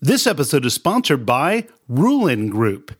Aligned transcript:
This 0.00 0.28
episode 0.28 0.64
is 0.64 0.74
sponsored 0.74 1.26
by 1.26 1.66
Ruhlin 1.90 2.50
Group. 2.50 2.92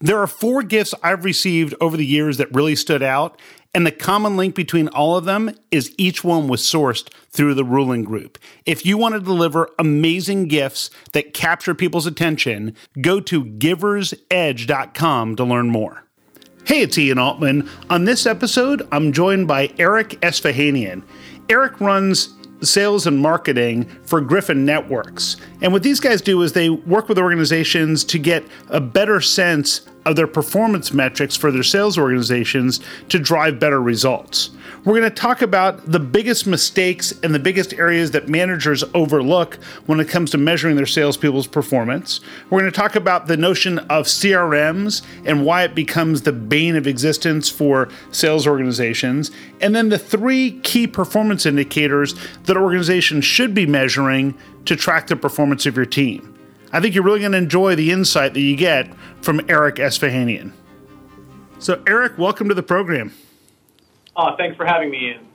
There 0.00 0.18
are 0.18 0.26
four 0.26 0.62
gifts 0.62 0.94
I've 1.02 1.22
received 1.22 1.74
over 1.82 1.98
the 1.98 2.06
years 2.06 2.38
that 2.38 2.54
really 2.54 2.74
stood 2.74 3.02
out, 3.02 3.38
and 3.74 3.86
the 3.86 3.92
common 3.92 4.38
link 4.38 4.54
between 4.54 4.88
all 4.88 5.18
of 5.18 5.26
them 5.26 5.54
is 5.70 5.94
each 5.98 6.24
one 6.24 6.48
was 6.48 6.62
sourced 6.62 7.12
through 7.28 7.52
the 7.52 7.62
Ruhlin 7.62 8.06
Group. 8.06 8.38
If 8.64 8.86
you 8.86 8.96
want 8.96 9.14
to 9.14 9.20
deliver 9.20 9.68
amazing 9.78 10.48
gifts 10.48 10.88
that 11.12 11.34
capture 11.34 11.74
people's 11.74 12.06
attention, 12.06 12.74
go 13.02 13.20
to 13.20 13.44
giversedge.com 13.44 15.36
to 15.36 15.44
learn 15.44 15.68
more. 15.68 16.04
Hey, 16.64 16.80
it's 16.80 16.96
Ian 16.96 17.18
Altman. 17.18 17.68
On 17.90 18.06
this 18.06 18.24
episode, 18.24 18.88
I'm 18.92 19.12
joined 19.12 19.46
by 19.46 19.74
Eric 19.78 20.18
Esfahanian. 20.22 21.02
Eric 21.50 21.80
runs 21.82 22.34
sales 22.62 23.06
and 23.06 23.18
marketing 23.18 23.84
for 24.04 24.20
Gryphon 24.20 24.64
Networks. 24.64 25.36
And 25.62 25.72
what 25.72 25.82
these 25.82 26.00
guys 26.00 26.20
do 26.20 26.42
is 26.42 26.52
they 26.52 26.70
work 26.70 27.08
with 27.08 27.18
organizations 27.18 28.04
to 28.04 28.18
get 28.18 28.44
a 28.68 28.80
better 28.80 29.20
sense 29.20 29.82
of 30.06 30.16
their 30.16 30.26
performance 30.26 30.92
metrics 30.92 31.36
for 31.36 31.50
their 31.50 31.64
sales 31.64 31.98
organizations 31.98 32.80
to 33.08 33.18
drive 33.18 33.58
better 33.58 33.82
results. 33.82 34.50
We're 34.84 35.00
going 35.00 35.10
to 35.10 35.10
talk 35.10 35.42
about 35.42 35.90
the 35.90 35.98
biggest 35.98 36.46
mistakes 36.46 37.12
and 37.24 37.34
the 37.34 37.40
biggest 37.40 37.74
areas 37.74 38.12
that 38.12 38.28
managers 38.28 38.84
overlook 38.94 39.56
when 39.86 39.98
it 39.98 40.08
comes 40.08 40.30
to 40.30 40.38
measuring 40.38 40.76
their 40.76 40.86
salespeople's 40.86 41.48
performance. 41.48 42.20
We're 42.50 42.60
going 42.60 42.70
to 42.70 42.76
talk 42.76 42.94
about 42.94 43.26
the 43.26 43.36
notion 43.36 43.80
of 43.80 44.06
CRMs 44.06 45.02
and 45.24 45.44
why 45.44 45.64
it 45.64 45.74
becomes 45.74 46.22
the 46.22 46.32
bane 46.32 46.76
of 46.76 46.86
existence 46.86 47.50
for 47.50 47.88
sales 48.12 48.46
organizations. 48.46 49.32
And 49.60 49.74
then 49.74 49.88
the 49.88 49.98
three 49.98 50.60
key 50.60 50.86
performance 50.86 51.46
indicators 51.46 52.14
that 52.44 52.56
organizations 52.56 53.24
should 53.24 53.54
be 53.54 53.66
measuring 53.66 54.38
to 54.66 54.76
track 54.76 55.08
the 55.08 55.16
performance 55.16 55.66
of 55.66 55.74
your 55.74 55.84
team. 55.84 56.35
I 56.76 56.80
think 56.80 56.94
you're 56.94 57.04
really 57.04 57.20
going 57.20 57.32
to 57.32 57.38
enjoy 57.38 57.74
the 57.74 57.90
insight 57.90 58.34
that 58.34 58.42
you 58.42 58.54
get 58.54 58.94
from 59.22 59.40
Eric 59.48 59.76
Esfahanian. 59.76 60.52
So, 61.58 61.82
Eric, 61.86 62.18
welcome 62.18 62.50
to 62.50 62.54
the 62.54 62.62
program. 62.62 63.14
Oh, 64.14 64.36
thanks 64.36 64.58
for 64.58 64.66
having 64.66 64.90
me 64.90 65.12
in. 65.12 65.26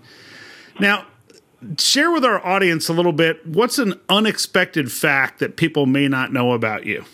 Now, 0.80 1.08
share 1.80 2.12
with 2.12 2.23
our 2.23 2.45
audience 2.45 2.89
a 2.89 2.94
little 2.94 3.12
bit 3.12 3.44
what's 3.44 3.80
an 3.80 4.00
unexpected 4.08 4.92
fact 4.92 5.39
that 5.39 5.56
people 5.56 5.88
may 5.88 6.08
not 6.08 6.31
know 6.31 6.52
about 6.52 6.86
you? 6.86 7.06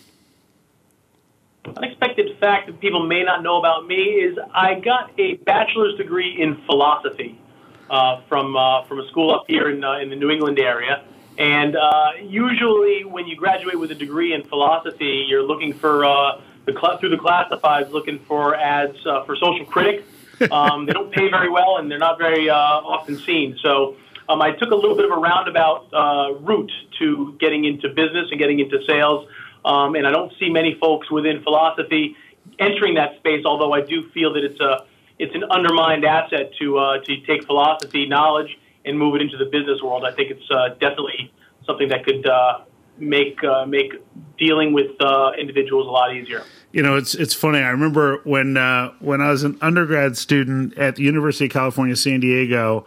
Unexpected 1.64 2.38
fact 2.38 2.66
that 2.66 2.80
people 2.80 3.06
may 3.06 3.22
not 3.22 3.42
know 3.42 3.56
about 3.56 3.86
me 3.86 3.96
is 3.96 4.36
I 4.52 4.78
got 4.80 5.10
a 5.18 5.36
bachelor's 5.36 5.96
degree 5.96 6.38
in 6.38 6.60
philosophy 6.66 7.40
uh, 7.88 8.20
from 8.28 8.54
uh, 8.54 8.84
from 8.84 9.00
a 9.00 9.08
school 9.08 9.34
up 9.34 9.46
here 9.48 9.70
in 9.70 9.82
uh, 9.82 10.00
in 10.00 10.10
the 10.10 10.16
New 10.16 10.28
England 10.28 10.58
area. 10.58 11.02
And 11.38 11.76
uh, 11.76 12.12
usually, 12.20 13.04
when 13.04 13.26
you 13.26 13.36
graduate 13.36 13.78
with 13.78 13.90
a 13.92 13.94
degree 13.94 14.34
in 14.34 14.42
philosophy, 14.42 15.24
you're 15.28 15.44
looking 15.44 15.72
for 15.72 16.04
uh, 16.04 16.40
the 16.66 16.72
cl- 16.72 16.98
through 16.98 17.10
the 17.10 17.16
classifieds, 17.16 17.90
looking 17.90 18.18
for 18.18 18.56
ads 18.56 18.98
uh, 19.06 19.24
for 19.24 19.36
social 19.36 19.64
critic 19.64 20.04
um, 20.50 20.86
they 20.86 20.92
don't 20.92 21.12
pay 21.12 21.28
very 21.28 21.50
well, 21.50 21.78
and 21.78 21.90
they're 21.90 21.98
not 21.98 22.18
very 22.18 22.48
uh, 22.48 22.54
often 22.54 23.18
seen. 23.18 23.58
So 23.62 23.96
um, 24.28 24.40
I 24.40 24.52
took 24.52 24.70
a 24.70 24.74
little 24.74 24.94
bit 24.94 25.04
of 25.04 25.10
a 25.10 25.20
roundabout 25.20 25.92
uh, 25.92 26.34
route 26.40 26.70
to 26.98 27.36
getting 27.40 27.64
into 27.64 27.88
business 27.88 28.28
and 28.30 28.38
getting 28.38 28.60
into 28.60 28.78
sales. 28.86 29.28
Um, 29.64 29.96
and 29.96 30.06
I 30.06 30.12
don't 30.12 30.32
see 30.38 30.48
many 30.48 30.76
folks 30.80 31.10
within 31.10 31.42
philosophy 31.42 32.16
entering 32.58 32.94
that 32.94 33.16
space. 33.16 33.44
Although 33.44 33.72
I 33.72 33.80
do 33.80 34.08
feel 34.10 34.32
that 34.34 34.44
it's 34.44 34.60
a 34.60 34.84
it's 35.18 35.34
an 35.34 35.42
undermined 35.50 36.04
asset 36.04 36.52
to 36.60 36.78
uh, 36.78 36.98
to 37.00 37.20
take 37.22 37.44
philosophy 37.44 38.06
knowledge 38.06 38.56
and 38.84 38.98
move 38.98 39.14
it 39.14 39.22
into 39.22 39.36
the 39.36 39.46
business 39.46 39.82
world. 39.82 40.04
I 40.04 40.12
think 40.12 40.30
it's 40.30 40.50
uh, 40.50 40.70
definitely 40.80 41.32
something 41.66 41.88
that 41.88 42.04
could 42.04 42.26
uh, 42.26 42.60
make 42.98 43.42
uh, 43.44 43.66
make 43.66 43.92
dealing 44.38 44.72
with 44.72 44.90
uh, 45.00 45.32
individuals 45.38 45.86
a 45.86 45.90
lot 45.90 46.14
easier 46.14 46.42
you 46.72 46.82
know, 46.82 46.96
it's 46.96 47.14
it's 47.14 47.34
funny. 47.34 47.58
I 47.58 47.70
remember 47.70 48.18
when 48.24 48.56
uh, 48.56 48.92
when 49.00 49.20
I 49.20 49.30
was 49.30 49.42
an 49.42 49.58
undergrad 49.60 50.16
student 50.16 50.76
at 50.76 50.96
the 50.96 51.02
University 51.02 51.46
of 51.46 51.52
California, 51.52 51.96
San 51.96 52.20
Diego. 52.20 52.86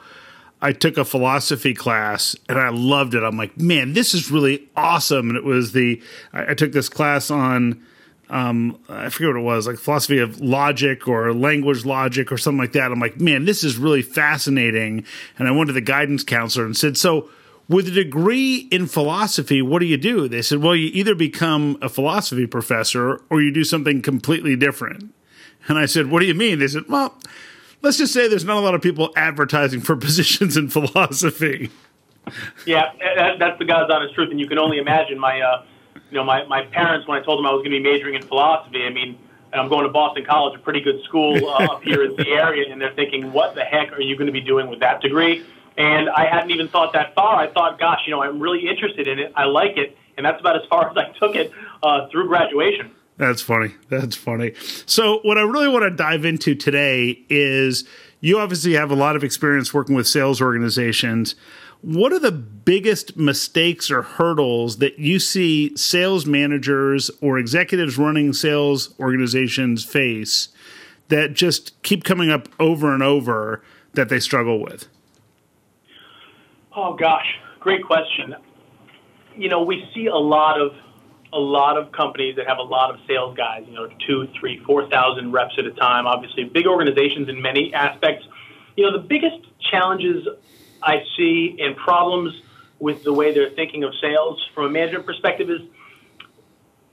I 0.63 0.73
took 0.73 0.95
a 0.95 1.03
philosophy 1.03 1.73
class 1.73 2.35
and 2.47 2.59
I 2.59 2.69
loved 2.69 3.15
it. 3.15 3.23
I'm 3.23 3.35
like, 3.35 3.57
man, 3.57 3.93
this 3.93 4.13
is 4.13 4.29
really 4.29 4.69
awesome. 4.75 5.29
And 5.29 5.35
it 5.35 5.43
was 5.43 5.71
the 5.71 5.99
I, 6.33 6.51
I 6.51 6.53
took 6.53 6.71
this 6.71 6.87
class 6.87 7.31
on 7.31 7.83
um, 8.31 8.79
I 8.87 9.09
forget 9.09 9.27
what 9.27 9.39
it 9.39 9.43
was, 9.43 9.67
like 9.67 9.77
philosophy 9.77 10.19
of 10.19 10.39
logic 10.39 11.05
or 11.05 11.33
language 11.33 11.83
logic 11.83 12.31
or 12.31 12.37
something 12.37 12.59
like 12.59 12.71
that. 12.71 12.89
I'm 12.89 12.99
like, 12.99 13.19
man, 13.19 13.43
this 13.43 13.61
is 13.61 13.77
really 13.77 14.01
fascinating. 14.01 15.03
And 15.37 15.49
I 15.49 15.51
went 15.51 15.67
to 15.67 15.73
the 15.73 15.81
guidance 15.81 16.23
counselor 16.23 16.65
and 16.65 16.75
said, 16.75 16.97
so 16.97 17.29
with 17.67 17.89
a 17.89 17.91
degree 17.91 18.69
in 18.71 18.87
philosophy, 18.87 19.61
what 19.61 19.79
do 19.79 19.85
you 19.85 19.97
do? 19.97 20.29
They 20.29 20.41
said, 20.41 20.59
well, 20.59 20.73
you 20.73 20.89
either 20.93 21.13
become 21.13 21.77
a 21.81 21.89
philosophy 21.89 22.47
professor 22.47 23.21
or 23.29 23.41
you 23.41 23.51
do 23.51 23.65
something 23.65 24.01
completely 24.01 24.55
different. 24.55 25.13
And 25.67 25.77
I 25.77 25.85
said, 25.85 26.09
what 26.09 26.21
do 26.21 26.25
you 26.25 26.33
mean? 26.33 26.59
They 26.59 26.69
said, 26.69 26.83
well, 26.87 27.19
let's 27.81 27.97
just 27.97 28.13
say 28.13 28.29
there's 28.29 28.45
not 28.45 28.55
a 28.55 28.61
lot 28.61 28.75
of 28.75 28.81
people 28.81 29.11
advertising 29.17 29.81
for 29.81 29.95
positions 29.97 30.55
in 30.55 30.69
philosophy. 30.69 31.69
Yeah, 32.65 32.93
that, 33.17 33.39
that's 33.39 33.59
the 33.59 33.65
God's 33.65 33.91
honest 33.93 34.15
truth. 34.15 34.31
And 34.31 34.39
you 34.39 34.47
can 34.47 34.57
only 34.57 34.77
imagine 34.77 35.19
my, 35.19 35.41
uh, 35.41 35.65
you 35.95 36.17
know, 36.17 36.23
my, 36.23 36.45
my 36.45 36.63
parents, 36.63 37.07
when 37.07 37.21
I 37.21 37.23
told 37.23 37.39
them 37.39 37.45
I 37.45 37.51
was 37.51 37.59
going 37.59 37.71
to 37.71 37.77
be 37.77 37.83
majoring 37.83 38.15
in 38.15 38.21
philosophy, 38.21 38.83
I 38.83 38.89
mean, 38.89 39.17
I'm 39.53 39.69
going 39.69 39.85
to 39.85 39.91
Boston 39.91 40.25
College, 40.25 40.59
a 40.59 40.61
pretty 40.61 40.81
good 40.81 41.03
school 41.03 41.35
uh, 41.47 41.73
up 41.73 41.83
here 41.83 42.03
in 42.03 42.15
the 42.15 42.27
area, 42.29 42.71
and 42.71 42.81
they're 42.81 42.93
thinking, 42.93 43.33
what 43.33 43.55
the 43.55 43.63
heck 43.63 43.91
are 43.91 44.01
you 44.01 44.15
going 44.15 44.27
to 44.27 44.33
be 44.33 44.41
doing 44.41 44.67
with 44.67 44.79
that 44.79 45.01
degree? 45.01 45.43
And 45.77 46.09
I 46.09 46.25
hadn't 46.25 46.51
even 46.51 46.67
thought 46.67 46.93
that 46.93 47.15
far. 47.15 47.35
I 47.35 47.47
thought, 47.47 47.79
gosh, 47.79 48.01
you 48.05 48.11
know, 48.11 48.21
I'm 48.21 48.39
really 48.39 48.67
interested 48.67 49.07
in 49.07 49.19
it. 49.19 49.33
I 49.35 49.45
like 49.45 49.77
it. 49.77 49.97
And 50.17 50.25
that's 50.25 50.39
about 50.39 50.61
as 50.61 50.67
far 50.69 50.89
as 50.91 50.97
I 50.97 51.11
took 51.17 51.35
it 51.35 51.51
uh, 51.83 52.07
through 52.09 52.27
graduation. 52.27 52.91
That's 53.17 53.41
funny. 53.41 53.75
That's 53.89 54.15
funny. 54.15 54.53
So, 54.85 55.19
what 55.19 55.37
I 55.37 55.41
really 55.41 55.67
want 55.67 55.83
to 55.83 55.91
dive 55.91 56.25
into 56.25 56.55
today 56.55 57.23
is 57.29 57.83
you 58.19 58.39
obviously 58.39 58.73
have 58.73 58.89
a 58.89 58.95
lot 58.95 59.15
of 59.15 59.23
experience 59.23 59.73
working 59.73 59.95
with 59.95 60.07
sales 60.07 60.41
organizations. 60.41 61.35
What 61.81 62.13
are 62.13 62.19
the 62.19 62.31
biggest 62.31 63.17
mistakes 63.17 63.89
or 63.89 64.03
hurdles 64.03 64.77
that 64.77 64.99
you 64.99 65.19
see 65.19 65.75
sales 65.75 66.27
managers 66.27 67.09
or 67.21 67.39
executives 67.39 67.97
running 67.97 68.33
sales 68.33 68.93
organizations 68.99 69.83
face 69.83 70.49
that 71.07 71.33
just 71.33 71.81
keep 71.81 72.03
coming 72.03 72.29
up 72.29 72.47
over 72.59 72.93
and 72.93 73.01
over 73.01 73.63
that 73.93 74.09
they 74.09 74.19
struggle 74.19 74.59
with? 74.59 74.87
Oh 76.75 76.93
gosh, 76.93 77.25
great 77.59 77.83
question. 77.83 78.35
You 79.35 79.49
know, 79.49 79.63
we 79.63 79.89
see 79.93 80.05
a 80.05 80.15
lot 80.15 80.61
of 80.61 80.73
a 81.33 81.39
lot 81.39 81.77
of 81.77 81.91
companies 81.93 82.35
that 82.35 82.47
have 82.47 82.57
a 82.57 82.63
lot 82.63 82.93
of 82.93 82.99
sales 83.07 83.35
guys. 83.35 83.63
You 83.67 83.73
know, 83.73 83.89
two, 84.05 84.27
three, 84.39 84.59
four 84.65 84.87
thousand 84.89 85.31
reps 85.31 85.55
at 85.57 85.65
a 85.65 85.71
time. 85.71 86.05
Obviously, 86.05 86.43
big 86.43 86.67
organizations 86.67 87.27
in 87.27 87.41
many 87.41 87.73
aspects. 87.73 88.25
You 88.77 88.85
know, 88.85 88.93
the 88.93 89.03
biggest 89.03 89.37
challenges 89.71 90.27
I 90.81 91.03
see 91.17 91.57
and 91.59 91.75
problems 91.75 92.33
with 92.79 93.03
the 93.03 93.13
way 93.13 93.33
they're 93.33 93.51
thinking 93.51 93.83
of 93.83 93.93
sales 94.01 94.43
from 94.55 94.65
a 94.65 94.69
management 94.69 95.05
perspective 95.05 95.49
is 95.49 95.61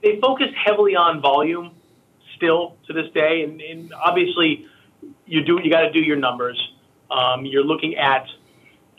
they 0.03 0.19
focus 0.19 0.47
heavily 0.55 0.95
on 0.95 1.21
volume 1.21 1.71
still 2.35 2.77
to 2.87 2.93
this 2.93 3.11
day, 3.13 3.43
and, 3.43 3.59
and 3.61 3.93
obviously 3.93 4.65
you 5.25 5.43
do 5.43 5.59
you 5.61 5.69
got 5.69 5.81
to 5.81 5.91
do 5.91 5.99
your 5.99 6.15
numbers. 6.15 6.57
Um, 7.11 7.45
you're 7.45 7.63
looking 7.63 7.95
at 7.95 8.27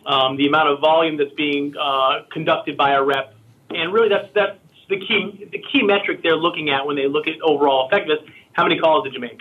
um, 0.05 0.37
the 0.37 0.47
amount 0.47 0.69
of 0.69 0.81
volume 0.81 1.17
that's 1.17 1.33
being 1.35 1.75
uh, 1.81 2.23
conducted 2.31 2.77
by 2.77 2.93
a 2.93 3.03
rep, 3.03 3.35
and 3.71 3.93
really 3.93 4.09
that's 4.09 4.29
that's 4.35 4.59
the 4.89 4.99
key 4.99 5.49
the 5.51 5.65
key 5.73 5.83
metric 5.83 6.23
they're 6.23 6.37
looking 6.37 6.71
at 6.71 6.87
when 6.87 6.97
they 6.97 7.07
look 7.07 7.27
at 7.27 7.41
overall 7.41 7.87
effectiveness. 7.87 8.21
How 8.53 8.65
many 8.65 8.79
calls 8.79 9.05
did 9.05 9.15
you 9.15 9.21
make? 9.21 9.41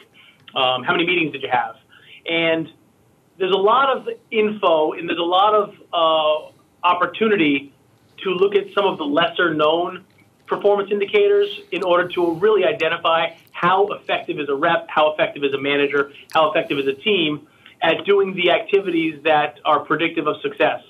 Um, 0.55 0.83
how 0.83 0.93
many 0.93 1.05
meetings 1.05 1.33
did 1.33 1.41
you 1.41 1.49
have? 1.51 1.75
And 2.29 2.71
there's 3.39 3.53
a 3.53 3.57
lot 3.57 3.97
of 3.97 4.07
info 4.31 4.91
and 4.93 5.07
there's 5.09 5.19
a 5.19 5.23
lot 5.23 5.55
of 5.55 5.73
uh, 5.93 6.87
opportunity 6.87 7.73
to 8.23 8.31
look 8.31 8.53
at 8.53 8.65
some 8.73 8.85
of 8.85 8.97
the 8.97 9.05
lesser 9.05 9.53
known 9.53 10.03
performance 10.45 10.91
indicators 10.91 11.61
in 11.71 11.83
order 11.83 12.07
to 12.09 12.33
really 12.35 12.65
identify 12.65 13.29
how 13.51 13.87
effective 13.87 14.39
is 14.39 14.49
a 14.49 14.55
rep, 14.55 14.87
how 14.89 15.13
effective 15.13 15.43
is 15.43 15.53
a 15.53 15.57
manager, 15.57 16.11
how 16.33 16.51
effective 16.51 16.77
is 16.79 16.87
a 16.87 16.93
team 16.93 17.47
at 17.81 18.03
doing 18.05 18.35
the 18.35 18.51
activities 18.51 19.21
that 19.23 19.59
are 19.63 19.79
predictive 19.79 20.27
of 20.27 20.35
success. 20.41 20.81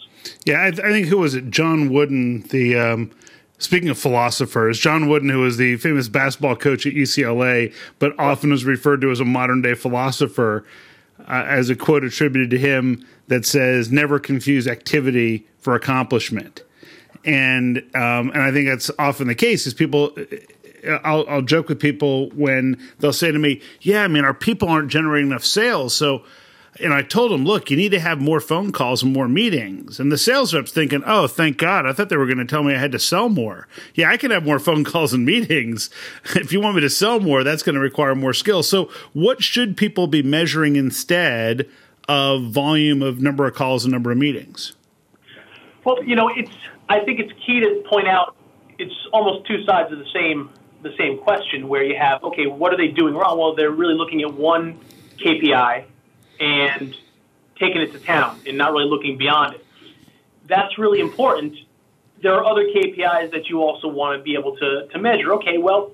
Yeah, 0.46 0.66
I, 0.66 0.72
th- 0.72 0.84
I 0.84 0.92
think 0.92 1.08
who 1.08 1.20
was 1.20 1.36
it? 1.36 1.50
John 1.52 1.94
Wooden, 1.94 2.42
the 2.50 2.78
um, 2.78 3.12
speaking 3.60 3.90
of 3.90 3.98
philosophers, 4.00 4.80
John 4.80 5.08
Wooden, 5.08 5.30
who 5.30 5.42
was 5.42 5.58
the 5.58 5.78
famous 5.78 6.10
basketball 6.10 6.56
coach 6.56 6.88
at 6.88 6.94
UCLA, 6.94 7.74
but 8.00 8.18
often 8.20 8.50
was 8.50 8.66
referred 8.66 9.02
to 9.02 9.12
as 9.12 9.20
a 9.20 9.26
modern 9.26 9.62
day 9.62 9.76
philosopher, 9.76 10.66
uh, 11.28 11.44
as 11.48 11.70
a 11.70 11.76
quote 11.76 12.04
attributed 12.04 12.50
to 12.52 12.58
him 12.58 13.06
that 13.28 13.46
says, 13.46 13.92
"Never 13.92 14.20
confuse 14.20 14.68
activity 14.68 15.48
for 15.60 15.76
accomplishment." 15.76 16.64
And 17.26 17.80
um, 17.96 18.32
and 18.32 18.42
I 18.42 18.52
think 18.52 18.70
that's 18.70 18.92
often 19.00 19.28
the 19.28 19.36
case. 19.36 19.68
Is 19.68 19.74
people. 19.74 20.16
I'll, 21.04 21.28
I'll 21.28 21.42
joke 21.42 21.68
with 21.68 21.78
people 21.78 22.30
when 22.30 22.80
they'll 23.00 23.12
say 23.12 23.32
to 23.32 23.40
me, 23.40 23.62
"Yeah, 23.82 24.04
I 24.04 24.08
mean, 24.08 24.24
our 24.24 24.34
people 24.34 24.70
aren't 24.70 24.90
generating 24.90 25.30
enough 25.30 25.44
sales, 25.44 25.94
so 25.94 26.24
and 26.82 26.94
I 26.94 27.02
told 27.02 27.32
him, 27.32 27.46
look, 27.46 27.70
you 27.70 27.78
need 27.78 27.90
to 27.90 28.00
have 28.00 28.22
more 28.22 28.40
phone 28.40 28.72
calls 28.72 29.04
and 29.04 29.14
more 29.14 29.28
meetings. 29.28 30.00
And 30.00 30.12
the 30.12 30.18
sales 30.18 30.54
rep's 30.54 30.72
thinking, 30.72 31.04
oh, 31.06 31.28
thank 31.28 31.58
God. 31.58 31.86
I 31.86 31.94
thought 31.94 32.10
they 32.10 32.18
were 32.18 32.26
going 32.26 32.38
to 32.38 32.46
tell 32.46 32.64
me 32.64 32.74
I 32.74 32.80
had 32.80 32.92
to 32.94 33.00
sell 33.00 33.30
more. 33.30 33.68
Yeah, 33.94 34.10
I 34.10 34.18
can 34.18 34.32
have 34.32 34.46
more 34.46 34.60
phone 34.60 34.84
calls 34.84 35.14
and 35.14 35.26
meetings. 35.26 35.90
if 36.36 36.52
you 36.54 36.62
want 36.62 36.76
me 36.76 36.82
to 36.82 36.90
sell 36.90 37.20
more, 37.20 37.44
that's 37.44 37.64
going 37.64 37.76
to 37.76 37.82
require 37.82 38.16
more 38.16 38.34
skill. 38.34 38.64
So, 38.64 38.90
what 39.14 39.44
should 39.44 39.78
people 39.78 40.08
be 40.08 40.24
measuring 40.24 40.76
instead 40.76 41.70
of 42.08 42.52
volume 42.52 43.02
of 43.02 43.22
number 43.22 43.46
of 43.46 43.54
calls 43.54 43.86
and 43.86 43.92
number 43.92 44.12
of 44.12 44.18
meetings? 44.18 44.74
Well, 45.84 46.04
you 46.04 46.16
know, 46.16 46.30
it's. 46.36 46.52
I 46.88 47.02
think 47.02 47.20
it's 47.20 47.32
key 47.46 47.60
to 47.60 47.84
point 47.88 48.08
out 48.08 48.36
it's 48.80 48.96
almost 49.14 49.46
two 49.46 49.64
sides 49.64 49.92
of 49.92 50.00
the 50.00 50.08
same 50.12 50.50
the 50.82 50.92
same 50.98 51.20
question 51.20 51.68
where 51.68 51.84
you 51.84 51.96
have 52.00 52.24
okay, 52.24 52.48
what 52.48 52.74
are 52.74 52.78
they 52.78 52.88
doing 52.88 53.14
wrong? 53.14 53.38
Well, 53.38 53.54
they're 53.54 53.70
really 53.70 53.94
looking 53.94 54.22
at 54.22 54.34
one 54.34 54.80
KPI 55.18 55.86
and 56.40 56.96
taking 57.60 57.82
it 57.82 57.92
to 57.92 58.00
town 58.00 58.40
and 58.48 58.58
not 58.58 58.72
really 58.72 58.90
looking 58.90 59.18
beyond 59.18 59.56
it. 59.56 59.66
That's 60.48 60.78
really 60.78 61.00
important. 61.00 61.56
There 62.22 62.34
are 62.34 62.46
other 62.46 62.66
KPIs 62.66 63.32
that 63.32 63.50
you 63.50 63.62
also 63.62 63.88
want 63.88 64.20
to 64.20 64.24
be 64.24 64.36
able 64.36 64.56
to, 64.58 64.88
to 64.92 65.00
measure. 65.00 65.34
Okay, 65.36 65.58
well, 65.58 65.92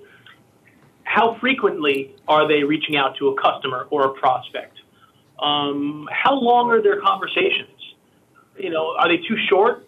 how 1.03 1.37
frequently 1.39 2.15
are 2.27 2.47
they 2.47 2.63
reaching 2.63 2.97
out 2.97 3.17
to 3.17 3.29
a 3.29 3.41
customer 3.41 3.87
or 3.89 4.05
a 4.05 4.13
prospect? 4.13 4.77
Um, 5.39 6.07
how 6.11 6.33
long 6.33 6.71
are 6.71 6.81
their 6.81 7.01
conversations? 7.01 7.69
You 8.57 8.69
know, 8.69 8.95
are 8.97 9.07
they 9.07 9.17
too 9.17 9.37
short? 9.49 9.87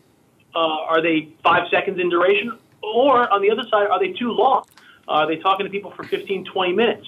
Uh, 0.53 0.59
are 0.59 1.01
they 1.01 1.29
five 1.43 1.67
seconds 1.71 1.99
in 1.99 2.09
duration? 2.09 2.57
Or 2.81 3.31
on 3.31 3.41
the 3.41 3.51
other 3.51 3.63
side, 3.69 3.87
are 3.87 3.99
they 3.99 4.13
too 4.13 4.31
long? 4.31 4.65
Are 5.07 5.27
they 5.27 5.37
talking 5.37 5.65
to 5.65 5.69
people 5.71 5.91
for 5.91 6.03
15, 6.03 6.45
20 6.45 6.73
minutes? 6.73 7.07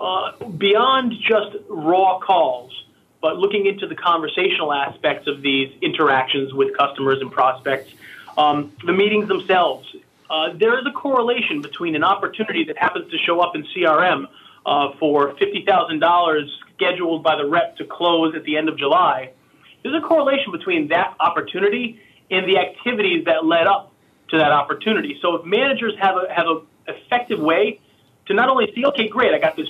Uh, 0.00 0.32
beyond 0.46 1.12
just 1.20 1.56
raw 1.68 2.18
calls, 2.18 2.72
but 3.20 3.36
looking 3.38 3.66
into 3.66 3.86
the 3.86 3.94
conversational 3.94 4.72
aspects 4.72 5.28
of 5.28 5.40
these 5.40 5.72
interactions 5.80 6.52
with 6.52 6.76
customers 6.76 7.20
and 7.20 7.30
prospects, 7.30 7.92
um, 8.36 8.72
the 8.84 8.92
meetings 8.92 9.28
themselves. 9.28 9.94
Uh, 10.28 10.52
there 10.54 10.78
is 10.78 10.86
a 10.86 10.90
correlation 10.90 11.60
between 11.60 11.94
an 11.94 12.02
opportunity 12.02 12.64
that 12.64 12.76
happens 12.76 13.10
to 13.10 13.18
show 13.18 13.40
up 13.40 13.54
in 13.54 13.64
CRM 13.74 14.26
uh, 14.66 14.92
for 14.98 15.34
$50,000 15.34 16.48
scheduled 16.74 17.22
by 17.22 17.36
the 17.36 17.46
rep 17.46 17.76
to 17.76 17.84
close 17.84 18.34
at 18.34 18.44
the 18.44 18.56
end 18.56 18.68
of 18.68 18.76
July. 18.76 19.30
There's 19.82 19.94
a 19.94 20.06
correlation 20.06 20.50
between 20.50 20.88
that 20.88 21.14
opportunity 21.20 22.00
and 22.30 22.48
the 22.48 22.58
activities 22.58 23.26
that 23.26 23.44
led 23.44 23.66
up 23.66 23.92
to 24.30 24.38
that 24.38 24.50
opportunity. 24.50 25.18
So 25.20 25.36
if 25.36 25.44
managers 25.44 25.94
have 26.00 26.16
a 26.16 26.32
have 26.32 26.46
a 26.46 26.62
effective 26.86 27.38
way 27.38 27.80
to 28.26 28.34
not 28.34 28.48
only 28.48 28.72
see, 28.74 28.84
okay, 28.86 29.08
great, 29.08 29.34
I 29.34 29.38
got 29.38 29.56
this 29.56 29.68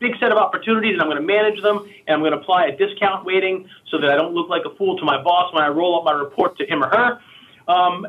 big 0.00 0.12
set 0.18 0.32
of 0.32 0.38
opportunities 0.38 0.94
and 0.94 1.02
I'm 1.02 1.08
going 1.08 1.20
to 1.20 1.26
manage 1.26 1.62
them 1.62 1.78
and 2.06 2.14
I'm 2.14 2.20
going 2.20 2.32
to 2.32 2.38
apply 2.38 2.66
a 2.66 2.76
discount 2.76 3.24
weighting 3.24 3.68
so 3.90 4.00
that 4.00 4.10
I 4.10 4.16
don't 4.16 4.34
look 4.34 4.48
like 4.48 4.62
a 4.64 4.74
fool 4.76 4.98
to 4.98 5.04
my 5.04 5.22
boss 5.22 5.52
when 5.52 5.62
I 5.62 5.68
roll 5.68 5.98
up 5.98 6.04
my 6.04 6.18
report 6.18 6.56
to 6.58 6.66
him 6.66 6.82
or 6.82 6.88
her. 6.88 7.20
Um, 7.68 8.06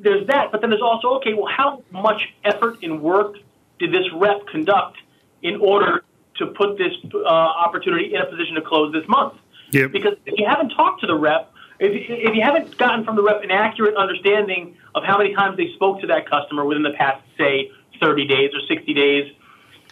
there's 0.00 0.26
that, 0.28 0.50
but 0.50 0.60
then 0.60 0.70
there's 0.70 0.82
also, 0.82 1.14
okay, 1.16 1.34
well, 1.34 1.52
how 1.54 1.82
much 1.90 2.22
effort 2.44 2.78
and 2.82 3.02
work 3.02 3.36
did 3.78 3.92
this 3.92 4.06
rep 4.14 4.46
conduct 4.46 4.96
in 5.42 5.60
order 5.60 6.04
to 6.36 6.46
put 6.46 6.78
this 6.78 6.92
uh, 7.14 7.28
opportunity 7.28 8.14
in 8.14 8.20
a 8.20 8.26
position 8.26 8.54
to 8.54 8.62
close 8.62 8.92
this 8.92 9.06
month? 9.08 9.34
Yep. 9.72 9.92
Because 9.92 10.14
if 10.24 10.38
you 10.38 10.46
haven't 10.46 10.70
talked 10.70 11.02
to 11.02 11.06
the 11.06 11.14
rep, 11.14 11.52
if, 11.78 11.92
if 11.92 12.34
you 12.34 12.42
haven't 12.42 12.76
gotten 12.78 13.04
from 13.04 13.16
the 13.16 13.22
rep 13.22 13.42
an 13.42 13.50
accurate 13.50 13.96
understanding 13.96 14.76
of 14.94 15.04
how 15.04 15.18
many 15.18 15.34
times 15.34 15.56
they 15.56 15.72
spoke 15.74 16.00
to 16.00 16.06
that 16.06 16.28
customer 16.28 16.64
within 16.64 16.82
the 16.82 16.92
past, 16.92 17.22
say, 17.36 17.70
30 18.00 18.26
days 18.26 18.50
or 18.54 18.60
60 18.66 18.94
days, 18.94 19.32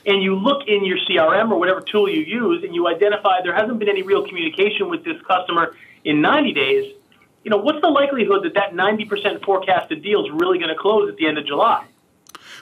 and 0.07 0.23
you 0.23 0.37
look 0.37 0.69
in 0.69 0.85
your 0.85 0.99
CRM 0.99 1.51
or 1.51 1.59
whatever 1.59 1.81
tool 1.81 2.09
you 2.09 2.23
use 2.23 2.63
and 2.63 2.75
you 2.75 2.87
identify 2.87 3.43
there 3.43 3.55
hasn't 3.55 3.79
been 3.79 3.89
any 3.89 4.03
real 4.03 4.27
communication 4.27 4.89
with 4.89 5.05
this 5.05 5.21
customer 5.23 5.75
in 6.05 6.21
90 6.21 6.53
days, 6.53 6.95
you 7.43 7.51
know, 7.51 7.57
what's 7.57 7.81
the 7.81 7.89
likelihood 7.89 8.45
that 8.45 8.55
that 8.55 8.73
90% 8.73 9.45
forecasted 9.45 10.03
deal 10.03 10.25
is 10.25 10.31
really 10.33 10.59
going 10.59 10.71
to 10.71 10.77
close 10.77 11.09
at 11.09 11.17
the 11.17 11.27
end 11.27 11.39
of 11.39 11.47
July? 11.47 11.85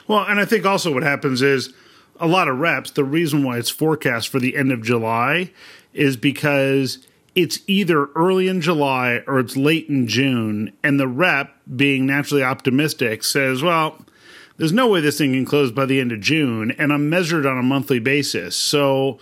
Well, 0.07 0.25
and 0.27 0.39
I 0.39 0.45
think 0.45 0.65
also 0.65 0.93
what 0.93 1.03
happens 1.03 1.41
is 1.41 1.73
a 2.19 2.27
lot 2.27 2.47
of 2.47 2.57
reps, 2.57 2.91
the 2.91 3.03
reason 3.03 3.43
why 3.43 3.57
it's 3.57 3.69
forecast 3.69 4.29
for 4.29 4.39
the 4.39 4.55
end 4.55 4.71
of 4.71 4.81
July 4.81 5.51
is 5.93 6.17
because 6.17 7.05
it's 7.35 7.59
either 7.67 8.07
early 8.15 8.47
in 8.47 8.61
July 8.61 9.21
or 9.27 9.39
it's 9.39 9.57
late 9.57 9.89
in 9.89 10.07
June, 10.07 10.71
and 10.83 10.99
the 10.99 11.07
rep, 11.07 11.55
being 11.75 12.05
naturally 12.05 12.43
optimistic, 12.43 13.23
says, 13.23 13.61
well, 13.61 14.04
there's 14.57 14.73
no 14.73 14.87
way 14.87 15.01
this 15.01 15.17
thing 15.17 15.33
can 15.33 15.45
close 15.45 15.71
by 15.71 15.85
the 15.85 15.99
end 15.99 16.11
of 16.11 16.21
June, 16.21 16.71
and 16.71 16.93
I'm 16.93 17.09
measured 17.09 17.45
on 17.45 17.57
a 17.57 17.63
monthly 17.63 17.99
basis. 17.99 18.55
So 18.55 19.19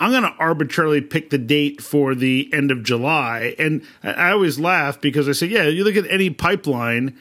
I'm 0.00 0.10
going 0.10 0.22
to 0.24 0.38
arbitrarily 0.38 1.00
pick 1.00 1.30
the 1.30 1.38
date 1.38 1.80
for 1.80 2.14
the 2.14 2.50
end 2.52 2.70
of 2.70 2.82
July. 2.82 3.54
And 3.58 3.82
I 4.02 4.32
always 4.32 4.58
laugh 4.58 5.00
because 5.00 5.28
I 5.28 5.32
say, 5.32 5.46
yeah, 5.46 5.64
you 5.64 5.84
look 5.84 5.96
at 5.96 6.10
any 6.10 6.30
pipeline, 6.30 7.16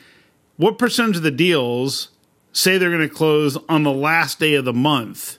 what 0.57 0.77
percentage 0.77 1.17
of 1.17 1.23
the 1.23 1.31
deals 1.31 2.09
say 2.51 2.77
they're 2.77 2.89
going 2.89 3.07
to 3.07 3.13
close 3.13 3.57
on 3.69 3.83
the 3.83 3.91
last 3.91 4.39
day 4.39 4.55
of 4.55 4.65
the 4.65 4.73
month 4.73 5.37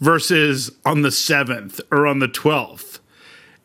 versus 0.00 0.70
on 0.84 1.02
the 1.02 1.08
7th 1.08 1.80
or 1.90 2.06
on 2.06 2.18
the 2.18 2.28
12th? 2.28 2.93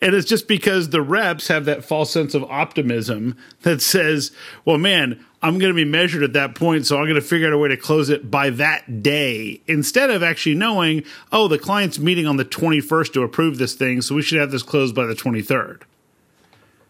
And 0.02 0.16
it's 0.16 0.28
just 0.28 0.48
because 0.48 0.90
the 0.90 1.02
reps 1.02 1.50
have 1.50 1.66
that 1.66 1.84
false 1.84 2.12
sense 2.12 2.34
of 2.34 2.44
optimism 2.46 3.36
that 3.64 3.82
says, 3.82 4.32
well, 4.64 4.78
man, 4.78 5.24
I'm 5.42 5.60
going 5.60 5.72
to 5.72 5.76
be 5.76 5.86
measured 5.86 6.24
at 6.24 6.34
that 6.34 6.56
point, 6.56 6.86
so 6.86 6.98
I'm 6.98 7.04
going 7.04 7.16
to 7.16 7.22
figure 7.22 7.48
out 7.48 7.54
a 7.54 7.58
way 7.58 7.70
to 7.70 7.78
close 7.78 8.10
it 8.10 8.32
by 8.32 8.50
that 8.52 9.04
day 9.04 9.62
instead 9.68 10.10
of 10.10 10.24
actually 10.24 10.56
knowing, 10.56 11.04
oh, 11.32 11.48
the 11.48 11.60
client's 11.60 12.00
meeting 12.00 12.26
on 12.26 12.38
the 12.38 12.46
21st 12.46 13.14
to 13.14 13.24
approve 13.24 13.58
this 13.58 13.76
thing, 13.76 14.02
so 14.02 14.16
we 14.16 14.22
should 14.22 14.40
have 14.40 14.52
this 14.52 14.64
closed 14.64 14.96
by 14.96 15.06
the 15.06 15.16
23rd. 15.16 15.82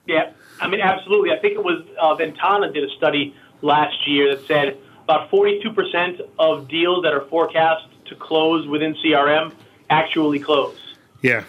Yeah, 0.05 0.31
I 0.59 0.67
mean, 0.67 0.81
absolutely. 0.81 1.31
I 1.31 1.39
think 1.39 1.53
it 1.53 1.63
was 1.63 1.83
uh, 1.99 2.15
Ventana 2.15 2.71
did 2.71 2.83
a 2.83 2.89
study 2.95 3.35
last 3.61 4.07
year 4.07 4.35
that 4.35 4.47
said 4.47 4.77
about 5.03 5.29
42% 5.31 6.21
of 6.37 6.67
deals 6.67 7.03
that 7.03 7.13
are 7.13 7.25
forecast 7.25 7.85
to 8.05 8.15
close 8.15 8.67
within 8.67 8.95
CRM 8.95 9.53
actually 9.89 10.39
close. 10.39 10.77
Yeah. 11.21 11.43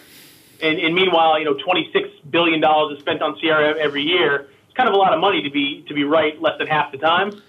And, 0.61 0.79
and 0.79 0.93
meanwhile, 0.93 1.39
you 1.39 1.45
know, 1.45 1.55
$26 1.55 2.29
billion 2.29 2.63
is 2.93 2.99
spent 2.99 3.21
on 3.21 3.35
CRM 3.35 3.77
every 3.77 4.03
year 4.03 4.47
it's 4.71 4.77
kind 4.77 4.87
of 4.87 4.95
a 4.95 4.97
lot 4.97 5.13
of 5.13 5.19
money 5.19 5.43
to 5.43 5.49
be 5.49 5.83
to 5.89 5.93
be 5.93 6.05
right 6.05 6.41
less 6.41 6.57
than 6.57 6.67
half 6.67 6.93
the 6.93 6.97
time. 6.97 7.41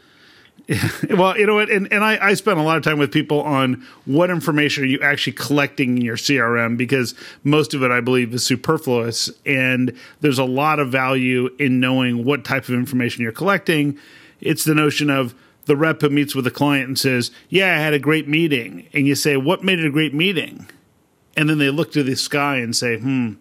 Yeah. 0.66 0.88
Well, 1.16 1.38
you 1.38 1.46
know 1.46 1.54
what, 1.54 1.70
and, 1.70 1.92
and 1.92 2.02
I, 2.02 2.18
I 2.30 2.34
spend 2.34 2.58
a 2.58 2.62
lot 2.62 2.76
of 2.76 2.82
time 2.84 2.98
with 2.98 3.12
people 3.12 3.42
on 3.42 3.86
what 4.06 4.30
information 4.30 4.84
are 4.84 4.86
you 4.86 5.00
actually 5.00 5.34
collecting 5.34 5.98
in 5.98 6.04
your 6.04 6.16
CRM 6.16 6.76
because 6.76 7.14
most 7.44 7.74
of 7.74 7.82
it, 7.82 7.90
I 7.90 8.00
believe, 8.00 8.32
is 8.32 8.44
superfluous, 8.44 9.30
and 9.44 9.96
there's 10.20 10.38
a 10.38 10.44
lot 10.44 10.78
of 10.78 10.90
value 10.90 11.50
in 11.58 11.80
knowing 11.80 12.24
what 12.24 12.44
type 12.44 12.64
of 12.64 12.74
information 12.74 13.22
you're 13.22 13.32
collecting. 13.32 13.98
It's 14.40 14.64
the 14.64 14.74
notion 14.74 15.10
of 15.10 15.34
the 15.66 15.76
rep 15.76 16.00
who 16.00 16.10
meets 16.10 16.34
with 16.34 16.46
a 16.46 16.50
client 16.50 16.88
and 16.88 16.98
says, 16.98 17.30
"Yeah, 17.48 17.74
I 17.74 17.78
had 17.78 17.94
a 17.94 17.98
great 17.98 18.26
meeting," 18.26 18.88
and 18.92 19.06
you 19.06 19.14
say, 19.14 19.36
"What 19.36 19.62
made 19.62 19.78
it 19.78 19.86
a 19.86 19.90
great 19.90 20.14
meeting?" 20.14 20.66
And 21.36 21.48
then 21.48 21.58
they 21.58 21.70
look 21.70 21.92
to 21.92 22.02
the 22.02 22.14
sky 22.14 22.56
and 22.56 22.76
say, 22.76 22.98
"Hmm, 22.98 23.34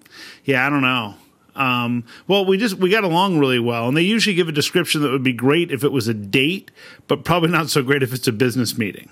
yeah, 0.45 0.65
I 0.65 0.69
don't 0.69 0.81
know." 0.81 1.15
Um, 1.55 2.05
well, 2.27 2.45
we 2.45 2.57
just 2.57 2.75
we 2.75 2.89
got 2.89 3.03
along 3.03 3.39
really 3.39 3.59
well, 3.59 3.87
and 3.87 3.97
they 3.97 4.01
usually 4.01 4.35
give 4.35 4.47
a 4.47 4.53
description 4.53 5.01
that 5.01 5.11
would 5.11 5.23
be 5.23 5.33
great 5.33 5.71
if 5.71 5.83
it 5.83 5.91
was 5.91 6.07
a 6.07 6.13
date, 6.13 6.71
but 7.07 7.25
probably 7.25 7.49
not 7.49 7.69
so 7.69 7.83
great 7.83 8.03
if 8.03 8.13
it's 8.13 8.27
a 8.27 8.31
business 8.31 8.77
meeting. 8.77 9.09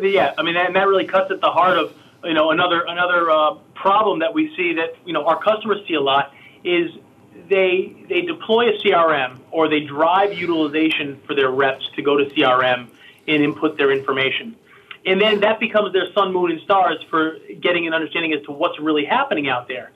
Yeah, 0.00 0.32
I 0.36 0.42
mean, 0.42 0.56
and 0.56 0.74
that 0.74 0.86
really 0.86 1.06
cuts 1.06 1.30
at 1.30 1.40
the 1.40 1.50
heart 1.50 1.78
of 1.78 1.92
you 2.24 2.34
know 2.34 2.50
another 2.50 2.84
another 2.88 3.30
uh, 3.30 3.54
problem 3.74 4.20
that 4.20 4.32
we 4.32 4.54
see 4.56 4.74
that 4.74 4.96
you 5.04 5.12
know 5.12 5.26
our 5.26 5.40
customers 5.42 5.78
see 5.86 5.94
a 5.94 6.00
lot 6.00 6.32
is 6.64 6.90
they 7.48 7.94
they 8.08 8.22
deploy 8.22 8.70
a 8.70 8.78
CRM 8.82 9.38
or 9.50 9.68
they 9.68 9.80
drive 9.80 10.32
utilization 10.32 11.20
for 11.26 11.34
their 11.34 11.50
reps 11.50 11.88
to 11.96 12.02
go 12.02 12.16
to 12.16 12.24
CRM 12.30 12.88
and 13.28 13.42
input 13.42 13.76
their 13.76 13.92
information. 13.92 14.56
And 15.06 15.20
then 15.20 15.40
that 15.40 15.60
becomes 15.60 15.92
their 15.92 16.12
sun, 16.12 16.32
moon, 16.32 16.50
and 16.50 16.60
stars 16.62 16.98
for 17.08 17.38
getting 17.60 17.86
an 17.86 17.94
understanding 17.94 18.32
as 18.32 18.42
to 18.46 18.52
what's 18.52 18.78
really 18.80 19.04
happening 19.04 19.48
out 19.48 19.68
there. 19.68 19.92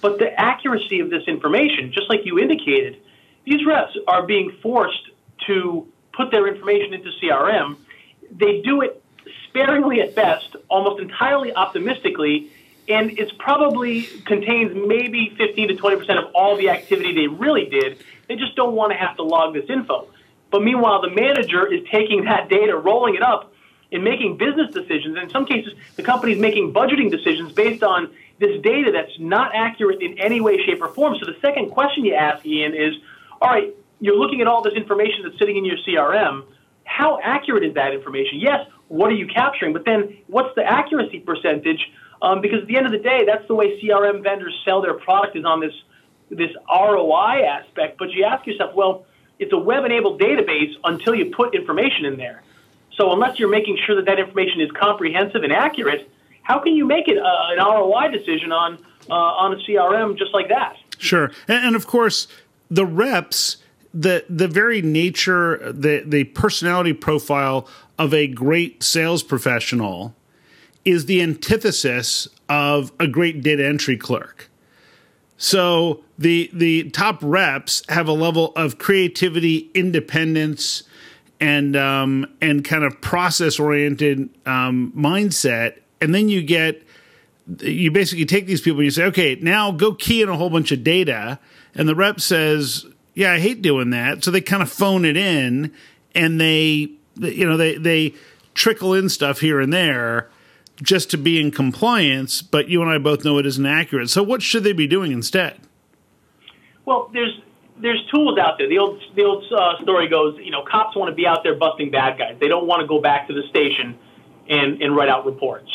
But 0.00 0.18
the 0.20 0.32
accuracy 0.40 1.00
of 1.00 1.10
this 1.10 1.24
information, 1.26 1.92
just 1.92 2.08
like 2.08 2.24
you 2.24 2.38
indicated, 2.38 2.98
these 3.44 3.66
reps 3.66 3.96
are 4.06 4.22
being 4.22 4.52
forced 4.62 5.10
to 5.46 5.86
put 6.12 6.30
their 6.30 6.46
information 6.46 6.94
into 6.94 7.10
CRM. 7.20 7.76
They 8.30 8.60
do 8.62 8.82
it 8.82 9.02
sparingly 9.48 10.00
at 10.00 10.14
best, 10.14 10.54
almost 10.68 11.00
entirely 11.00 11.52
optimistically, 11.54 12.52
and 12.88 13.18
it's 13.18 13.32
probably 13.38 14.04
contains 14.26 14.72
maybe 14.74 15.34
15 15.36 15.68
to 15.68 15.76
20 15.76 15.96
percent 15.96 16.18
of 16.18 16.32
all 16.34 16.56
the 16.56 16.70
activity 16.70 17.14
they 17.14 17.26
really 17.26 17.66
did. 17.66 18.02
They 18.28 18.36
just 18.36 18.54
don't 18.54 18.74
want 18.74 18.92
to 18.92 18.98
have 18.98 19.16
to 19.16 19.22
log 19.22 19.54
this 19.54 19.68
info. 19.68 20.08
But 20.50 20.62
meanwhile, 20.62 21.00
the 21.00 21.10
manager 21.10 21.66
is 21.66 21.82
taking 21.90 22.24
that 22.24 22.48
data, 22.48 22.76
rolling 22.76 23.14
it 23.14 23.22
up, 23.22 23.51
and 23.92 24.02
making 24.02 24.36
business 24.38 24.72
decisions. 24.72 25.16
In 25.16 25.30
some 25.30 25.46
cases, 25.46 25.74
the 25.96 26.02
company 26.02 26.32
is 26.32 26.38
making 26.38 26.72
budgeting 26.72 27.10
decisions 27.10 27.52
based 27.52 27.82
on 27.82 28.10
this 28.38 28.60
data 28.62 28.90
that's 28.92 29.18
not 29.18 29.52
accurate 29.54 30.02
in 30.02 30.18
any 30.18 30.40
way, 30.40 30.58
shape, 30.64 30.82
or 30.82 30.88
form. 30.88 31.16
So 31.20 31.26
the 31.30 31.38
second 31.40 31.70
question 31.70 32.04
you 32.04 32.14
ask, 32.14 32.44
Ian, 32.44 32.74
is 32.74 32.94
all 33.40 33.50
right, 33.50 33.74
you're 34.00 34.16
looking 34.16 34.40
at 34.40 34.46
all 34.46 34.62
this 34.62 34.74
information 34.74 35.22
that's 35.24 35.38
sitting 35.38 35.56
in 35.56 35.64
your 35.64 35.76
CRM. 35.86 36.44
How 36.84 37.18
accurate 37.22 37.64
is 37.64 37.74
that 37.74 37.92
information? 37.92 38.40
Yes, 38.40 38.66
what 38.88 39.10
are 39.10 39.14
you 39.14 39.26
capturing? 39.26 39.72
But 39.72 39.84
then 39.84 40.18
what's 40.26 40.54
the 40.54 40.64
accuracy 40.64 41.20
percentage 41.20 41.90
Um, 42.22 42.40
because 42.40 42.62
at 42.62 42.68
the 42.68 42.76
end 42.76 42.86
of 42.86 42.92
the 42.92 42.98
day, 42.98 43.24
that's 43.26 43.46
the 43.48 43.54
way 43.54 43.80
CRM 43.80 44.22
vendors 44.22 44.54
sell 44.64 44.80
their 44.80 44.94
product 44.94 45.36
is 45.36 45.44
on 45.44 45.60
this 45.60 45.74
this 46.30 46.50
ROI 46.70 47.42
aspect. 47.42 47.98
But 47.98 48.12
you 48.12 48.24
ask 48.24 48.46
yourself, 48.46 48.74
well, 48.74 49.04
it's 49.38 49.52
a 49.52 49.58
web-enabled 49.58 50.20
database 50.20 50.72
until 50.84 51.14
you 51.14 51.26
put 51.26 51.54
information 51.54 52.06
in 52.06 52.16
there. 52.16 52.42
So 52.96 53.12
unless 53.12 53.38
you're 53.38 53.48
making 53.48 53.78
sure 53.86 53.96
that 53.96 54.04
that 54.06 54.18
information 54.18 54.60
is 54.60 54.70
comprehensive 54.72 55.42
and 55.42 55.52
accurate, 55.52 56.10
how 56.42 56.58
can 56.58 56.74
you 56.74 56.84
make 56.84 57.08
it 57.08 57.18
uh, 57.18 57.22
an 57.50 57.58
ROI 57.58 58.10
decision 58.10 58.52
on 58.52 58.78
uh, 59.08 59.14
on 59.14 59.52
a 59.52 59.56
CRM 59.56 60.16
just 60.18 60.32
like 60.32 60.48
that? 60.48 60.76
Sure, 60.98 61.32
and, 61.48 61.66
and 61.66 61.76
of 61.76 61.86
course 61.86 62.28
the 62.70 62.86
reps 62.86 63.58
the 63.94 64.24
the 64.28 64.48
very 64.48 64.82
nature 64.82 65.72
the 65.72 66.02
the 66.06 66.24
personality 66.24 66.92
profile 66.92 67.68
of 67.98 68.14
a 68.14 68.26
great 68.26 68.82
sales 68.82 69.22
professional 69.22 70.14
is 70.84 71.06
the 71.06 71.22
antithesis 71.22 72.28
of 72.48 72.92
a 72.98 73.06
great 73.06 73.42
data 73.42 73.64
entry 73.64 73.96
clerk. 73.96 74.50
So 75.36 76.04
the 76.18 76.50
the 76.52 76.90
top 76.90 77.18
reps 77.20 77.82
have 77.88 78.08
a 78.08 78.12
level 78.12 78.52
of 78.56 78.78
creativity, 78.78 79.70
independence, 79.74 80.84
and 81.42 81.74
um, 81.74 82.24
and 82.40 82.64
kind 82.64 82.84
of 82.84 83.00
process 83.00 83.58
oriented 83.58 84.30
um, 84.46 84.92
mindset, 84.96 85.80
and 86.00 86.14
then 86.14 86.28
you 86.28 86.40
get 86.40 86.80
you 87.58 87.90
basically 87.90 88.24
take 88.24 88.46
these 88.46 88.60
people 88.60 88.78
and 88.78 88.84
you 88.84 88.92
say, 88.92 89.04
okay, 89.06 89.36
now 89.42 89.72
go 89.72 89.92
key 89.92 90.22
in 90.22 90.28
a 90.28 90.36
whole 90.36 90.50
bunch 90.50 90.70
of 90.70 90.84
data, 90.84 91.40
and 91.74 91.88
the 91.88 91.96
rep 91.96 92.20
says, 92.20 92.86
yeah, 93.14 93.32
I 93.32 93.40
hate 93.40 93.60
doing 93.60 93.90
that, 93.90 94.22
so 94.22 94.30
they 94.30 94.40
kind 94.40 94.62
of 94.62 94.70
phone 94.70 95.04
it 95.04 95.16
in, 95.16 95.74
and 96.14 96.40
they 96.40 96.92
you 97.16 97.44
know 97.44 97.56
they 97.56 97.76
they 97.76 98.14
trickle 98.54 98.94
in 98.94 99.08
stuff 99.08 99.40
here 99.40 99.60
and 99.60 99.72
there 99.72 100.30
just 100.80 101.10
to 101.10 101.18
be 101.18 101.40
in 101.40 101.50
compliance, 101.50 102.40
but 102.40 102.68
you 102.68 102.82
and 102.82 102.90
I 102.90 102.98
both 102.98 103.24
know 103.24 103.38
it 103.38 103.46
isn't 103.46 103.66
accurate. 103.66 104.10
So 104.10 104.22
what 104.22 104.42
should 104.42 104.62
they 104.62 104.72
be 104.72 104.86
doing 104.86 105.10
instead? 105.10 105.58
Well, 106.84 107.10
there's 107.12 107.40
there's 107.82 108.04
tools 108.06 108.38
out 108.38 108.58
there. 108.58 108.68
The 108.68 108.78
old 108.78 109.02
the 109.14 109.24
old 109.24 109.44
uh, 109.52 109.82
story 109.82 110.08
goes, 110.08 110.38
you 110.38 110.50
know, 110.50 110.62
cops 110.62 110.96
want 110.96 111.10
to 111.10 111.14
be 111.14 111.26
out 111.26 111.42
there 111.42 111.54
busting 111.54 111.90
bad 111.90 112.16
guys. 112.16 112.36
They 112.40 112.48
don't 112.48 112.66
want 112.66 112.80
to 112.80 112.86
go 112.86 113.00
back 113.00 113.26
to 113.26 113.34
the 113.34 113.42
station 113.50 113.98
and 114.48 114.80
and 114.80 114.96
write 114.96 115.08
out 115.08 115.26
reports. 115.26 115.70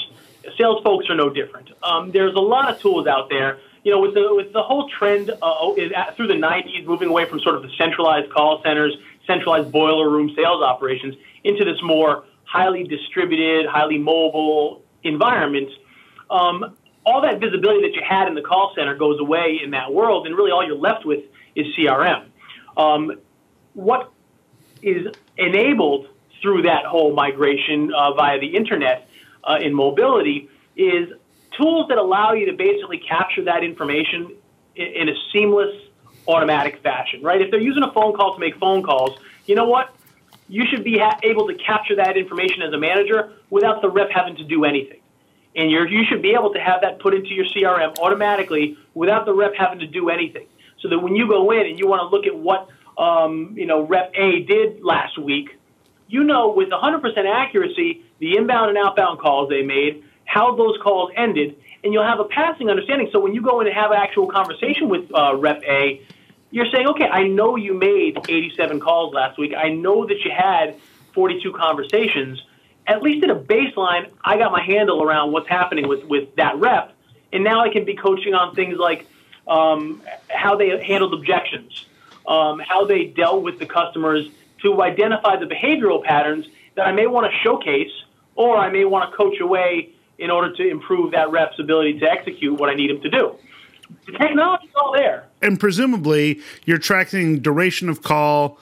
Sales 0.58 0.82
folks 0.84 1.10
are 1.10 1.16
no 1.16 1.30
different. 1.30 1.70
Um, 1.84 2.12
there's 2.12 2.34
a 2.34 2.40
lot 2.40 2.72
of 2.72 2.80
tools 2.80 3.06
out 3.06 3.30
there. 3.30 3.60
You 3.84 3.92
know, 3.92 4.00
with 4.00 4.14
the 4.14 4.34
with 4.34 4.54
the 4.54 4.64
whole 4.64 4.90
trend 4.90 5.30
uh, 5.30 5.74
through 6.16 6.28
the 6.28 6.34
90s, 6.34 6.86
moving 6.86 7.10
away 7.10 7.26
from 7.26 7.40
sort 7.42 7.56
of 7.56 7.64
the 7.64 7.72
centralized 7.78 8.32
call 8.32 8.62
centers, 8.64 8.96
centralized 9.26 9.72
boiler 9.72 10.10
room 10.10 10.34
sales 10.36 10.64
operations, 10.64 11.16
into 11.44 11.66
this 11.66 11.78
more 11.84 12.24
highly 12.46 12.86
distributed, 12.86 13.66
highly 13.66 13.98
mobile, 13.98 14.82
environment, 15.04 15.70
um, 16.30 16.76
all 17.06 17.22
that 17.22 17.40
visibility 17.40 17.82
that 17.82 17.94
you 17.94 18.02
had 18.08 18.28
in 18.28 18.36
the 18.36 18.42
call 18.42 18.74
center 18.76 18.96
goes 18.96 19.20
away 19.20 19.60
in 19.64 19.72
that 19.72 19.94
world, 19.94 20.26
and 20.26 20.36
really 20.36 20.52
all 20.52 20.66
you're 20.66 20.78
left 20.78 21.06
with 21.06 21.24
is 21.58 21.68
CRM. 21.76 22.28
Um, 22.78 23.20
what 23.74 24.12
is 24.82 25.08
enabled 25.38 26.08
through 26.42 26.62
that 26.64 26.86
whole 26.86 27.14
migration 27.14 27.92
uh, 27.94 28.14
via 28.14 28.40
the 28.40 28.56
internet 28.56 29.10
uh, 29.44 29.58
in 29.62 29.74
mobility 29.74 30.50
is 30.76 31.10
tools 31.58 31.88
that 31.90 31.98
allow 31.98 32.34
you 32.34 32.46
to 32.46 32.54
basically 32.54 33.00
capture 33.00 33.44
that 33.46 33.64
information 33.64 34.36
in, 34.76 34.88
in 34.88 35.10
a 35.10 35.14
seamless, 35.34 35.76
automatic 36.28 36.82
fashion, 36.84 37.22
right? 37.22 37.42
If 37.42 37.52
they're 37.52 37.60
using 37.60 37.84
a 37.84 37.92
phone 37.92 38.14
call 38.14 38.36
to 38.36 38.40
make 38.40 38.58
phone 38.58 38.84
calls, 38.84 39.20
you 39.46 39.56
know 39.56 39.66
what? 39.66 39.94
you 40.50 40.66
should 40.66 40.84
be 40.84 40.98
ha- 40.98 41.20
able 41.24 41.48
to 41.48 41.56
capture 41.56 41.96
that 41.96 42.18
information 42.18 42.62
as 42.62 42.74
a 42.74 42.78
manager 42.78 43.34
without 43.50 43.82
the 43.82 43.90
rep 43.90 44.10
having 44.12 44.36
to 44.38 44.44
do 44.44 44.66
anything. 44.66 45.00
And 45.56 45.72
you 45.72 45.86
you 45.86 46.04
should 46.06 46.22
be 46.22 46.34
able 46.34 46.54
to 46.54 46.60
have 46.60 46.82
that 46.82 47.00
put 47.00 47.14
into 47.14 47.30
your 47.30 47.46
CRM 47.46 47.98
automatically 48.00 48.78
without 48.94 49.26
the 49.26 49.34
rep 49.34 49.54
having 49.58 49.80
to 49.80 49.88
do 49.88 50.10
anything. 50.10 50.48
So 50.82 50.90
that 50.90 51.00
when 51.00 51.16
you 51.16 51.28
go 51.28 51.52
in 51.52 51.66
and 51.66 51.80
you 51.80 51.88
want 51.88 52.02
to 52.02 52.16
look 52.16 52.26
at 52.26 52.36
what 52.36 52.70
um, 52.98 53.54
you 53.56 53.66
know 53.66 53.86
Rep 53.86 54.14
A 54.16 54.42
did 54.42 54.84
last 54.84 55.18
week, 55.18 55.58
you 56.08 56.24
know 56.24 56.52
with 56.52 56.70
100% 56.70 57.02
accuracy 57.32 58.04
the 58.20 58.36
inbound 58.38 58.70
and 58.70 58.78
outbound 58.78 59.20
calls 59.20 59.50
they 59.50 59.62
made, 59.62 60.04
how 60.26 60.56
those 60.56 60.78
calls 60.82 61.12
ended, 61.16 61.56
and 61.84 61.94
you'll 61.94 62.04
have 62.04 62.20
a 62.20 62.26
passing 62.26 62.70
understanding. 62.70 63.10
So 63.12 63.20
when 63.20 63.34
you 63.34 63.42
go 63.42 63.62
in 63.62 63.68
and 63.68 63.76
have 63.76 63.92
an 63.92 63.98
actual 63.98 64.28
conversation 64.28 64.90
with 64.90 65.14
uh, 65.14 65.36
Rep 65.36 65.64
A, 65.64 66.02
you're 66.52 66.70
saying, 66.72 66.88
okay, 66.88 67.06
I 67.06 67.28
know 67.28 67.56
you 67.56 67.74
made 67.74 68.18
87 68.28 68.80
calls 68.80 69.14
last 69.14 69.38
week. 69.38 69.54
I 69.56 69.70
know 69.70 70.06
that 70.08 70.18
you 70.24 70.32
had 70.32 70.80
42 71.14 71.52
conversations. 71.54 72.42
At 72.86 73.02
least 73.02 73.24
at 73.24 73.30
a 73.30 73.36
baseline, 73.36 74.10
I 74.24 74.38
got 74.38 74.52
my 74.52 74.64
handle 74.64 75.04
around 75.04 75.34
what's 75.34 75.50
happening 75.50 75.88
with, 75.88 76.06
with 76.06 76.36
that 76.38 76.58
rep. 76.58 76.94
And 77.34 77.44
now 77.44 77.62
I 77.62 77.70
can 77.70 77.84
be 77.84 77.96
coaching 77.96 78.34
on 78.34 78.56
things 78.56 78.78
like 78.78 79.08
um, 79.48 80.02
how 80.30 80.56
they 80.56 80.70
handled 80.84 81.14
objections, 81.14 81.86
um, 82.28 82.60
how 82.60 82.86
they 82.86 83.06
dealt 83.06 83.44
with 83.44 83.60
the 83.60 83.66
customers 83.66 84.28
to 84.62 84.82
identify 84.82 85.38
the 85.38 85.46
behavioral 85.46 86.04
patterns 86.04 86.46
that 86.76 86.88
I 86.88 86.92
may 86.92 87.08
want 87.08 87.32
to 87.32 87.38
showcase 87.40 87.92
or 88.36 88.58
I 88.58 88.70
may 88.70 88.86
want 88.86 89.10
to 89.10 89.18
coach 89.18 89.40
away 89.40 89.90
in 90.18 90.32
order 90.32 90.54
to 90.56 90.68
improve 90.68 91.12
that 91.12 91.32
rep's 91.32 91.60
ability 91.60 92.00
to 92.00 92.10
execute 92.10 92.60
what 92.60 92.70
I 92.70 92.76
need 92.76 92.90
him 92.90 93.02
to 93.02 93.10
do. 93.10 93.36
The 94.06 94.14
technology's 94.14 94.72
all 94.76 94.94
there. 94.94 95.26
And 95.42 95.60
presumably, 95.60 96.42
you're 96.66 96.78
tracking 96.78 97.40
duration 97.40 97.90
of 97.90 98.02
call, 98.02 98.60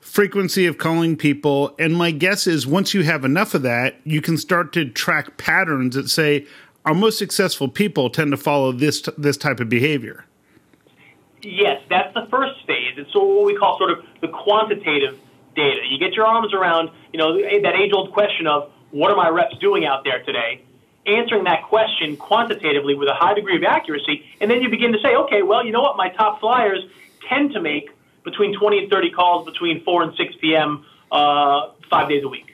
frequency 0.00 0.66
of 0.66 0.78
calling 0.78 1.16
people, 1.16 1.74
and 1.78 1.94
my 1.94 2.10
guess 2.10 2.46
is 2.46 2.66
once 2.66 2.94
you 2.94 3.02
have 3.02 3.24
enough 3.24 3.54
of 3.54 3.62
that, 3.62 3.96
you 4.04 4.20
can 4.20 4.36
start 4.36 4.72
to 4.72 4.88
track 4.88 5.36
patterns 5.36 5.94
that 5.94 6.08
say 6.08 6.46
our 6.84 6.94
most 6.94 7.18
successful 7.18 7.68
people 7.68 8.10
tend 8.10 8.30
to 8.30 8.36
follow 8.36 8.72
this 8.72 9.02
this 9.16 9.36
type 9.36 9.60
of 9.60 9.68
behavior. 9.68 10.24
Yes, 11.42 11.82
that's 11.90 12.12
the 12.14 12.26
first 12.30 12.64
phase. 12.66 12.94
It's 12.96 13.14
what 13.14 13.44
we 13.44 13.54
call 13.54 13.76
sort 13.76 13.90
of 13.90 14.04
the 14.20 14.28
quantitative 14.28 15.18
data. 15.54 15.80
You 15.88 15.98
get 15.98 16.14
your 16.14 16.26
arms 16.26 16.54
around, 16.54 16.90
you 17.12 17.18
know, 17.18 17.36
that 17.36 17.74
age-old 17.76 18.12
question 18.12 18.46
of 18.46 18.72
what 18.92 19.10
are 19.10 19.16
my 19.16 19.28
reps 19.28 19.58
doing 19.58 19.84
out 19.84 20.04
there 20.04 20.22
today? 20.22 20.62
answering 21.06 21.44
that 21.44 21.64
question 21.64 22.16
quantitatively 22.16 22.94
with 22.94 23.08
a 23.08 23.14
high 23.14 23.34
degree 23.34 23.56
of 23.56 23.64
accuracy, 23.64 24.24
and 24.40 24.50
then 24.50 24.62
you 24.62 24.70
begin 24.70 24.92
to 24.92 24.98
say, 25.00 25.14
okay, 25.14 25.42
well, 25.42 25.64
you 25.64 25.72
know 25.72 25.82
what, 25.82 25.96
my 25.96 26.08
top 26.08 26.40
flyers 26.40 26.80
tend 27.28 27.52
to 27.52 27.60
make 27.60 27.90
between 28.24 28.58
20 28.58 28.78
and 28.78 28.90
30 28.90 29.10
calls 29.10 29.44
between 29.44 29.84
4 29.84 30.02
and 30.02 30.16
6 30.16 30.34
p.m. 30.40 30.84
Uh, 31.12 31.70
five 31.90 32.08
days 32.08 32.24
a 32.24 32.28
week. 32.28 32.53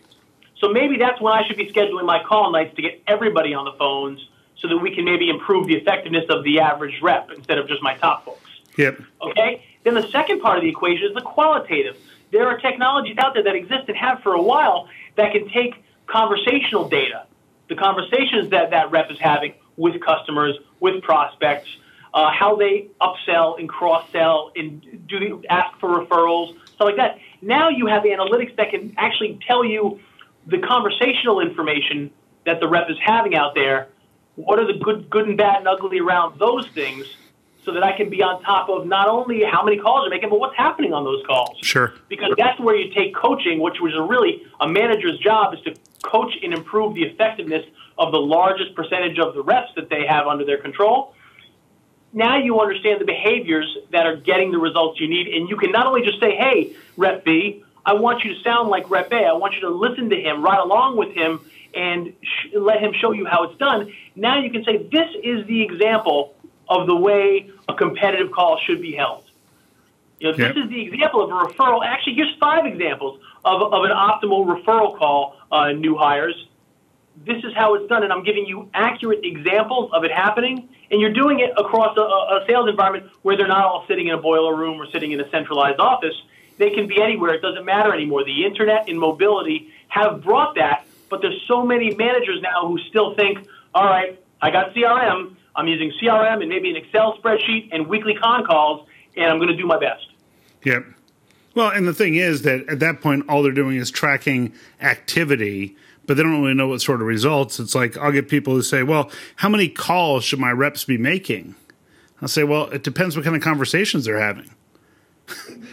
So 0.61 0.69
maybe 0.69 0.97
that's 0.99 1.21
when 1.21 1.33
I 1.33 1.47
should 1.47 1.57
be 1.57 1.71
scheduling 1.73 2.05
my 2.05 2.23
call 2.23 2.53
nights 2.53 2.77
to 2.77 2.83
get 2.83 3.03
everybody 3.07 3.55
on 3.55 3.65
the 3.65 3.73
phones 3.73 4.27
so 4.57 4.69
that 4.69 4.77
we 4.77 4.95
can 4.95 5.05
maybe 5.05 5.31
improve 5.31 5.67
the 5.67 5.75
effectiveness 5.75 6.25
of 6.29 6.45
the 6.45 6.61
average 6.61 7.01
rep 7.03 7.31
instead 7.31 7.59
of 7.59 7.67
just 7.67 7.83
my 7.83 7.95
top 7.97 8.25
folks. 8.25 8.51
Yep. 8.77 9.01
Okay? 9.23 9.65
Then 9.85 9.95
the 9.95 10.07
second 10.09 10.41
part 10.41 10.59
of 10.59 10.63
the 10.63 10.69
equation 10.69 11.07
is 11.07 11.15
the 11.15 11.23
qualitative. 11.23 11.97
There 12.31 12.47
are 12.47 12.59
technologies 12.59 13.17
out 13.19 13.35
there 13.35 13.43
that 13.43 13.57
exist 13.57 13.89
and 13.89 13.97
have 13.97 14.23
for 14.23 14.35
a 14.35 14.43
while 14.43 14.89
that 15.17 15.33
can 15.33 15.49
take 15.49 15.83
conversational 16.07 16.89
data 16.89 17.25
the 17.71 17.77
conversations 17.77 18.51
that 18.51 18.71
that 18.71 18.91
rep 18.91 19.11
is 19.11 19.19
having 19.19 19.55
with 19.77 19.99
customers, 20.03 20.57
with 20.81 21.03
prospects, 21.03 21.69
uh, 22.13 22.31
how 22.31 22.57
they 22.57 22.89
upsell 23.01 23.59
and 23.59 23.69
cross 23.69 24.05
sell, 24.13 24.51
and 24.57 25.07
do 25.07 25.21
they 25.21 25.49
ask 25.49 25.79
for 25.79 26.05
referrals, 26.05 26.49
stuff 26.67 26.81
like 26.81 26.97
that. 26.97 27.19
Now 27.41 27.69
you 27.71 27.87
have 27.87 28.03
analytics 28.03 28.57
that 28.57 28.71
can 28.71 28.93
actually 28.99 29.39
tell 29.47 29.65
you 29.65 30.01
the 30.47 30.59
conversational 30.59 31.41
information 31.41 32.11
that 32.47 32.61
the 32.61 32.69
rep 32.69 32.91
is 32.91 32.97
having 33.05 33.35
out 33.35 33.55
there. 33.55 33.89
What 34.37 34.59
are 34.59 34.67
the 34.67 34.79
good, 34.79 35.11
good 35.11 35.29
and 35.29 35.37
bad 35.37 35.59
and 35.59 35.69
ugly 35.69 36.01
around 36.01 36.39
those 36.39 36.67
things, 36.69 37.05
so 37.65 37.73
that 37.73 37.83
I 37.83 37.95
can 37.95 38.09
be 38.09 38.23
on 38.23 38.43
top 38.43 38.71
of 38.71 38.87
not 38.87 39.07
only 39.09 39.45
how 39.45 39.63
many 39.63 39.77
calls 39.77 40.07
are 40.07 40.11
making, 40.11 40.31
but 40.31 40.41
what's 40.41 40.57
happening 40.57 40.95
on 40.95 41.05
those 41.05 41.23
calls. 41.27 41.59
Sure. 41.61 41.93
Because 42.09 42.33
that's 42.39 42.59
where 42.59 42.75
you 42.75 42.93
take 42.95 43.15
coaching, 43.15 43.61
which 43.61 43.81
was 43.81 43.93
really 44.09 44.47
a 44.61 44.69
manager's 44.69 45.19
job, 45.19 45.53
is 45.53 45.61
to 45.63 45.75
coach 46.03 46.33
and 46.43 46.55
improve 46.55 46.95
the 46.95 47.03
effectiveness 47.03 47.67
of 47.99 48.13
the 48.13 48.19
largest 48.19 48.75
percentage 48.75 49.19
of 49.19 49.35
the 49.35 49.43
reps 49.43 49.71
that 49.77 49.91
they 49.91 50.07
have 50.07 50.27
under 50.27 50.45
their 50.45 50.57
control. 50.57 51.15
Now 52.15 52.39
you 52.39 52.59
understand 52.61 53.01
the 53.01 53.05
behaviors 53.05 53.77
that 53.93 54.07
are 54.07 54.17
getting 54.17 54.53
the 54.53 54.59
results 54.59 54.99
you 54.99 55.09
need, 55.09 55.29
and 55.29 55.49
you 55.49 55.57
can 55.57 55.71
not 55.71 55.87
only 55.87 56.03
just 56.03 56.19
say, 56.19 56.35
"Hey, 56.35 56.73
Rep 56.97 57.25
B, 57.25 57.63
I 57.85 57.95
want 57.95 58.25
you 58.25 58.35
to 58.35 58.41
sound 58.43 58.69
like 58.69 58.91
Rep 58.91 59.13
A. 59.13 59.25
I 59.27 59.33
want 59.33 59.55
you 59.55 59.61
to 59.63 59.71
listen 59.71 60.11
to 60.11 60.21
him, 60.21 60.43
ride 60.43 60.61
along 60.61 60.97
with 60.97 61.13
him, 61.13 61.41
and 61.75 62.13
sh- 62.23 62.49
let 62.55 62.81
him 62.81 62.93
show 62.93 63.13
you 63.13 63.27
how 63.27 63.45
it's 63.45 63.59
done." 63.59 63.93
Now 64.17 64.39
you 64.39 64.51
can 64.51 64.65
say, 64.65 64.77
"This 64.79 65.09
is 65.23 65.47
the 65.47 65.63
example 65.63 66.35
of 66.69 66.87
the 66.87 66.97
way 66.97 67.51
a 67.69 67.75
competitive 67.75 68.31
call 68.31 68.59
should 68.65 68.81
be 68.81 68.93
held." 68.93 69.25
You 70.21 70.31
know, 70.31 70.37
this 70.37 70.55
is 70.55 70.69
the 70.69 70.83
example 70.83 71.23
of 71.23 71.31
a 71.31 71.33
referral. 71.33 71.85
Actually, 71.85 72.15
here's 72.15 72.37
five 72.39 72.67
examples 72.67 73.21
of, 73.45 73.63
of 73.73 73.85
an 73.85 73.91
optimal 73.91 74.45
referral 74.45 74.97
call, 74.99 75.37
uh, 75.51 75.73
new 75.73 75.97
hires. 75.97 76.47
This 77.25 77.43
is 77.43 77.55
how 77.55 77.75
it's 77.75 77.89
done, 77.89 78.03
and 78.03 78.13
I'm 78.13 78.23
giving 78.23 78.45
you 78.45 78.69
accurate 78.75 79.25
examples 79.25 79.91
of 79.93 80.05
it 80.05 80.13
happening. 80.13 80.69
And 80.91 81.01
you're 81.01 81.13
doing 81.13 81.41
it 81.41 81.53
across 81.57 81.97
a, 81.97 82.01
a 82.03 82.45
sales 82.47 82.69
environment 82.69 83.11
where 83.23 83.37
they're 83.37 83.49
not 83.49 83.65
all 83.65 83.85
sitting 83.87 84.09
in 84.09 84.15
a 84.15 84.21
boiler 84.21 84.55
room 84.55 84.81
or 84.81 84.87
sitting 84.91 85.13
in 85.13 85.21
a 85.21 85.31
centralized 85.31 85.81
office. 85.81 86.15
They 86.61 86.69
can 86.69 86.87
be 86.87 87.01
anywhere. 87.03 87.33
It 87.33 87.41
doesn't 87.41 87.65
matter 87.65 87.93
anymore. 87.95 88.23
The 88.23 88.45
internet 88.45 88.87
and 88.87 89.01
mobility 89.01 89.73
have 89.89 90.23
brought 90.23 90.57
that, 90.57 90.85
but 91.09 91.23
there's 91.23 91.43
so 91.49 91.65
many 91.65 91.95
managers 91.95 92.43
now 92.43 92.69
who 92.69 92.79
still 92.91 93.15
think, 93.15 93.39
all 93.75 93.87
right, 93.87 94.23
I 94.43 94.51
got 94.51 94.75
CRM. 94.75 95.37
I'm 95.57 95.67
using 95.67 95.91
CRM 96.01 96.43
and 96.43 96.51
maybe 96.51 96.69
an 96.69 96.77
Excel 96.77 97.17
spreadsheet 97.17 97.71
and 97.73 97.87
weekly 97.87 98.15
con 98.15 98.45
calls, 98.45 98.87
and 99.17 99.25
I'm 99.25 99.39
going 99.39 99.49
to 99.49 99.57
do 99.57 99.67
my 99.67 99.79
best. 99.81 100.07
Yep. 100.65 100.85
Well, 101.55 101.71
and 101.71 101.89
the 101.89 101.95
thing 101.95 102.17
is 102.17 102.43
that 102.43 102.69
at 102.69 102.79
that 102.81 103.01
point, 103.01 103.25
all 103.27 103.43
they're 103.43 103.53
doing 103.53 103.79
is 103.79 103.91
tracking 103.91 104.53
activity, 104.83 105.77
but 106.05 106.19
they 106.19 106.23
don't 106.23 106.43
really 106.43 106.53
know 106.53 106.69
what 106.69 106.83
sort 106.83 107.01
of 107.01 107.07
results. 107.07 107.59
It's 107.59 107.75
like 107.75 107.97
I'll 107.97 108.13
get 108.13 108.29
people 108.29 108.53
who 108.53 108.61
say, 108.61 108.83
"Well, 108.83 109.11
how 109.37 109.49
many 109.49 109.71
calls 109.71 110.25
should 110.25 110.39
my 110.39 110.51
reps 110.53 110.85
be 110.85 110.99
making?" 110.99 111.55
I'll 112.21 112.29
say, 112.29 112.45
"Well, 112.45 112.67
it 112.67 112.83
depends 112.83 113.17
what 113.17 113.25
kind 113.25 113.35
of 113.35 113.41
conversations 113.43 114.05
they're 114.05 114.21
having." 114.21 114.51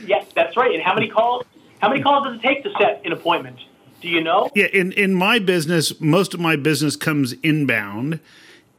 yeah, 0.05 0.16
that's 0.37 0.55
right. 0.55 0.73
And 0.73 0.81
how 0.81 0.93
many 0.93 1.09
calls? 1.09 1.43
How 1.81 1.89
many 1.89 2.01
calls 2.01 2.25
does 2.25 2.35
it 2.37 2.41
take 2.41 2.63
to 2.63 2.71
set 2.79 3.01
an 3.03 3.11
appointment? 3.11 3.57
Do 4.01 4.07
you 4.07 4.23
know? 4.23 4.49
Yeah, 4.55 4.67
in 4.67 4.91
in 4.93 5.15
my 5.15 5.39
business, 5.39 5.99
most 5.99 6.33
of 6.33 6.39
my 6.39 6.55
business 6.55 6.95
comes 6.95 7.33
inbound, 7.43 8.19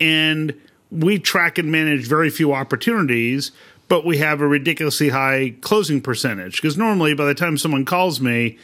and 0.01 0.55
we 0.91 1.19
track 1.19 1.59
and 1.59 1.71
manage 1.71 2.07
very 2.07 2.31
few 2.31 2.55
opportunities, 2.55 3.51
but 3.89 4.07
we 4.07 4.19
have 4.19 4.41
a 4.41 4.47
ridiculously 4.47 5.11
high 5.11 5.57
closing 5.61 6.01
percentage 6.01 6.63
because 6.63 6.79
normally 6.79 7.13
by 7.15 7.27
the 7.27 7.35
time 7.35 7.59
someone 7.59 7.85
calls 7.85 8.21
me, 8.21 8.57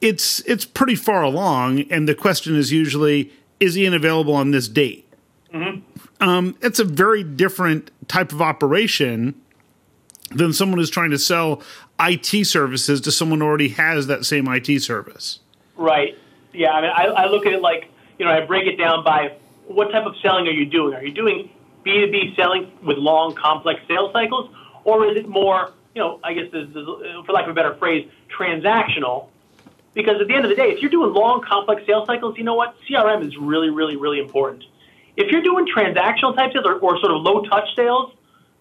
it's 0.00 0.40
it's 0.40 0.64
pretty 0.64 0.94
far 0.96 1.22
along, 1.22 1.82
and 1.90 2.08
the 2.08 2.14
question 2.14 2.56
is 2.56 2.72
usually, 2.72 3.30
is 3.60 3.76
Ian 3.76 3.92
available 3.92 4.34
on 4.34 4.50
this 4.50 4.68
date? 4.68 5.06
Mm-hmm. 5.52 6.26
Um, 6.26 6.56
it's 6.62 6.78
a 6.78 6.84
very 6.84 7.22
different 7.22 7.90
type 8.08 8.32
of 8.32 8.40
operation 8.40 9.34
than 10.30 10.52
someone 10.52 10.78
who's 10.78 10.90
trying 10.90 11.10
to 11.10 11.18
sell 11.18 11.62
IT 12.00 12.46
services 12.46 13.00
to 13.02 13.12
someone 13.12 13.40
who 13.40 13.46
already 13.46 13.68
has 13.68 14.06
that 14.08 14.24
same 14.24 14.48
IT 14.48 14.80
service. 14.82 15.40
Right. 15.76 16.18
Yeah. 16.52 16.72
I 16.72 16.80
mean, 16.80 16.90
I, 16.90 17.04
I 17.04 17.26
look 17.26 17.46
at 17.46 17.52
it 17.52 17.62
like 17.62 17.90
you 18.18 18.24
know, 18.24 18.32
I 18.32 18.44
break 18.44 18.66
it 18.66 18.76
down 18.76 19.04
by 19.04 19.36
what 19.66 19.90
type 19.90 20.06
of 20.06 20.16
selling 20.22 20.46
are 20.48 20.52
you 20.52 20.66
doing? 20.66 20.94
Are 20.94 21.04
you 21.04 21.12
doing 21.12 21.50
B2B 21.84 22.36
selling 22.36 22.70
with 22.82 22.98
long, 22.98 23.34
complex 23.34 23.80
sales 23.86 24.12
cycles, 24.12 24.50
or 24.84 25.06
is 25.06 25.16
it 25.16 25.28
more, 25.28 25.72
you 25.94 26.00
know, 26.00 26.20
I 26.22 26.32
guess, 26.32 26.50
this, 26.52 26.68
this, 26.68 26.84
for 27.26 27.32
lack 27.32 27.44
of 27.44 27.50
a 27.50 27.54
better 27.54 27.74
phrase, 27.74 28.08
transactional? 28.36 29.28
Because 29.94 30.20
at 30.20 30.28
the 30.28 30.34
end 30.34 30.44
of 30.44 30.50
the 30.50 30.56
day, 30.56 30.70
if 30.70 30.80
you're 30.80 30.90
doing 30.90 31.12
long, 31.12 31.42
complex 31.42 31.84
sales 31.86 32.06
cycles, 32.06 32.36
you 32.36 32.44
know 32.44 32.54
what? 32.54 32.76
CRM 32.88 33.26
is 33.26 33.36
really, 33.36 33.70
really, 33.70 33.96
really 33.96 34.20
important. 34.20 34.64
If 35.16 35.30
you're 35.30 35.42
doing 35.42 35.66
transactional 35.66 36.36
type 36.36 36.52
sales 36.52 36.66
or, 36.66 36.74
or 36.78 36.98
sort 37.00 37.12
of 37.12 37.22
low 37.22 37.42
touch 37.42 37.74
sales, 37.74 38.12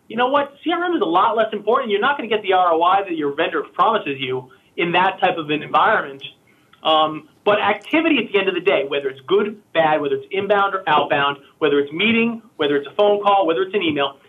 you 0.08 0.16
know 0.16 0.28
what? 0.28 0.54
CRM 0.66 0.96
is 0.96 1.02
a 1.02 1.06
lot 1.06 1.36
less 1.36 1.52
important. 1.54 1.92
You're 1.92 2.02
not 2.02 2.18
going 2.18 2.30
to 2.30 2.36
get 2.36 2.44
the 2.44 2.54
ROI 2.54 3.06
that 3.08 3.16
your 3.16 3.34
vendor 3.34 3.64
promises 3.64 4.18
you 4.20 4.52
in 4.78 4.92
that 4.92 5.20
type 5.20 5.38
of 5.38 5.50
an 5.50 5.64
environment. 5.64 6.24
Um, 6.84 7.30
but 7.44 7.60
activity 7.60 8.20
at 8.24 8.32
the 8.32 8.40
end 8.40 8.48
of 8.48 8.54
the 8.54 8.62
day, 8.62 8.86
whether 8.88 9.10
it's 9.10 9.22
good, 9.22 9.62
bad, 9.74 10.02
whether 10.02 10.16
it's 10.16 10.28
inbound 10.30 10.76
or 10.76 10.84
outbound, 10.88 11.38
whether 11.58 11.80
it's 11.80 11.92
meeting, 11.92 12.44
whether 12.58 12.76
it's 12.76 12.88
a 12.88 12.94
phone 12.96 13.22
call, 13.24 13.48
whether 13.48 13.64
it's 13.64 13.74
an 13.74 13.82
email, 13.82 14.20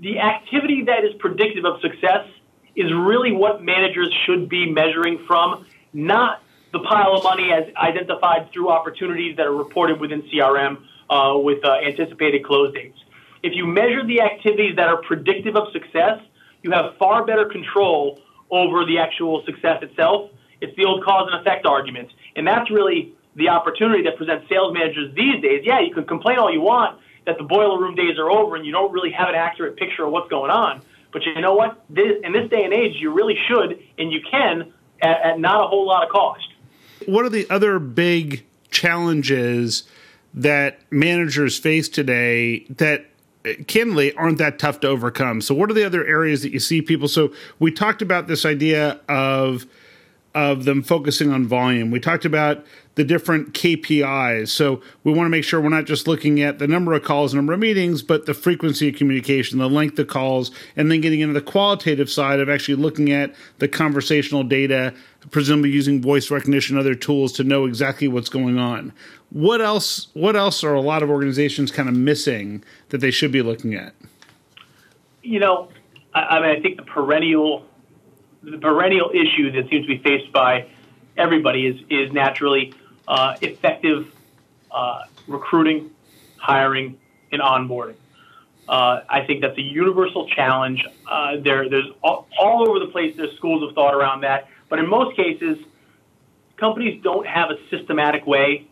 the 0.00 0.18
activity 0.18 0.84
that 0.86 1.04
is 1.04 1.14
predictive 1.18 1.64
of 1.64 1.80
success 1.80 2.26
is 2.74 2.92
really 2.92 3.32
what 3.32 3.62
managers 3.62 4.12
should 4.26 4.48
be 4.48 4.70
measuring 4.70 5.24
from, 5.26 5.66
not 5.92 6.42
the 6.72 6.80
pile 6.80 7.14
of 7.14 7.24
money 7.24 7.52
as 7.52 7.64
identified 7.76 8.50
through 8.52 8.70
opportunities 8.70 9.36
that 9.36 9.46
are 9.46 9.54
reported 9.54 10.00
within 10.00 10.22
CRM 10.22 10.82
uh, 11.10 11.36
with 11.36 11.64
uh, 11.64 11.78
anticipated 11.84 12.44
close 12.44 12.72
dates. 12.72 12.98
If 13.42 13.52
you 13.54 13.66
measure 13.66 14.06
the 14.06 14.20
activities 14.20 14.76
that 14.76 14.88
are 14.88 15.00
predictive 15.02 15.56
of 15.56 15.72
success, 15.72 16.20
you 16.62 16.70
have 16.72 16.96
far 16.98 17.24
better 17.24 17.46
control 17.46 18.20
over 18.50 18.84
the 18.84 18.98
actual 18.98 19.42
success 19.46 19.82
itself. 19.82 20.30
It's 20.60 20.76
the 20.76 20.84
old 20.84 21.04
cause 21.04 21.28
and 21.32 21.40
effect 21.40 21.64
argument. 21.64 22.10
And 22.36 22.46
that's 22.46 22.70
really 22.70 23.14
the 23.36 23.48
opportunity 23.48 24.02
that 24.04 24.16
presents 24.16 24.48
sales 24.48 24.74
managers 24.74 25.14
these 25.14 25.40
days. 25.42 25.62
Yeah, 25.64 25.80
you 25.80 25.94
can 25.94 26.04
complain 26.04 26.38
all 26.38 26.52
you 26.52 26.60
want 26.60 26.98
that 27.26 27.38
the 27.38 27.44
boiler 27.44 27.80
room 27.80 27.94
days 27.94 28.18
are 28.18 28.30
over 28.30 28.56
and 28.56 28.66
you 28.66 28.72
don't 28.72 28.92
really 28.92 29.12
have 29.12 29.28
an 29.28 29.34
accurate 29.34 29.76
picture 29.76 30.04
of 30.04 30.12
what's 30.12 30.28
going 30.28 30.50
on. 30.50 30.82
But 31.12 31.24
you 31.24 31.40
know 31.40 31.54
what? 31.54 31.84
This, 31.88 32.18
in 32.22 32.32
this 32.32 32.48
day 32.50 32.64
and 32.64 32.72
age, 32.72 32.96
you 32.98 33.12
really 33.12 33.36
should 33.48 33.82
and 33.98 34.12
you 34.12 34.20
can 34.28 34.72
at, 35.02 35.20
at 35.22 35.40
not 35.40 35.64
a 35.64 35.66
whole 35.68 35.86
lot 35.86 36.04
of 36.04 36.10
cost. 36.10 36.46
What 37.06 37.24
are 37.24 37.30
the 37.30 37.48
other 37.48 37.78
big 37.78 38.44
challenges 38.70 39.84
that 40.34 40.80
managers 40.90 41.58
face 41.58 41.88
today 41.88 42.60
that 42.68 43.06
candidly 43.66 44.14
aren't 44.14 44.38
that 44.38 44.58
tough 44.58 44.80
to 44.80 44.88
overcome? 44.88 45.40
So, 45.40 45.54
what 45.54 45.70
are 45.70 45.74
the 45.74 45.84
other 45.84 46.04
areas 46.06 46.42
that 46.42 46.52
you 46.52 46.60
see 46.60 46.82
people? 46.82 47.08
So, 47.08 47.32
we 47.58 47.72
talked 47.72 48.02
about 48.02 48.26
this 48.26 48.44
idea 48.44 49.00
of 49.08 49.66
of 50.34 50.64
them 50.64 50.82
focusing 50.82 51.32
on 51.32 51.46
volume. 51.46 51.90
We 51.90 51.98
talked 51.98 52.24
about 52.24 52.64
the 52.94 53.04
different 53.04 53.52
KPIs. 53.52 54.48
So 54.48 54.80
we 55.04 55.12
want 55.12 55.26
to 55.26 55.30
make 55.30 55.42
sure 55.42 55.60
we're 55.60 55.70
not 55.70 55.86
just 55.86 56.06
looking 56.06 56.40
at 56.40 56.58
the 56.58 56.68
number 56.68 56.92
of 56.92 57.02
calls, 57.02 57.34
number 57.34 57.52
of 57.52 57.58
meetings, 57.58 58.02
but 58.02 58.26
the 58.26 58.34
frequency 58.34 58.90
of 58.90 58.96
communication, 58.96 59.58
the 59.58 59.68
length 59.68 59.98
of 59.98 60.06
calls, 60.06 60.50
and 60.76 60.90
then 60.90 61.00
getting 61.00 61.20
into 61.20 61.34
the 61.34 61.40
qualitative 61.40 62.10
side 62.10 62.40
of 62.40 62.48
actually 62.48 62.76
looking 62.76 63.10
at 63.10 63.34
the 63.58 63.68
conversational 63.68 64.44
data, 64.44 64.94
presumably 65.30 65.70
using 65.70 66.00
voice 66.00 66.30
recognition 66.30 66.78
other 66.78 66.94
tools 66.94 67.32
to 67.32 67.44
know 67.44 67.66
exactly 67.66 68.08
what's 68.08 68.28
going 68.28 68.58
on. 68.58 68.92
What 69.30 69.60
else 69.60 70.08
what 70.14 70.36
else 70.36 70.64
are 70.64 70.74
a 70.74 70.80
lot 70.80 71.02
of 71.02 71.10
organizations 71.10 71.70
kind 71.70 71.88
of 71.88 71.94
missing 71.94 72.64
that 72.88 72.98
they 72.98 73.10
should 73.10 73.32
be 73.32 73.42
looking 73.42 73.74
at? 73.74 73.94
You 75.22 75.40
know, 75.40 75.68
I, 76.14 76.20
I 76.20 76.40
mean 76.40 76.58
I 76.58 76.60
think 76.60 76.76
the 76.76 76.84
perennial 76.84 77.66
the 78.42 78.58
perennial 78.58 79.10
issue 79.10 79.52
that 79.52 79.68
seems 79.68 79.86
to 79.86 79.96
be 79.96 79.98
faced 79.98 80.32
by 80.32 80.66
everybody 81.16 81.66
is 81.66 81.80
is 81.90 82.12
naturally 82.12 82.72
uh, 83.06 83.36
effective 83.42 84.10
uh, 84.70 85.02
recruiting, 85.26 85.90
hiring, 86.38 86.98
and 87.32 87.42
onboarding. 87.42 87.96
Uh, 88.68 89.02
I 89.08 89.24
think 89.26 89.40
that's 89.40 89.58
a 89.58 89.62
universal 89.62 90.28
challenge. 90.28 90.84
Uh, 91.10 91.38
there, 91.40 91.68
there's 91.68 91.88
all, 92.04 92.28
all, 92.38 92.68
over 92.68 92.78
the 92.78 92.86
place. 92.86 93.16
There's 93.16 93.34
schools 93.36 93.68
of 93.68 93.74
thought 93.74 93.94
around 93.94 94.20
that, 94.20 94.46
but 94.70 94.78
in 94.78 94.88
most 94.88 95.14
cases, 95.16 95.58
companies 96.56 97.02
don't 97.02 97.26
have 97.26 97.50
a 97.50 97.56
systematic 97.68 98.26
way 98.26 98.66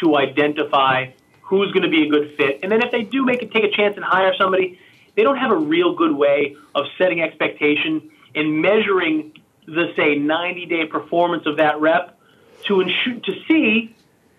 to 0.00 0.16
identify 0.16 1.10
who's 1.42 1.72
going 1.72 1.82
to 1.82 1.90
be 1.90 2.06
a 2.06 2.08
good 2.08 2.36
fit. 2.36 2.60
And 2.62 2.72
then 2.72 2.82
if 2.82 2.90
they 2.90 3.02
do 3.02 3.24
make 3.24 3.42
it 3.42 3.52
take 3.52 3.64
a 3.64 3.70
chance 3.70 3.96
and 3.96 4.04
hire 4.04 4.32
somebody, 4.38 4.78
they 5.16 5.22
don't 5.22 5.36
have 5.36 5.50
a 5.50 5.56
real 5.56 5.94
good 5.94 6.14
way 6.14 6.56
of 6.74 6.86
setting 6.96 7.20
expectation 7.20 8.10
and 8.34 8.62
measuring 8.62 9.34
the 9.66 9.92
say 9.96 10.14
90 10.14 10.66
day 10.66 10.86
performance 10.86 11.44
of 11.46 11.56
that 11.58 11.80
rep 11.80 12.18
to 12.66 12.80
ensure 12.80 13.14
to 13.20 13.32
see 13.48 13.94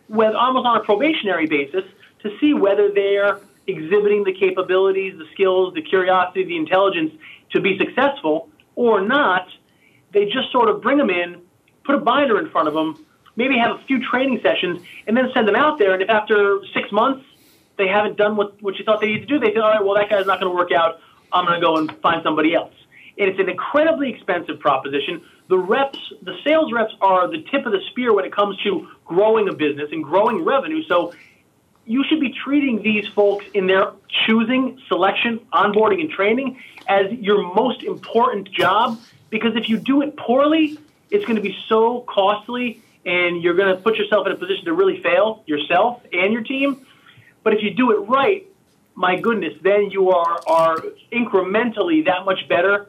whether 0.07 0.37
almost 0.37 0.65
on 0.65 0.77
a 0.77 0.83
probationary 0.83 1.47
basis 1.47 1.83
to 2.23 2.37
see 2.39 2.53
whether 2.53 2.91
they're 2.91 3.39
exhibiting 3.67 4.23
the 4.23 4.33
capabilities, 4.33 5.17
the 5.17 5.25
skills, 5.33 5.73
the 5.73 5.81
curiosity, 5.81 6.43
the 6.45 6.57
intelligence 6.57 7.13
to 7.51 7.61
be 7.61 7.77
successful 7.77 8.49
or 8.75 9.01
not. 9.01 9.47
They 10.13 10.25
just 10.25 10.51
sort 10.51 10.69
of 10.69 10.81
bring 10.81 10.97
them 10.97 11.09
in, 11.09 11.41
put 11.83 11.95
a 11.95 11.99
binder 11.99 12.39
in 12.39 12.49
front 12.49 12.67
of 12.67 12.73
them, 12.73 13.05
maybe 13.35 13.57
have 13.57 13.79
a 13.79 13.83
few 13.85 14.05
training 14.05 14.39
sessions, 14.43 14.81
and 15.07 15.15
then 15.15 15.29
send 15.33 15.47
them 15.47 15.55
out 15.55 15.79
there. 15.79 15.93
And 15.93 16.01
if 16.01 16.09
after 16.09 16.61
six 16.73 16.91
months 16.91 17.25
they 17.77 17.87
haven't 17.87 18.17
done 18.17 18.35
what, 18.35 18.61
what 18.61 18.77
you 18.77 18.85
thought 18.85 19.01
they 19.01 19.07
needed 19.07 19.27
to 19.27 19.39
do, 19.39 19.39
they 19.39 19.53
say, 19.53 19.59
all 19.59 19.71
right, 19.71 19.83
well, 19.83 19.95
that 19.95 20.09
guy's 20.09 20.25
not 20.25 20.39
going 20.39 20.51
to 20.51 20.55
work 20.55 20.71
out. 20.71 20.99
I'm 21.31 21.45
going 21.45 21.59
to 21.59 21.65
go 21.65 21.77
and 21.77 21.91
find 22.01 22.21
somebody 22.23 22.53
else 22.53 22.73
and 23.17 23.29
it's 23.29 23.39
an 23.39 23.49
incredibly 23.49 24.09
expensive 24.09 24.59
proposition. 24.59 25.21
The 25.47 25.57
reps, 25.57 25.99
the 26.21 26.37
sales 26.43 26.71
reps 26.71 26.93
are 27.01 27.27
the 27.29 27.43
tip 27.51 27.65
of 27.65 27.71
the 27.71 27.81
spear 27.91 28.13
when 28.13 28.25
it 28.25 28.33
comes 28.33 28.57
to 28.63 28.87
growing 29.05 29.49
a 29.49 29.53
business 29.53 29.89
and 29.91 30.03
growing 30.03 30.43
revenue. 30.43 30.83
So 30.87 31.13
you 31.85 32.03
should 32.07 32.19
be 32.19 32.33
treating 32.43 32.81
these 32.81 33.07
folks 33.09 33.45
in 33.53 33.67
their 33.67 33.91
choosing, 34.25 34.79
selection, 34.87 35.39
onboarding, 35.53 35.99
and 36.01 36.09
training 36.09 36.59
as 36.87 37.11
your 37.11 37.53
most 37.53 37.83
important 37.83 38.51
job 38.51 38.99
because 39.31 39.55
if 39.55 39.67
you 39.67 39.79
do 39.79 40.03
it 40.03 40.15
poorly, 40.15 40.77
it's 41.09 41.25
going 41.25 41.37
to 41.37 41.41
be 41.41 41.57
so 41.67 42.01
costly 42.01 42.83
and 43.03 43.41
you're 43.41 43.55
going 43.55 43.75
to 43.75 43.81
put 43.81 43.95
yourself 43.95 44.27
in 44.27 44.33
a 44.33 44.35
position 44.35 44.65
to 44.65 44.73
really 44.73 45.01
fail 45.01 45.43
yourself 45.47 46.03
and 46.13 46.31
your 46.31 46.43
team. 46.43 46.85
But 47.41 47.55
if 47.55 47.63
you 47.63 47.73
do 47.73 47.91
it 47.91 48.07
right, 48.07 48.45
my 48.93 49.19
goodness, 49.19 49.53
then 49.63 49.89
you 49.89 50.11
are, 50.11 50.39
are 50.45 50.77
incrementally 51.11 52.05
that 52.05 52.25
much 52.25 52.47
better 52.47 52.87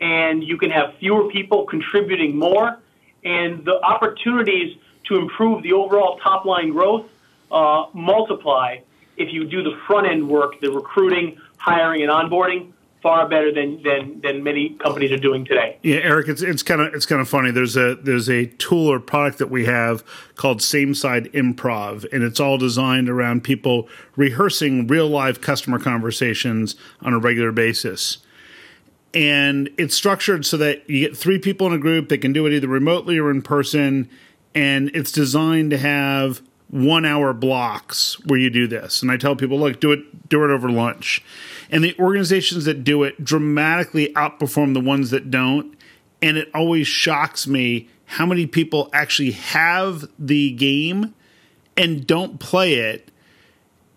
and 0.00 0.42
you 0.42 0.58
can 0.58 0.70
have 0.70 0.96
fewer 0.98 1.30
people 1.30 1.64
contributing 1.64 2.36
more, 2.36 2.80
and 3.24 3.64
the 3.64 3.80
opportunities 3.82 4.76
to 5.04 5.16
improve 5.16 5.62
the 5.62 5.72
overall 5.72 6.18
top 6.18 6.44
line 6.44 6.70
growth 6.70 7.06
uh, 7.52 7.84
multiply 7.92 8.78
if 9.16 9.32
you 9.32 9.44
do 9.44 9.62
the 9.62 9.78
front 9.86 10.08
end 10.08 10.28
work, 10.28 10.60
the 10.60 10.72
recruiting, 10.72 11.38
hiring, 11.56 12.02
and 12.02 12.10
onboarding 12.10 12.72
far 13.02 13.28
better 13.28 13.52
than, 13.52 13.82
than 13.82 14.20
than 14.20 14.42
many 14.42 14.70
companies 14.70 15.10
are 15.10 15.18
doing 15.18 15.44
today. 15.44 15.78
Yeah, 15.82 15.96
Eric, 15.96 16.28
it's 16.28 16.42
it's 16.42 16.62
kind 16.62 16.80
of 16.80 16.94
it's 16.94 17.06
kind 17.06 17.20
of 17.20 17.28
funny. 17.28 17.50
There's 17.50 17.76
a 17.76 17.96
there's 17.96 18.28
a 18.28 18.46
tool 18.46 18.88
or 18.88 19.00
product 19.00 19.38
that 19.38 19.50
we 19.50 19.66
have 19.66 20.04
called 20.36 20.62
Same 20.62 20.94
Side 20.94 21.24
Improv, 21.32 22.10
and 22.12 22.22
it's 22.22 22.40
all 22.40 22.58
designed 22.58 23.08
around 23.08 23.44
people 23.44 23.88
rehearsing 24.16 24.86
real 24.86 25.08
live 25.08 25.40
customer 25.40 25.78
conversations 25.78 26.76
on 27.00 27.12
a 27.12 27.18
regular 27.18 27.52
basis 27.52 28.18
and 29.14 29.68
it's 29.76 29.94
structured 29.94 30.46
so 30.46 30.56
that 30.56 30.88
you 30.88 31.06
get 31.06 31.14
three 31.14 31.38
people 31.38 31.66
in 31.66 31.74
a 31.74 31.78
group 31.78 32.08
that 32.08 32.18
can 32.18 32.32
do 32.32 32.46
it 32.46 32.52
either 32.54 32.66
remotely 32.66 33.18
or 33.18 33.30
in 33.30 33.42
person 33.42 34.08
and 34.54 34.90
it's 34.94 35.12
designed 35.12 35.70
to 35.70 35.78
have 35.78 36.42
one 36.68 37.04
hour 37.04 37.32
blocks 37.32 38.18
where 38.24 38.38
you 38.38 38.50
do 38.50 38.66
this. 38.66 39.02
And 39.02 39.10
I 39.10 39.16
tell 39.16 39.36
people, 39.36 39.58
look, 39.58 39.80
do 39.80 39.92
it, 39.92 40.28
do 40.28 40.42
it 40.44 40.50
over 40.50 40.70
lunch. 40.70 41.22
And 41.72 41.82
the 41.82 41.98
organizations 41.98 42.66
that 42.66 42.84
do 42.84 43.02
it 43.02 43.24
dramatically 43.24 44.12
outperform 44.12 44.74
the 44.74 44.80
ones 44.80 45.10
that 45.10 45.30
don't. 45.30 45.74
And 46.20 46.36
it 46.36 46.50
always 46.54 46.86
shocks 46.86 47.48
me 47.48 47.88
how 48.04 48.26
many 48.26 48.46
people 48.46 48.90
actually 48.92 49.30
have 49.32 50.06
the 50.18 50.52
game 50.52 51.14
and 51.76 52.06
don't 52.06 52.38
play 52.38 52.74
it. 52.74 53.10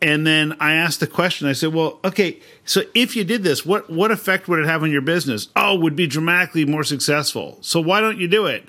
And 0.02 0.26
then 0.26 0.56
I 0.60 0.74
asked 0.74 1.02
the 1.02 1.08
question. 1.08 1.48
I 1.48 1.54
said, 1.54 1.74
"Well, 1.74 2.00
okay, 2.04 2.40
so 2.64 2.84
if 2.94 3.16
you 3.16 3.24
did 3.24 3.44
this, 3.44 3.66
what 3.66 3.90
what 3.90 4.12
effect 4.12 4.48
would 4.48 4.60
it 4.60 4.66
have 4.66 4.84
on 4.84 4.92
your 4.92 5.02
business? 5.02 5.50
Oh, 5.56 5.76
would 5.76 5.96
be 5.96 6.08
dramatically 6.08 6.66
more 6.66 6.84
successful. 6.84 7.58
So 7.62 7.80
why 7.82 8.02
don't 8.02 8.20
you 8.20 8.28
do 8.28 8.46
it? 8.46 8.68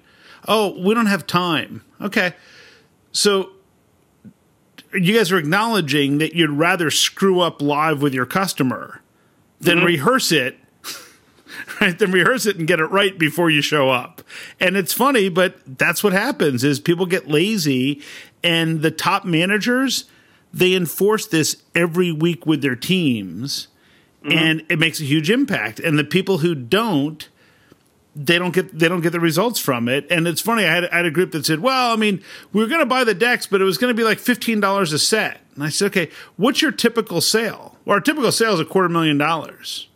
Oh, 0.49 0.81
we 0.81 0.95
don't 0.95 1.07
have 1.07 1.27
time. 1.27 1.85
Okay, 2.01 2.35
so 3.13 3.51
you 4.97 5.17
guys 5.17 5.33
are 5.33 5.39
acknowledging 5.39 6.19
that 6.19 6.35
you'd 6.35 6.51
rather 6.51 6.91
screw 6.91 7.41
up 7.41 7.61
live 7.61 8.03
with 8.03 8.15
your 8.15 8.27
customer 8.27 9.01
than 9.61 9.79
mm-hmm. 9.79 9.87
rehearse 9.87 10.33
it 10.33 10.59
right 11.81 11.99
then 11.99 12.11
rehearse 12.13 12.47
it 12.47 12.57
and 12.57 12.67
get 12.67 12.81
it 12.81 12.87
right 12.87 13.19
before 13.19 13.51
you 13.51 13.63
show 13.63 13.91
up 13.91 14.23
and 14.61 14.77
it's 14.77 14.93
funny 14.93 15.29
but 15.29 15.57
that's 15.79 16.03
what 16.05 16.13
happens 16.13 16.65
is 16.65 16.81
people 16.81 17.07
get 17.07 17.29
lazy 17.29 18.03
and 18.43 18.83
the 18.83 18.91
top 18.91 19.25
managers 19.25 20.05
they 20.53 20.75
enforce 20.75 21.27
this 21.27 21.63
every 21.75 22.13
week 22.13 22.47
with 22.47 22.63
their 22.63 22.77
teams 22.77 23.69
mm-hmm. 24.23 24.37
and 24.37 24.65
it 24.69 24.79
makes 24.79 25.01
a 25.01 25.05
huge 25.05 25.31
impact 25.31 25.79
and 25.81 25.99
the 25.99 26.05
people 26.05 26.39
who 26.39 26.55
don't 26.55 27.29
they 28.17 28.39
don't 28.39 28.55
get 28.55 28.77
they 28.77 28.89
don't 28.89 29.03
get 29.03 29.13
the 29.13 29.21
results 29.21 29.61
from 29.61 29.89
it. 29.89 30.07
And 30.11 30.27
it's 30.27 30.41
funny. 30.41 30.65
I 30.65 30.75
had, 30.75 30.85
I 30.87 30.97
had 30.97 31.07
a 31.07 31.11
group 31.11 31.33
that 31.33 31.45
said, 31.45 31.61
"Well, 31.61 31.93
I 31.93 31.97
mean, 31.97 32.23
we 32.53 32.63
were 32.63 32.69
going 32.69 32.81
to 32.81 32.87
buy 32.87 33.05
the 33.05 33.15
decks, 33.15 33.47
but 33.47 33.61
it 33.61 33.65
was 33.65 33.77
going 33.77 33.95
to 33.95 33.97
be 33.97 34.05
like 34.05 34.19
fifteen 34.19 34.59
dollars 34.59 34.93
a 34.93 34.99
set." 34.99 35.41
And 35.55 35.63
I 35.63 35.69
said, 35.69 35.87
"Okay, 35.87 36.11
what's 36.37 36.63
your 36.63 36.73
typical 36.73 37.21
sale? 37.21 37.77
Well, 37.85 37.95
our 37.95 38.01
typical 38.01 38.33
sale 38.33 38.55
is 38.55 38.61
a 38.61 38.65
quarter 38.65 38.89
million 38.89 39.19
dollars." 39.19 39.89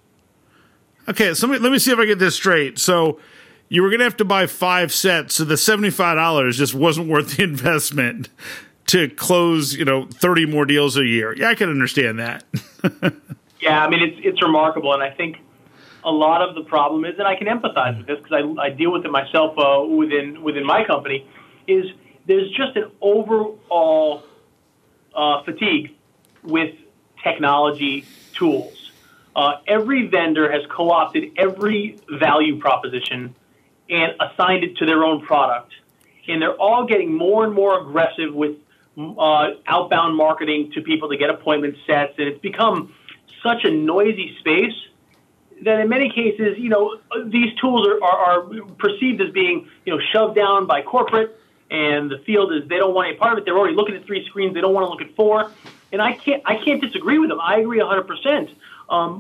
Okay, 1.09 1.33
so 1.33 1.47
let 1.47 1.55
me, 1.55 1.59
let 1.61 1.73
me 1.73 1.79
see 1.79 1.91
if 1.91 1.99
I 1.99 2.05
get 2.05 2.19
this 2.19 2.37
straight. 2.37 2.79
So 2.79 3.19
you 3.71 3.83
were 3.83 3.89
going 3.89 4.01
to 4.01 4.05
have 4.05 4.19
to 4.19 4.25
buy 4.25 4.47
five 4.47 4.93
sets, 4.93 5.37
so 5.37 5.45
the 5.45 5.57
seventy 5.57 5.91
five 5.91 6.17
dollars 6.17 6.59
just 6.59 6.75
wasn't 6.75 7.09
worth 7.09 7.37
the 7.37 7.43
investment 7.45 8.29
to 8.89 9.09
close, 9.09 9.75
you 9.75 9.87
know, 9.87 10.07
thirty 10.07 10.45
more 10.45 10.67
deals 10.67 10.99
a 10.99 11.07
year. 11.07 11.35
Yeah, 11.35 11.49
I 11.49 11.55
can 11.55 11.71
understand 11.71 12.19
that. 12.19 12.45
yeah, 13.63 13.83
I 13.83 13.89
mean, 13.89 14.03
it's 14.03 14.21
it's 14.23 14.43
remarkable, 14.43 14.93
and 14.93 15.03
I 15.03 15.11
think 15.11 15.39
a 16.05 16.11
lot 16.11 16.43
of 16.43 16.55
the 16.55 16.63
problem 16.63 17.05
is, 17.05 17.19
and 17.19 17.27
I 17.27 17.37
can 17.37 17.47
empathize 17.47 17.99
with 17.99 18.07
this 18.07 18.19
because 18.19 18.57
I, 18.59 18.63
I 18.63 18.71
deal 18.71 18.93
with 18.93 19.05
it 19.05 19.11
myself 19.11 19.59
uh, 19.59 19.85
within 19.85 20.43
within 20.43 20.65
my 20.65 20.85
company, 20.85 21.29
is 21.67 21.87
there's 22.27 22.51
just 22.51 22.77
an 22.77 22.91
overall 23.01 24.25
uh, 25.15 25.43
fatigue 25.43 25.95
with 26.43 26.75
technology 27.23 28.05
tools. 28.33 28.93
Uh, 29.37 29.59
every 29.67 30.07
vendor 30.07 30.51
has 30.51 30.63
co-opted 30.71 31.33
every 31.37 31.99
value 32.11 32.59
proposition 32.59 33.35
and 33.89 34.13
assigned 34.21 34.65
it 34.65 34.77
to 34.79 34.87
their 34.87 35.05
own 35.05 35.21
product, 35.21 35.73
and 36.29 36.41
they're 36.41 36.55
all 36.55 36.87
getting 36.87 37.13
more 37.13 37.45
and 37.45 37.53
more 37.53 37.81
aggressive 37.81 38.35
with 38.35 38.57
uh, 38.99 39.51
outbound 39.67 40.17
marketing 40.17 40.73
to 40.73 40.81
people 40.81 41.09
to 41.09 41.17
get 41.17 41.31
appointment 41.31 41.77
sets, 41.87 42.15
and 42.19 42.29
it's 42.29 42.41
become 42.41 42.95
such 43.43 43.65
a 43.65 43.71
noisy 43.71 44.37
space 44.41 44.75
that 45.63 45.81
in 45.81 45.89
many 45.89 46.11
cases, 46.11 46.59
you 46.59 46.69
know, 46.69 46.99
these 47.27 47.55
tools 47.61 47.87
are, 47.87 48.03
are, 48.03 48.19
are, 48.27 48.65
perceived 48.79 49.21
as 49.21 49.31
being, 49.31 49.69
you 49.85 49.95
know, 49.95 50.01
shoved 50.13 50.35
down 50.35 50.67
by 50.67 50.83
corporate, 50.83 51.39
and 51.71 52.11
the 52.11 52.19
field 52.19 52.53
is 52.53 52.69
they 52.69 52.79
don't 52.79 52.95
want 52.95 53.09
any 53.09 53.17
part 53.17 53.33
of 53.33 53.39
it. 53.39 53.45
They're 53.45 53.57
already 53.57 53.77
looking 53.77 53.95
at 53.95 54.05
three 54.05 54.25
screens; 54.27 54.55
they 54.55 54.61
don't 54.61 54.75
want 54.75 54.87
to 54.87 54.91
look 54.91 55.03
at 55.03 55.15
four. 55.15 55.51
And 55.93 56.01
I 56.01 56.13
can't, 56.13 56.43
I 56.47 56.57
can't 56.65 56.81
disagree 56.81 57.19
with 57.19 57.31
them. 57.31 57.41
I 57.41 57.59
agree 57.59 57.79
100. 57.79 58.01
Um, 58.01 58.07
percent 58.07 58.51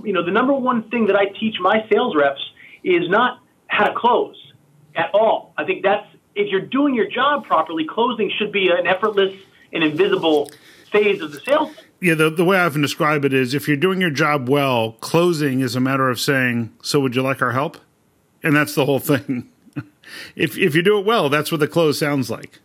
You 0.06 0.12
know, 0.12 0.24
the 0.24 0.30
number 0.30 0.52
one 0.52 0.84
thing 0.84 1.06
that 1.06 1.16
I 1.16 1.26
teach 1.26 1.56
my 1.60 1.86
sales 1.90 2.14
reps 2.16 2.40
is 2.82 3.08
not 3.08 3.40
how 3.66 3.86
to 3.86 3.94
close 3.94 4.36
at 4.94 5.10
all. 5.14 5.52
I 5.56 5.64
think 5.64 5.82
that's 5.82 6.06
if 6.34 6.48
you're 6.50 6.60
doing 6.60 6.94
your 6.94 7.08
job 7.08 7.44
properly, 7.44 7.84
closing 7.84 8.30
should 8.30 8.52
be 8.52 8.68
an 8.68 8.86
effortless 8.86 9.34
and 9.72 9.84
invisible 9.84 10.50
phase 10.90 11.20
of 11.22 11.32
the 11.32 11.40
sales 11.40 11.70
yeah, 12.00 12.14
the, 12.14 12.30
the 12.30 12.44
way 12.44 12.58
I 12.58 12.64
often 12.64 12.80
describe 12.80 13.24
it 13.24 13.32
is 13.34 13.52
if 13.52 13.68
you're 13.68 13.76
doing 13.76 14.00
your 14.00 14.10
job 14.10 14.48
well, 14.48 14.92
closing 15.00 15.60
is 15.60 15.76
a 15.76 15.80
matter 15.80 16.08
of 16.08 16.18
saying, 16.18 16.72
So 16.82 17.00
would 17.00 17.14
you 17.14 17.22
like 17.22 17.42
our 17.42 17.52
help? 17.52 17.76
And 18.42 18.56
that's 18.56 18.74
the 18.74 18.86
whole 18.86 19.00
thing. 19.00 19.50
if, 20.34 20.56
if 20.56 20.74
you 20.74 20.82
do 20.82 20.98
it 20.98 21.04
well, 21.04 21.28
that's 21.28 21.52
what 21.52 21.60
the 21.60 21.68
close 21.68 21.98
sounds 21.98 22.30
like. 22.30 22.58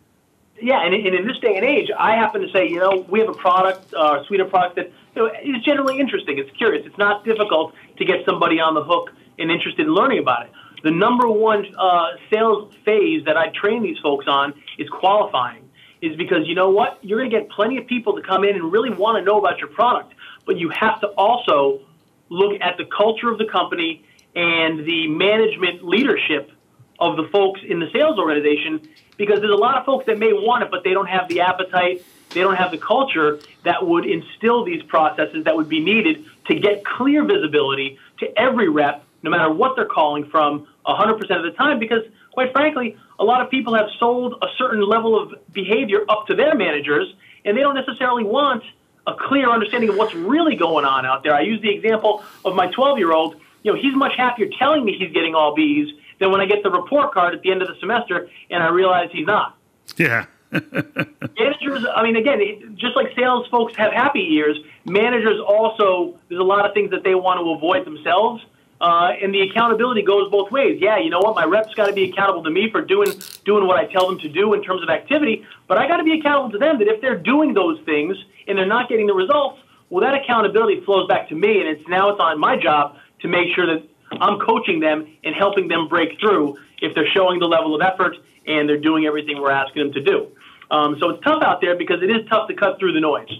Yeah, 0.60 0.82
and, 0.84 0.94
and 0.94 1.14
in 1.14 1.26
this 1.26 1.38
day 1.38 1.54
and 1.56 1.66
age, 1.66 1.90
I 1.98 2.12
happen 2.16 2.40
to 2.40 2.50
say, 2.50 2.66
you 2.66 2.78
know, 2.78 3.04
we 3.10 3.20
have 3.20 3.28
a 3.28 3.34
product, 3.34 3.92
uh, 3.92 4.24
suite 4.24 4.40
of 4.40 4.48
products 4.48 4.76
that 4.76 4.90
you 5.14 5.22
know, 5.22 5.30
is 5.42 5.62
generally 5.62 6.00
interesting. 6.00 6.38
It's 6.38 6.50
curious. 6.56 6.86
It's 6.86 6.96
not 6.96 7.24
difficult 7.26 7.74
to 7.98 8.04
get 8.06 8.24
somebody 8.24 8.58
on 8.58 8.72
the 8.72 8.82
hook 8.82 9.10
and 9.38 9.50
interested 9.50 9.86
in 9.86 9.92
learning 9.92 10.20
about 10.20 10.46
it. 10.46 10.52
The 10.82 10.90
number 10.90 11.28
one 11.28 11.66
uh, 11.76 12.12
sales 12.30 12.72
phase 12.86 13.24
that 13.26 13.36
I 13.36 13.48
train 13.48 13.82
these 13.82 13.98
folks 13.98 14.26
on 14.28 14.54
is 14.78 14.88
qualifying 14.88 15.65
is 16.00 16.16
because 16.16 16.46
you 16.46 16.54
know 16.54 16.70
what? 16.70 16.98
You're 17.02 17.18
going 17.18 17.30
to 17.30 17.40
get 17.40 17.48
plenty 17.50 17.78
of 17.78 17.86
people 17.86 18.16
to 18.16 18.22
come 18.22 18.44
in 18.44 18.54
and 18.56 18.72
really 18.72 18.90
want 18.90 19.18
to 19.18 19.24
know 19.24 19.38
about 19.38 19.58
your 19.58 19.68
product, 19.68 20.14
but 20.44 20.58
you 20.58 20.70
have 20.70 21.00
to 21.00 21.08
also 21.08 21.80
look 22.28 22.60
at 22.60 22.76
the 22.76 22.84
culture 22.84 23.30
of 23.30 23.38
the 23.38 23.46
company 23.46 24.04
and 24.34 24.84
the 24.84 25.08
management 25.08 25.84
leadership 25.84 26.50
of 26.98 27.16
the 27.16 27.28
folks 27.28 27.60
in 27.66 27.78
the 27.78 27.90
sales 27.92 28.18
organization 28.18 28.88
because 29.16 29.40
there's 29.40 29.52
a 29.52 29.56
lot 29.56 29.76
of 29.76 29.84
folks 29.84 30.06
that 30.06 30.18
may 30.18 30.32
want 30.32 30.62
it, 30.62 30.70
but 30.70 30.84
they 30.84 30.92
don't 30.92 31.08
have 31.08 31.28
the 31.28 31.40
appetite, 31.40 32.04
they 32.30 32.40
don't 32.40 32.56
have 32.56 32.70
the 32.70 32.78
culture 32.78 33.38
that 33.64 33.86
would 33.86 34.04
instill 34.04 34.64
these 34.64 34.82
processes 34.82 35.44
that 35.44 35.56
would 35.56 35.68
be 35.68 35.80
needed 35.80 36.24
to 36.46 36.54
get 36.54 36.84
clear 36.84 37.24
visibility 37.24 37.98
to 38.18 38.38
every 38.38 38.68
rep, 38.68 39.04
no 39.22 39.30
matter 39.30 39.50
what 39.50 39.76
they're 39.76 39.86
calling 39.86 40.24
from 40.26 40.66
100% 40.94 41.20
of 41.20 41.42
the 41.42 41.52
time, 41.56 41.78
because 41.78 42.02
quite 42.32 42.52
frankly, 42.52 42.96
a 43.18 43.24
lot 43.24 43.40
of 43.40 43.50
people 43.50 43.74
have 43.74 43.88
sold 43.98 44.34
a 44.42 44.46
certain 44.58 44.86
level 44.86 45.20
of 45.20 45.34
behavior 45.52 46.04
up 46.08 46.26
to 46.26 46.34
their 46.34 46.54
managers, 46.54 47.12
and 47.44 47.56
they 47.56 47.62
don't 47.62 47.74
necessarily 47.74 48.24
want 48.24 48.62
a 49.06 49.14
clear 49.14 49.50
understanding 49.50 49.88
of 49.88 49.96
what's 49.96 50.14
really 50.14 50.56
going 50.56 50.84
on 50.84 51.06
out 51.06 51.22
there. 51.22 51.34
I 51.34 51.40
use 51.40 51.60
the 51.62 51.74
example 51.74 52.24
of 52.44 52.54
my 52.54 52.66
12 52.68 52.98
year 52.98 53.12
old. 53.12 53.36
You 53.62 53.72
know, 53.72 53.80
he's 53.80 53.94
much 53.94 54.16
happier 54.16 54.48
telling 54.58 54.84
me 54.84 54.96
he's 54.98 55.12
getting 55.12 55.34
all 55.34 55.54
B's 55.54 55.92
than 56.18 56.30
when 56.30 56.40
I 56.40 56.46
get 56.46 56.62
the 56.62 56.70
report 56.70 57.12
card 57.12 57.34
at 57.34 57.42
the 57.42 57.50
end 57.50 57.62
of 57.62 57.68
the 57.68 57.74
semester 57.80 58.28
and 58.50 58.62
I 58.62 58.68
realize 58.68 59.10
he's 59.12 59.26
not. 59.26 59.56
Yeah. 59.96 60.26
managers, 60.52 61.86
I 61.94 62.02
mean, 62.02 62.16
again, 62.16 62.76
just 62.76 62.96
like 62.96 63.14
sales 63.16 63.46
folks 63.48 63.76
have 63.76 63.92
happy 63.92 64.20
years, 64.20 64.58
managers 64.84 65.40
also, 65.40 66.18
there's 66.28 66.40
a 66.40 66.44
lot 66.44 66.66
of 66.66 66.74
things 66.74 66.90
that 66.90 67.02
they 67.04 67.14
want 67.14 67.40
to 67.40 67.50
avoid 67.50 67.84
themselves. 67.84 68.44
Uh, 68.80 69.12
and 69.22 69.32
the 69.32 69.40
accountability 69.40 70.02
goes 70.02 70.30
both 70.30 70.50
ways. 70.50 70.78
Yeah, 70.80 70.98
you 70.98 71.08
know 71.08 71.20
what? 71.20 71.34
My 71.34 71.44
reps 71.44 71.72
got 71.74 71.86
to 71.86 71.94
be 71.94 72.10
accountable 72.10 72.44
to 72.44 72.50
me 72.50 72.70
for 72.70 72.82
doing 72.82 73.10
doing 73.44 73.66
what 73.66 73.78
I 73.78 73.86
tell 73.86 74.06
them 74.06 74.18
to 74.18 74.28
do 74.28 74.52
in 74.52 74.62
terms 74.62 74.82
of 74.82 74.90
activity, 74.90 75.46
but 75.66 75.78
I 75.78 75.88
got 75.88 75.96
to 75.96 76.04
be 76.04 76.18
accountable 76.18 76.50
to 76.52 76.58
them 76.58 76.78
that 76.78 76.88
if 76.88 77.00
they're 77.00 77.16
doing 77.18 77.54
those 77.54 77.80
things 77.86 78.16
and 78.46 78.58
they're 78.58 78.66
not 78.66 78.88
getting 78.90 79.06
the 79.06 79.14
results, 79.14 79.60
well, 79.88 80.04
that 80.04 80.20
accountability 80.22 80.84
flows 80.84 81.08
back 81.08 81.28
to 81.30 81.34
me, 81.34 81.60
and 81.60 81.68
it's 81.68 81.88
now 81.88 82.10
it's 82.10 82.20
on 82.20 82.38
my 82.38 82.60
job 82.60 82.96
to 83.20 83.28
make 83.28 83.54
sure 83.54 83.66
that 83.66 83.88
I'm 84.12 84.38
coaching 84.40 84.80
them 84.80 85.06
and 85.24 85.34
helping 85.34 85.68
them 85.68 85.88
break 85.88 86.20
through 86.20 86.58
if 86.82 86.94
they're 86.94 87.08
showing 87.14 87.38
the 87.38 87.46
level 87.46 87.74
of 87.74 87.80
effort 87.80 88.16
and 88.46 88.68
they're 88.68 88.78
doing 88.78 89.06
everything 89.06 89.40
we're 89.40 89.50
asking 89.50 89.84
them 89.84 89.92
to 89.94 90.02
do. 90.02 90.28
Um, 90.70 90.96
so 91.00 91.10
it's 91.10 91.24
tough 91.24 91.42
out 91.42 91.60
there 91.60 91.76
because 91.76 92.02
it 92.02 92.10
is 92.10 92.28
tough 92.28 92.48
to 92.48 92.54
cut 92.54 92.78
through 92.78 92.92
the 92.92 93.00
noise. 93.00 93.30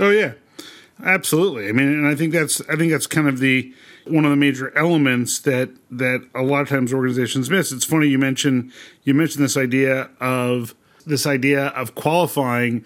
Oh 0.00 0.10
yeah, 0.10 0.32
absolutely. 1.04 1.68
I 1.68 1.72
mean, 1.72 1.88
and 1.88 2.06
I 2.06 2.14
think 2.14 2.32
that's 2.32 2.60
I 2.62 2.76
think 2.76 2.92
that's 2.92 3.06
kind 3.06 3.28
of 3.28 3.38
the 3.38 3.72
one 4.06 4.24
of 4.24 4.30
the 4.30 4.36
major 4.36 4.76
elements 4.76 5.38
that 5.40 5.70
that 5.90 6.26
a 6.34 6.42
lot 6.42 6.62
of 6.62 6.68
times 6.68 6.92
organizations 6.92 7.50
miss. 7.50 7.72
It's 7.72 7.84
funny 7.84 8.08
you 8.08 8.18
mentioned 8.18 8.72
you 9.04 9.14
mentioned 9.14 9.44
this 9.44 9.56
idea 9.56 10.10
of 10.20 10.74
this 11.06 11.26
idea 11.26 11.66
of 11.68 11.94
qualifying. 11.94 12.84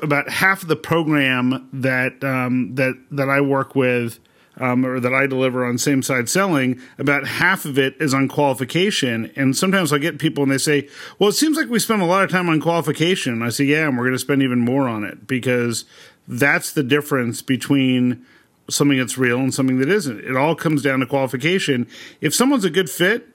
About 0.00 0.28
half 0.28 0.62
of 0.62 0.68
the 0.68 0.76
program 0.76 1.68
that 1.72 2.22
um, 2.22 2.76
that 2.76 2.94
that 3.10 3.28
I 3.28 3.40
work 3.40 3.74
with 3.74 4.20
um, 4.60 4.84
or 4.84 5.00
that 5.00 5.14
I 5.14 5.26
deliver 5.26 5.64
on 5.64 5.78
same 5.78 6.02
side 6.02 6.28
selling, 6.28 6.80
about 6.98 7.26
half 7.26 7.64
of 7.64 7.78
it 7.78 7.96
is 8.00 8.12
on 8.12 8.28
qualification. 8.28 9.30
And 9.36 9.56
sometimes 9.56 9.92
I 9.92 9.98
get 9.98 10.18
people 10.18 10.42
and 10.42 10.52
they 10.52 10.58
say, 10.58 10.88
well, 11.18 11.28
it 11.28 11.34
seems 11.34 11.56
like 11.56 11.68
we 11.68 11.78
spend 11.78 12.02
a 12.02 12.06
lot 12.06 12.24
of 12.24 12.30
time 12.30 12.48
on 12.48 12.60
qualification. 12.60 13.42
I 13.42 13.50
say, 13.50 13.64
yeah, 13.64 13.88
and 13.88 13.96
we're 13.96 14.04
going 14.04 14.14
to 14.14 14.18
spend 14.18 14.42
even 14.42 14.58
more 14.58 14.88
on 14.88 15.04
it 15.04 15.26
because 15.26 15.84
that's 16.26 16.72
the 16.72 16.82
difference 16.82 17.40
between 17.42 18.24
something 18.70 18.98
that's 18.98 19.18
real 19.18 19.38
and 19.38 19.52
something 19.52 19.78
that 19.78 19.88
isn't. 19.88 20.20
It 20.20 20.36
all 20.36 20.54
comes 20.54 20.82
down 20.82 21.00
to 21.00 21.06
qualification. 21.06 21.86
If 22.20 22.34
someone's 22.34 22.64
a 22.64 22.70
good 22.70 22.90
fit, 22.90 23.28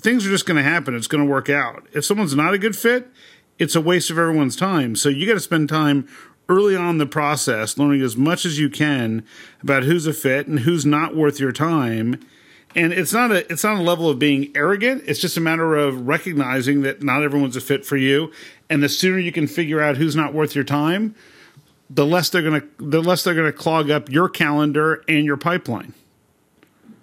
things 0.00 0.26
are 0.26 0.30
just 0.30 0.46
going 0.46 0.56
to 0.56 0.68
happen. 0.68 0.94
It's 0.94 1.06
going 1.06 1.24
to 1.24 1.30
work 1.30 1.48
out. 1.48 1.86
If 1.92 2.04
someone's 2.04 2.34
not 2.34 2.54
a 2.54 2.58
good 2.58 2.76
fit, 2.76 3.08
it's 3.58 3.76
a 3.76 3.80
waste 3.80 4.10
of 4.10 4.18
everyone's 4.18 4.56
time. 4.56 4.96
So 4.96 5.08
you 5.08 5.26
got 5.26 5.34
to 5.34 5.40
spend 5.40 5.68
time 5.68 6.08
early 6.48 6.76
on 6.76 6.98
the 6.98 7.06
process 7.06 7.78
learning 7.78 8.02
as 8.02 8.16
much 8.16 8.44
as 8.44 8.58
you 8.58 8.68
can 8.68 9.24
about 9.62 9.84
who's 9.84 10.06
a 10.06 10.12
fit 10.12 10.46
and 10.46 10.60
who's 10.60 10.84
not 10.84 11.14
worth 11.14 11.38
your 11.38 11.52
time. 11.52 12.18
And 12.74 12.92
it's 12.92 13.12
not 13.12 13.30
a 13.30 13.50
it's 13.52 13.64
not 13.64 13.76
a 13.76 13.82
level 13.82 14.08
of 14.08 14.18
being 14.18 14.50
arrogant. 14.56 15.04
It's 15.06 15.20
just 15.20 15.36
a 15.36 15.40
matter 15.40 15.74
of 15.76 16.06
recognizing 16.08 16.82
that 16.82 17.02
not 17.02 17.22
everyone's 17.22 17.56
a 17.56 17.60
fit 17.60 17.84
for 17.84 17.96
you 17.96 18.32
And 18.70 18.82
the 18.82 18.88
sooner 18.88 19.18
you 19.18 19.32
can 19.32 19.46
figure 19.46 19.82
out 19.82 19.98
who's 19.98 20.16
not 20.16 20.32
worth 20.32 20.54
your 20.54 20.64
time, 20.64 21.14
the 21.94 22.06
less 22.06 22.30
they're 22.30 22.42
gonna 22.42 22.62
the 22.78 23.02
less 23.02 23.24
they're 23.24 23.34
gonna 23.34 23.52
clog 23.52 23.90
up 23.90 24.10
your 24.10 24.28
calendar 24.28 25.04
and 25.08 25.24
your 25.24 25.36
pipeline. 25.36 25.92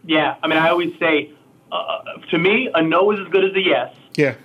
Yeah, 0.06 0.36
I 0.42 0.48
mean, 0.48 0.58
I 0.58 0.70
always 0.70 0.98
say, 1.00 1.32
uh, 1.72 2.00
to 2.32 2.38
me, 2.38 2.70
a 2.74 2.82
no 2.82 3.12
is 3.12 3.20
as 3.20 3.28
good 3.28 3.46
as 3.46 3.54
a 3.56 3.62
yes. 3.62 3.96
Yeah, 4.16 4.36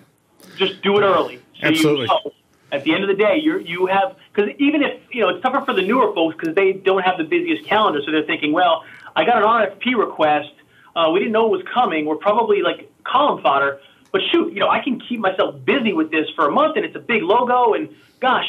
Just 0.57 0.83
do 0.83 0.99
it 0.99 1.03
early. 1.03 1.37
So 1.61 1.69
Absolutely. 1.69 2.03
You 2.03 2.09
know, 2.09 2.33
at 2.73 2.85
the 2.85 2.93
end 2.93 3.05
of 3.05 3.09
the 3.09 3.15
day, 3.15 3.39
you 3.41 3.59
you 3.61 3.87
have 3.87 4.17
because 4.33 4.51
even 4.59 4.83
if 4.83 5.01
you 5.11 5.23
know 5.23 5.31
it's 5.31 5.43
tougher 5.43 5.65
for 5.65 5.73
the 5.73 5.83
newer 5.83 6.13
folks 6.15 6.37
because 6.39 6.55
they 6.55 6.73
don't 6.73 7.03
have 7.03 7.17
the 7.17 7.25
busiest 7.25 7.65
calendar, 7.65 8.01
so 8.05 8.11
they're 8.11 8.25
thinking, 8.25 8.53
well, 8.53 8.85
I 9.17 9.25
got 9.25 9.39
an 9.39 9.45
RFP 9.45 9.97
request. 9.97 10.53
Uh, 10.95 11.11
we 11.13 11.21
didn't 11.21 11.33
know 11.33 11.47
it 11.47 11.59
was 11.59 11.67
coming. 11.73 12.05
We're 12.05 12.17
probably 12.17 12.63
like 12.63 12.91
column 13.05 13.43
fodder. 13.43 13.81
But 14.13 14.21
shoot, 14.31 14.53
you 14.53 14.61
know, 14.61 14.69
I 14.69 14.79
can 14.79 15.01
keep 15.01 15.19
myself 15.19 15.65
busy 15.65 15.93
with 15.93 16.13
this 16.13 16.29
for 16.37 16.47
a 16.47 16.51
month, 16.53 16.77
and 16.77 16.85
it's 16.85 16.95
a 16.95 17.01
big 17.01 17.23
logo, 17.23 17.75
and 17.75 17.89
gosh, 18.21 18.47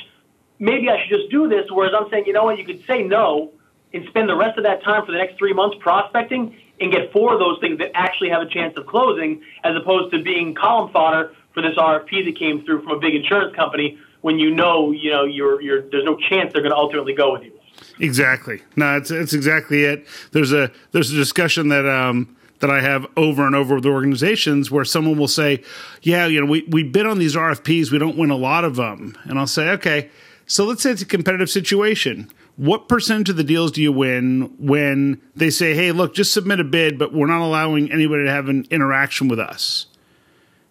maybe 0.59 0.89
I 0.89 1.01
should 1.01 1.17
just 1.17 1.31
do 1.31 1.47
this. 1.47 1.65
Whereas 1.69 1.93
I'm 1.97 2.09
saying, 2.09 2.25
you 2.25 2.33
know 2.33 2.45
what, 2.45 2.57
you 2.57 2.65
could 2.65 2.83
say 2.85 3.03
no 3.03 3.51
and 3.93 4.05
spend 4.07 4.27
the 4.27 4.35
rest 4.35 4.57
of 4.57 4.63
that 4.63 4.83
time 4.83 5.05
for 5.05 5.11
the 5.11 5.17
next 5.17 5.37
three 5.37 5.53
months 5.53 5.77
prospecting 5.79 6.57
and 6.79 6.91
get 6.91 7.11
four 7.11 7.33
of 7.33 7.39
those 7.39 7.57
things 7.61 7.77
that 7.77 7.91
actually 7.95 8.29
have 8.29 8.41
a 8.41 8.49
chance 8.49 8.75
of 8.77 8.85
closing, 8.85 9.41
as 9.63 9.75
opposed 9.75 10.13
to 10.13 10.21
being 10.21 10.53
column 10.53 10.91
fodder 10.91 11.33
for 11.53 11.61
this 11.61 11.75
RFP 11.77 12.25
that 12.25 12.37
came 12.37 12.65
through 12.65 12.83
from 12.83 12.91
a 12.91 12.99
big 12.99 13.15
insurance 13.15 13.55
company 13.55 13.97
when 14.21 14.39
you 14.39 14.53
know, 14.53 14.91
you 14.91 15.11
know, 15.11 15.23
you're, 15.23 15.61
you're, 15.61 15.81
there's 15.83 16.03
no 16.03 16.17
chance 16.17 16.51
they're 16.51 16.61
going 16.61 16.73
to 16.73 16.77
ultimately 16.77 17.13
go 17.13 17.31
with 17.31 17.43
you. 17.43 17.53
Exactly. 17.99 18.61
No, 18.75 18.97
it's 18.97 19.11
it's 19.11 19.33
exactly 19.33 19.83
it. 19.83 20.05
There's 20.31 20.53
a 20.53 20.71
there's 20.91 21.11
a 21.11 21.15
discussion 21.15 21.69
that 21.69 21.85
um 21.85 22.35
that 22.59 22.69
I 22.69 22.81
have 22.81 23.05
over 23.17 23.45
and 23.45 23.55
over 23.55 23.75
with 23.75 23.85
organizations 23.85 24.71
where 24.71 24.85
someone 24.85 25.17
will 25.17 25.27
say, 25.27 25.61
"Yeah, 26.01 26.25
you 26.25 26.39
know, 26.39 26.45
we 26.45 26.63
we 26.69 26.83
bid 26.83 27.05
on 27.05 27.19
these 27.19 27.35
RFPs, 27.35 27.91
we 27.91 27.97
don't 27.97 28.17
win 28.17 28.31
a 28.31 28.35
lot 28.35 28.63
of 28.63 28.75
them," 28.75 29.17
and 29.25 29.37
I'll 29.37 29.47
say, 29.47 29.69
"Okay, 29.71 30.09
so 30.45 30.65
let's 30.65 30.83
say 30.83 30.91
it's 30.91 31.01
a 31.01 31.05
competitive 31.05 31.49
situation." 31.49 32.31
What 32.57 32.87
percentage 32.87 33.29
of 33.29 33.35
the 33.35 33.43
deals 33.43 33.73
do 33.73 33.81
you 33.81 33.91
win 33.91 34.53
when 34.57 35.19
they 35.35 35.49
say, 35.49 35.73
"Hey, 35.73 35.91
look, 35.91 36.15
just 36.15 36.33
submit 36.33 36.61
a 36.61 36.63
bid, 36.63 36.97
but 36.97 37.13
we're 37.13 37.27
not 37.27 37.45
allowing 37.45 37.91
anybody 37.91 38.23
to 38.23 38.31
have 38.31 38.47
an 38.47 38.65
interaction 38.71 39.27
with 39.27 39.39
us"? 39.39 39.87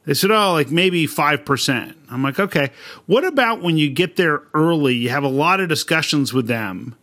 They 0.06 0.14
said, 0.14 0.30
oh, 0.30 0.52
like 0.52 0.70
maybe 0.70 1.06
5%. 1.06 1.94
I'm 2.10 2.22
like, 2.22 2.38
okay. 2.38 2.70
What 3.06 3.24
about 3.24 3.62
when 3.62 3.78
you 3.78 3.88
get 3.88 4.16
there 4.16 4.42
early? 4.52 4.94
You 4.94 5.08
have 5.08 5.24
a 5.24 5.28
lot 5.28 5.60
of 5.60 5.68
discussions 5.68 6.32
with 6.32 6.46
them, 6.46 6.94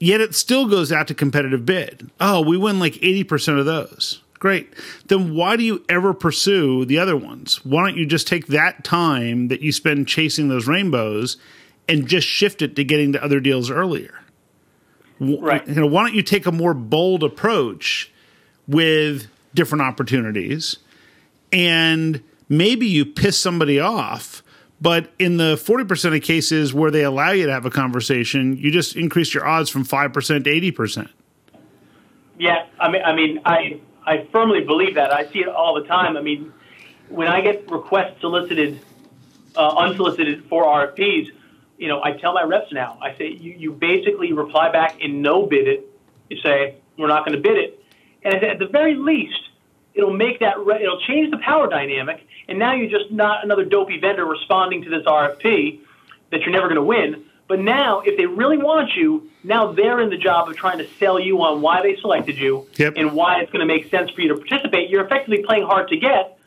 yet 0.00 0.20
it 0.20 0.34
still 0.34 0.66
goes 0.66 0.90
out 0.90 1.06
to 1.08 1.14
competitive 1.14 1.64
bid. 1.64 2.10
Oh, 2.20 2.40
we 2.40 2.56
win 2.56 2.80
like 2.80 2.94
80% 2.94 3.58
of 3.58 3.66
those. 3.66 4.22
Great. 4.38 4.72
Then 5.06 5.34
why 5.34 5.56
do 5.56 5.64
you 5.64 5.84
ever 5.88 6.14
pursue 6.14 6.84
the 6.84 6.98
other 6.98 7.16
ones? 7.16 7.64
Why 7.64 7.84
don't 7.84 7.98
you 7.98 8.06
just 8.06 8.28
take 8.28 8.46
that 8.48 8.84
time 8.84 9.48
that 9.48 9.62
you 9.62 9.72
spend 9.72 10.06
chasing 10.06 10.48
those 10.48 10.68
rainbows 10.68 11.36
and 11.88 12.06
just 12.06 12.26
shift 12.26 12.62
it 12.62 12.76
to 12.76 12.84
getting 12.84 13.12
to 13.12 13.24
other 13.24 13.40
deals 13.40 13.70
earlier? 13.70 14.20
Right. 15.20 15.66
You 15.66 15.74
know, 15.74 15.86
why 15.86 16.02
don't 16.06 16.14
you 16.14 16.22
take 16.22 16.46
a 16.46 16.52
more 16.52 16.74
bold 16.74 17.24
approach 17.24 18.12
with 18.66 19.26
different 19.54 19.82
opportunities? 19.82 20.78
and 21.52 22.22
maybe 22.48 22.86
you 22.86 23.04
piss 23.06 23.40
somebody 23.40 23.80
off 23.80 24.42
but 24.80 25.12
in 25.18 25.38
the 25.38 25.56
40% 25.56 26.16
of 26.16 26.22
cases 26.22 26.72
where 26.72 26.92
they 26.92 27.02
allow 27.02 27.32
you 27.32 27.46
to 27.46 27.52
have 27.52 27.66
a 27.66 27.70
conversation 27.70 28.56
you 28.56 28.70
just 28.70 28.96
increase 28.96 29.34
your 29.34 29.46
odds 29.46 29.70
from 29.70 29.84
5% 29.84 30.44
to 30.44 30.72
80% 30.72 31.08
Yeah, 32.38 32.66
I 32.78 32.90
mean, 32.90 33.02
I 33.02 33.14
mean, 33.14 33.40
I 33.44 33.80
I 34.06 34.26
firmly 34.32 34.64
believe 34.64 34.94
that. 34.94 35.12
I 35.12 35.26
see 35.30 35.40
it 35.40 35.48
all 35.48 35.74
the 35.74 35.86
time. 35.86 36.16
I 36.16 36.22
mean, 36.22 36.52
when 37.10 37.28
I 37.28 37.42
get 37.42 37.70
requests 37.70 38.20
solicited, 38.20 38.80
uh, 39.54 39.68
unsolicited 39.76 40.44
for 40.48 40.64
RFPs, 40.64 41.30
you 41.78 41.88
know, 41.88 42.02
I 42.02 42.12
tell 42.12 42.34
my 42.34 42.42
reps 42.42 42.72
now. 42.72 42.98
I 43.00 43.16
say 43.16 43.28
you, 43.30 43.52
you 43.52 43.72
basically 43.72 44.32
reply 44.32 44.70
back 44.70 44.98
and 45.00 45.22
no 45.22 45.46
bid 45.46 45.68
it. 45.68 45.86
You 46.28 46.38
say 46.42 46.76
we're 46.98 47.06
not 47.08 47.24
going 47.24 47.36
to 47.36 47.42
bid 47.42 47.56
it, 47.56 47.82
and 48.22 48.34
I 48.34 48.40
say, 48.40 48.50
at 48.50 48.58
the 48.58 48.66
very 48.66 48.94
least, 48.94 49.40
it'll 49.94 50.12
make 50.12 50.40
that 50.40 50.58
re- 50.58 50.82
it'll 50.82 51.00
change 51.00 51.30
the 51.30 51.38
power 51.38 51.68
dynamic, 51.68 52.26
and 52.48 52.58
now 52.58 52.74
you're 52.74 52.90
just 52.90 53.10
not 53.10 53.44
another 53.44 53.64
dopey 53.64 53.98
vendor 53.98 54.26
responding 54.26 54.82
to 54.82 54.90
this 54.90 55.04
RFP 55.06 55.80
that 56.30 56.40
you're 56.42 56.50
never 56.50 56.66
going 56.68 56.76
to 56.76 56.82
win. 56.82 57.24
But 57.46 57.60
now, 57.60 58.00
if 58.00 58.18
they 58.18 58.26
really 58.26 58.58
want 58.58 58.94
you, 58.94 59.30
now 59.42 59.72
they're 59.72 60.00
in 60.00 60.10
the 60.10 60.18
job 60.18 60.50
of 60.50 60.56
trying 60.56 60.78
to 60.78 60.86
sell 60.98 61.18
you 61.18 61.40
on 61.42 61.62
why 61.62 61.80
they 61.80 61.96
selected 61.96 62.36
you 62.36 62.66
Yep. 62.76 62.94
and 62.96 63.12
why 63.14 63.40
it's 63.40 63.50
going 63.50 63.66
to 63.66 63.74
make 63.74 63.88
sense 63.90 64.10
for 64.10 64.20
you 64.20 64.28
to 64.28 64.34
participate. 64.36 64.90
You're 64.90 65.06
effectively 65.06 65.42
playing 65.42 65.62
hard 65.64 65.88
to 65.88 65.96
get, 65.96 66.37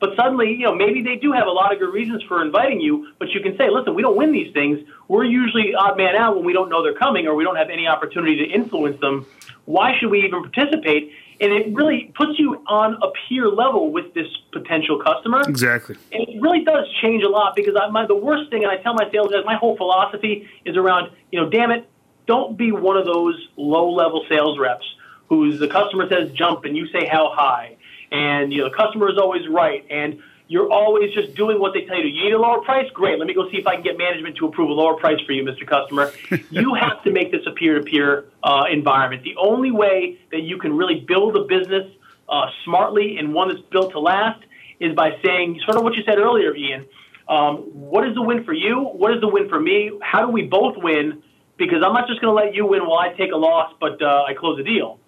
but 0.00 0.16
suddenly, 0.16 0.52
you 0.52 0.64
know, 0.64 0.74
maybe 0.74 1.02
they 1.02 1.16
do 1.16 1.30
have 1.32 1.46
a 1.46 1.50
lot 1.50 1.72
of 1.72 1.78
good 1.78 1.92
reasons 1.92 2.22
for 2.22 2.42
inviting 2.42 2.80
you, 2.80 3.12
but 3.18 3.28
you 3.30 3.40
can 3.40 3.56
say, 3.58 3.68
listen, 3.68 3.94
we 3.94 4.00
don't 4.00 4.16
win 4.16 4.32
these 4.32 4.52
things. 4.54 4.80
We're 5.08 5.24
usually 5.24 5.74
odd 5.74 5.98
man 5.98 6.16
out 6.16 6.36
when 6.36 6.44
we 6.44 6.54
don't 6.54 6.70
know 6.70 6.82
they're 6.82 6.94
coming 6.94 7.26
or 7.26 7.34
we 7.34 7.44
don't 7.44 7.56
have 7.56 7.68
any 7.68 7.86
opportunity 7.86 8.36
to 8.36 8.44
influence 8.44 8.98
them. 9.00 9.26
Why 9.66 9.92
should 9.98 10.10
we 10.10 10.24
even 10.24 10.42
participate? 10.42 11.12
And 11.40 11.52
it 11.52 11.74
really 11.74 12.12
puts 12.14 12.38
you 12.38 12.62
on 12.66 12.94
a 13.02 13.10
peer 13.28 13.48
level 13.48 13.92
with 13.92 14.14
this 14.14 14.26
potential 14.52 14.98
customer. 15.02 15.42
exactly 15.46 15.96
And 16.12 16.22
it 16.28 16.40
really 16.40 16.64
does 16.64 16.86
change 17.02 17.22
a 17.22 17.28
lot 17.28 17.54
because 17.54 17.76
I, 17.76 17.88
my, 17.90 18.06
the 18.06 18.16
worst 18.16 18.50
thing, 18.50 18.62
and 18.64 18.72
I 18.72 18.78
tell 18.78 18.94
my 18.94 19.10
sales 19.10 19.30
guys, 19.30 19.44
my 19.44 19.56
whole 19.56 19.76
philosophy 19.76 20.48
is 20.64 20.76
around, 20.76 21.10
you 21.30 21.40
know, 21.40 21.48
damn 21.50 21.70
it, 21.70 21.88
don't 22.26 22.56
be 22.56 22.72
one 22.72 22.96
of 22.96 23.04
those 23.04 23.36
low 23.56 23.90
level 23.90 24.24
sales 24.28 24.58
reps 24.58 24.84
who's 25.28 25.58
the 25.58 25.68
customer 25.68 26.08
says 26.08 26.30
jump 26.32 26.64
and 26.64 26.76
you 26.76 26.86
say 26.88 27.06
how 27.06 27.30
high. 27.34 27.76
And, 28.10 28.52
you 28.52 28.62
know, 28.62 28.68
the 28.68 28.76
customer 28.76 29.10
is 29.10 29.18
always 29.18 29.46
right. 29.48 29.84
And 29.90 30.20
you're 30.48 30.70
always 30.70 31.12
just 31.14 31.36
doing 31.36 31.60
what 31.60 31.74
they 31.74 31.82
tell 31.82 31.96
you 31.96 32.02
to. 32.02 32.08
You 32.08 32.24
need 32.24 32.32
a 32.32 32.38
lower 32.38 32.60
price? 32.60 32.90
Great. 32.92 33.18
Let 33.18 33.28
me 33.28 33.34
go 33.34 33.48
see 33.50 33.58
if 33.58 33.66
I 33.68 33.74
can 33.76 33.84
get 33.84 33.96
management 33.96 34.36
to 34.38 34.46
approve 34.46 34.68
a 34.68 34.72
lower 34.72 34.94
price 34.94 35.20
for 35.24 35.32
you, 35.32 35.44
Mr. 35.44 35.64
Customer. 35.64 36.12
you 36.50 36.74
have 36.74 37.04
to 37.04 37.12
make 37.12 37.30
this 37.30 37.42
a 37.46 37.52
peer 37.52 37.78
to 37.78 37.84
peer 37.84 38.24
environment. 38.68 39.22
The 39.22 39.36
only 39.36 39.70
way 39.70 40.18
that 40.32 40.42
you 40.42 40.58
can 40.58 40.76
really 40.76 41.04
build 41.06 41.36
a 41.36 41.44
business 41.44 41.86
uh, 42.28 42.46
smartly 42.64 43.16
and 43.18 43.32
one 43.32 43.48
that's 43.48 43.60
built 43.70 43.92
to 43.92 44.00
last 44.00 44.42
is 44.80 44.94
by 44.96 45.10
saying 45.24 45.60
sort 45.64 45.76
of 45.76 45.84
what 45.84 45.94
you 45.94 46.02
said 46.04 46.18
earlier, 46.18 46.54
Ian. 46.54 46.86
Um, 47.28 47.58
what 47.72 48.06
is 48.08 48.14
the 48.14 48.22
win 48.22 48.42
for 48.42 48.52
you? 48.52 48.80
What 48.80 49.14
is 49.14 49.20
the 49.20 49.28
win 49.28 49.48
for 49.48 49.60
me? 49.60 49.92
How 50.02 50.26
do 50.26 50.32
we 50.32 50.42
both 50.42 50.76
win? 50.76 51.22
Because 51.58 51.82
I'm 51.84 51.92
not 51.92 52.08
just 52.08 52.20
going 52.20 52.34
to 52.34 52.44
let 52.44 52.54
you 52.56 52.66
win 52.66 52.86
while 52.86 52.98
I 52.98 53.12
take 53.12 53.30
a 53.30 53.36
loss, 53.36 53.72
but 53.78 54.02
uh, 54.02 54.24
I 54.26 54.34
close 54.34 54.58
a 54.58 54.64
deal. 54.64 54.98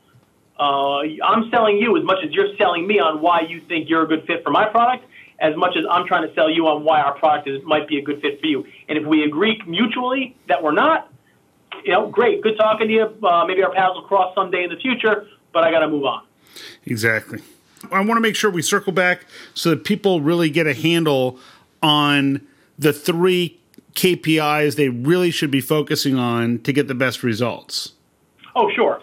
Uh, 0.62 1.02
I'm 1.24 1.50
selling 1.50 1.78
you 1.78 1.96
as 1.96 2.04
much 2.04 2.18
as 2.24 2.30
you're 2.30 2.54
selling 2.56 2.86
me 2.86 3.00
on 3.00 3.20
why 3.20 3.40
you 3.40 3.60
think 3.62 3.88
you're 3.88 4.04
a 4.04 4.06
good 4.06 4.24
fit 4.26 4.44
for 4.44 4.50
my 4.50 4.66
product, 4.66 5.04
as 5.40 5.56
much 5.56 5.76
as 5.76 5.84
I'm 5.90 6.06
trying 6.06 6.28
to 6.28 6.32
sell 6.34 6.48
you 6.48 6.68
on 6.68 6.84
why 6.84 7.00
our 7.00 7.14
product 7.14 7.48
is, 7.48 7.64
might 7.64 7.88
be 7.88 7.98
a 7.98 8.02
good 8.02 8.20
fit 8.20 8.40
for 8.40 8.46
you. 8.46 8.64
And 8.88 8.96
if 8.96 9.04
we 9.04 9.24
agree 9.24 9.60
mutually 9.66 10.36
that 10.46 10.62
we're 10.62 10.70
not, 10.70 11.12
you 11.84 11.90
know, 11.90 12.08
great, 12.08 12.42
good 12.42 12.56
talking 12.56 12.86
to 12.86 12.94
you. 12.94 13.26
Uh, 13.26 13.44
maybe 13.44 13.60
our 13.64 13.72
paths 13.72 13.94
will 13.94 14.02
cross 14.02 14.36
someday 14.36 14.62
in 14.62 14.70
the 14.70 14.76
future, 14.76 15.26
but 15.52 15.64
I 15.64 15.72
got 15.72 15.80
to 15.80 15.88
move 15.88 16.04
on. 16.04 16.22
Exactly. 16.86 17.40
I 17.90 17.98
want 17.98 18.18
to 18.18 18.20
make 18.20 18.36
sure 18.36 18.48
we 18.48 18.62
circle 18.62 18.92
back 18.92 19.26
so 19.54 19.70
that 19.70 19.82
people 19.82 20.20
really 20.20 20.48
get 20.48 20.68
a 20.68 20.74
handle 20.74 21.40
on 21.82 22.46
the 22.78 22.92
three 22.92 23.58
KPIs 23.94 24.76
they 24.76 24.90
really 24.90 25.32
should 25.32 25.50
be 25.50 25.60
focusing 25.60 26.16
on 26.16 26.60
to 26.60 26.72
get 26.72 26.86
the 26.86 26.94
best 26.94 27.24
results. 27.24 27.94
Oh, 28.54 28.70
sure. 28.76 29.01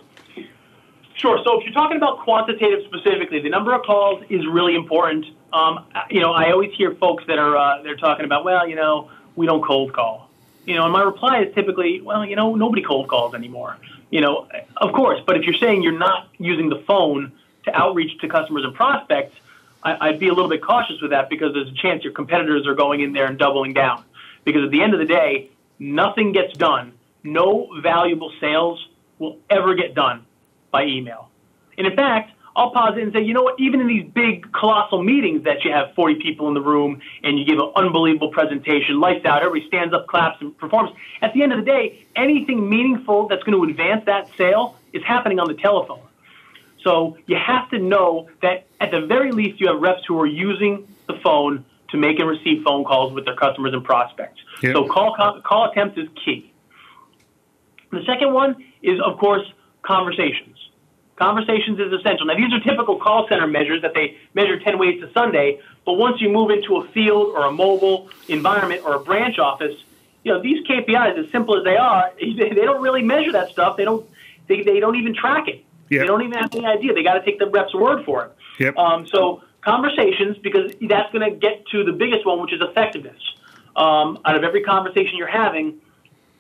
Sure. 1.19 1.37
So 1.43 1.59
if 1.59 1.65
you're 1.65 1.73
talking 1.73 1.97
about 1.97 2.19
quantitative 2.19 2.85
specifically, 2.85 3.41
the 3.41 3.49
number 3.49 3.73
of 3.73 3.83
calls 3.83 4.23
is 4.29 4.47
really 4.47 4.73
important. 4.73 5.25
Um, 5.51 5.85
you 6.09 6.21
know, 6.21 6.31
I 6.31 6.51
always 6.51 6.71
hear 6.73 6.95
folks 6.95 7.25
that 7.27 7.37
are 7.37 7.57
uh, 7.57 7.83
they're 7.83 7.97
talking 7.97 8.23
about, 8.23 8.45
well, 8.45 8.65
you 8.65 8.77
know, 8.77 9.11
we 9.35 9.45
don't 9.45 9.61
cold 9.61 9.91
call. 9.91 10.29
You 10.65 10.75
know, 10.75 10.85
and 10.85 10.93
my 10.93 11.01
reply 11.01 11.41
is 11.41 11.53
typically, 11.53 11.99
well, 11.99 12.23
you 12.23 12.37
know, 12.37 12.55
nobody 12.55 12.81
cold 12.81 13.09
calls 13.09 13.35
anymore. 13.35 13.75
You 14.11 14.21
know, 14.21 14.47
of 14.77 14.93
course, 14.93 15.19
but 15.27 15.35
if 15.35 15.43
you're 15.43 15.57
saying 15.57 15.83
you're 15.83 15.97
not 15.97 16.29
using 16.37 16.69
the 16.69 16.79
phone 16.87 17.33
to 17.65 17.75
outreach 17.75 18.17
to 18.21 18.29
customers 18.29 18.63
and 18.63 18.73
prospects, 18.73 19.35
I, 19.83 19.97
I'd 20.07 20.19
be 20.19 20.29
a 20.29 20.33
little 20.33 20.49
bit 20.49 20.61
cautious 20.61 21.01
with 21.01 21.11
that 21.11 21.29
because 21.29 21.53
there's 21.53 21.69
a 21.69 21.75
chance 21.81 22.01
your 22.01 22.13
competitors 22.13 22.65
are 22.65 22.75
going 22.75 23.01
in 23.01 23.11
there 23.11 23.25
and 23.25 23.37
doubling 23.37 23.73
down. 23.73 24.05
Because 24.45 24.63
at 24.63 24.71
the 24.71 24.81
end 24.81 24.93
of 24.93 24.99
the 24.99 25.05
day, 25.05 25.49
nothing 25.79 26.31
gets 26.31 26.55
done. 26.55 26.93
No 27.25 27.67
valuable 27.81 28.31
sales 28.39 28.87
will 29.17 29.37
ever 29.49 29.75
get 29.75 29.93
done 29.93 30.25
by 30.71 30.85
email. 30.85 31.29
And 31.77 31.87
in 31.87 31.95
fact, 31.95 32.31
I'll 32.55 32.71
pause 32.71 32.97
it 32.97 33.03
and 33.03 33.13
say, 33.13 33.21
you 33.21 33.33
know 33.33 33.41
what, 33.41 33.59
even 33.59 33.79
in 33.79 33.87
these 33.87 34.05
big, 34.13 34.51
colossal 34.51 35.01
meetings 35.01 35.45
that 35.45 35.63
you 35.63 35.71
have 35.71 35.93
40 35.95 36.15
people 36.15 36.47
in 36.49 36.53
the 36.53 36.61
room 36.61 37.01
and 37.23 37.39
you 37.39 37.45
give 37.45 37.57
an 37.57 37.71
unbelievable 37.75 38.31
presentation, 38.31 38.99
lights 38.99 39.25
out, 39.25 39.41
everybody 39.41 39.67
stands 39.67 39.93
up, 39.93 40.07
claps, 40.07 40.41
and 40.41 40.57
performs, 40.57 40.91
at 41.21 41.33
the 41.33 41.41
end 41.41 41.53
of 41.53 41.59
the 41.59 41.65
day, 41.65 42.05
anything 42.15 42.69
meaningful 42.69 43.27
that's 43.27 43.43
going 43.43 43.57
to 43.57 43.69
advance 43.69 44.03
that 44.07 44.29
sale 44.35 44.75
is 44.91 45.03
happening 45.05 45.39
on 45.39 45.47
the 45.47 45.53
telephone. 45.53 46.01
So 46.83 47.17
you 47.27 47.37
have 47.37 47.69
to 47.69 47.79
know 47.79 48.29
that 48.41 48.65
at 48.81 48.91
the 48.91 49.01
very 49.01 49.31
least, 49.31 49.61
you 49.61 49.67
have 49.67 49.79
reps 49.79 50.01
who 50.07 50.19
are 50.19 50.27
using 50.27 50.87
the 51.07 51.19
phone 51.23 51.65
to 51.91 51.97
make 51.97 52.19
and 52.19 52.27
receive 52.27 52.63
phone 52.63 52.83
calls 52.83 53.13
with 53.13 53.25
their 53.25 53.35
customers 53.35 53.73
and 53.73 53.83
prospects. 53.83 54.39
Yep. 54.61 54.75
So 54.75 54.87
call, 54.87 55.41
call 55.45 55.71
attempts 55.71 55.97
is 55.97 56.07
key. 56.23 56.51
The 57.91 58.03
second 58.05 58.33
one 58.33 58.63
is, 58.81 58.99
of 59.03 59.17
course, 59.17 59.45
conversations. 59.81 60.57
Conversations 61.19 61.77
is 61.79 61.91
essential. 61.91 62.25
Now, 62.25 62.35
these 62.35 62.51
are 62.53 62.61
typical 62.61 62.97
call 62.97 63.27
center 63.27 63.45
measures 63.45 63.81
that 63.81 63.93
they 63.93 64.17
measure 64.33 64.57
10 64.57 64.79
ways 64.79 65.01
to 65.01 65.11
Sunday, 65.11 65.59
but 65.85 65.93
once 65.93 66.21
you 66.21 66.29
move 66.29 66.49
into 66.49 66.77
a 66.77 66.87
field 66.87 67.35
or 67.35 67.45
a 67.45 67.51
mobile 67.51 68.09
environment 68.29 68.83
or 68.85 68.95
a 68.95 68.99
branch 68.99 69.37
office, 69.37 69.75
you 70.23 70.33
know, 70.33 70.41
these 70.41 70.65
KPIs, 70.65 71.17
as 71.25 71.29
simple 71.29 71.57
as 71.57 71.65
they 71.65 71.75
are, 71.75 72.11
they 72.19 72.49
don't 72.49 72.81
really 72.81 73.03
measure 73.03 73.33
that 73.33 73.49
stuff. 73.49 73.75
They 73.75 73.83
don't, 73.83 74.09
they, 74.47 74.63
they 74.63 74.79
don't 74.79 74.95
even 74.95 75.13
track 75.13 75.49
it. 75.49 75.65
Yep. 75.89 76.01
They 76.01 76.07
don't 76.07 76.21
even 76.21 76.37
have 76.37 76.55
any 76.55 76.65
idea. 76.65 76.93
They 76.93 77.03
got 77.03 77.15
to 77.15 77.25
take 77.25 77.37
the 77.37 77.47
rep's 77.47 77.75
word 77.75 78.05
for 78.05 78.25
it. 78.25 78.31
Yep. 78.59 78.77
Um, 78.77 79.05
so 79.07 79.43
conversations, 79.61 80.37
because 80.37 80.71
that's 80.81 81.11
going 81.11 81.29
to 81.29 81.37
get 81.37 81.67
to 81.67 81.83
the 81.83 81.91
biggest 81.91 82.25
one, 82.25 82.41
which 82.41 82.53
is 82.53 82.61
effectiveness. 82.61 83.21
Um, 83.75 84.19
out 84.23 84.35
of 84.35 84.43
every 84.43 84.61
conversation 84.61 85.17
you're 85.17 85.27
having, 85.27 85.81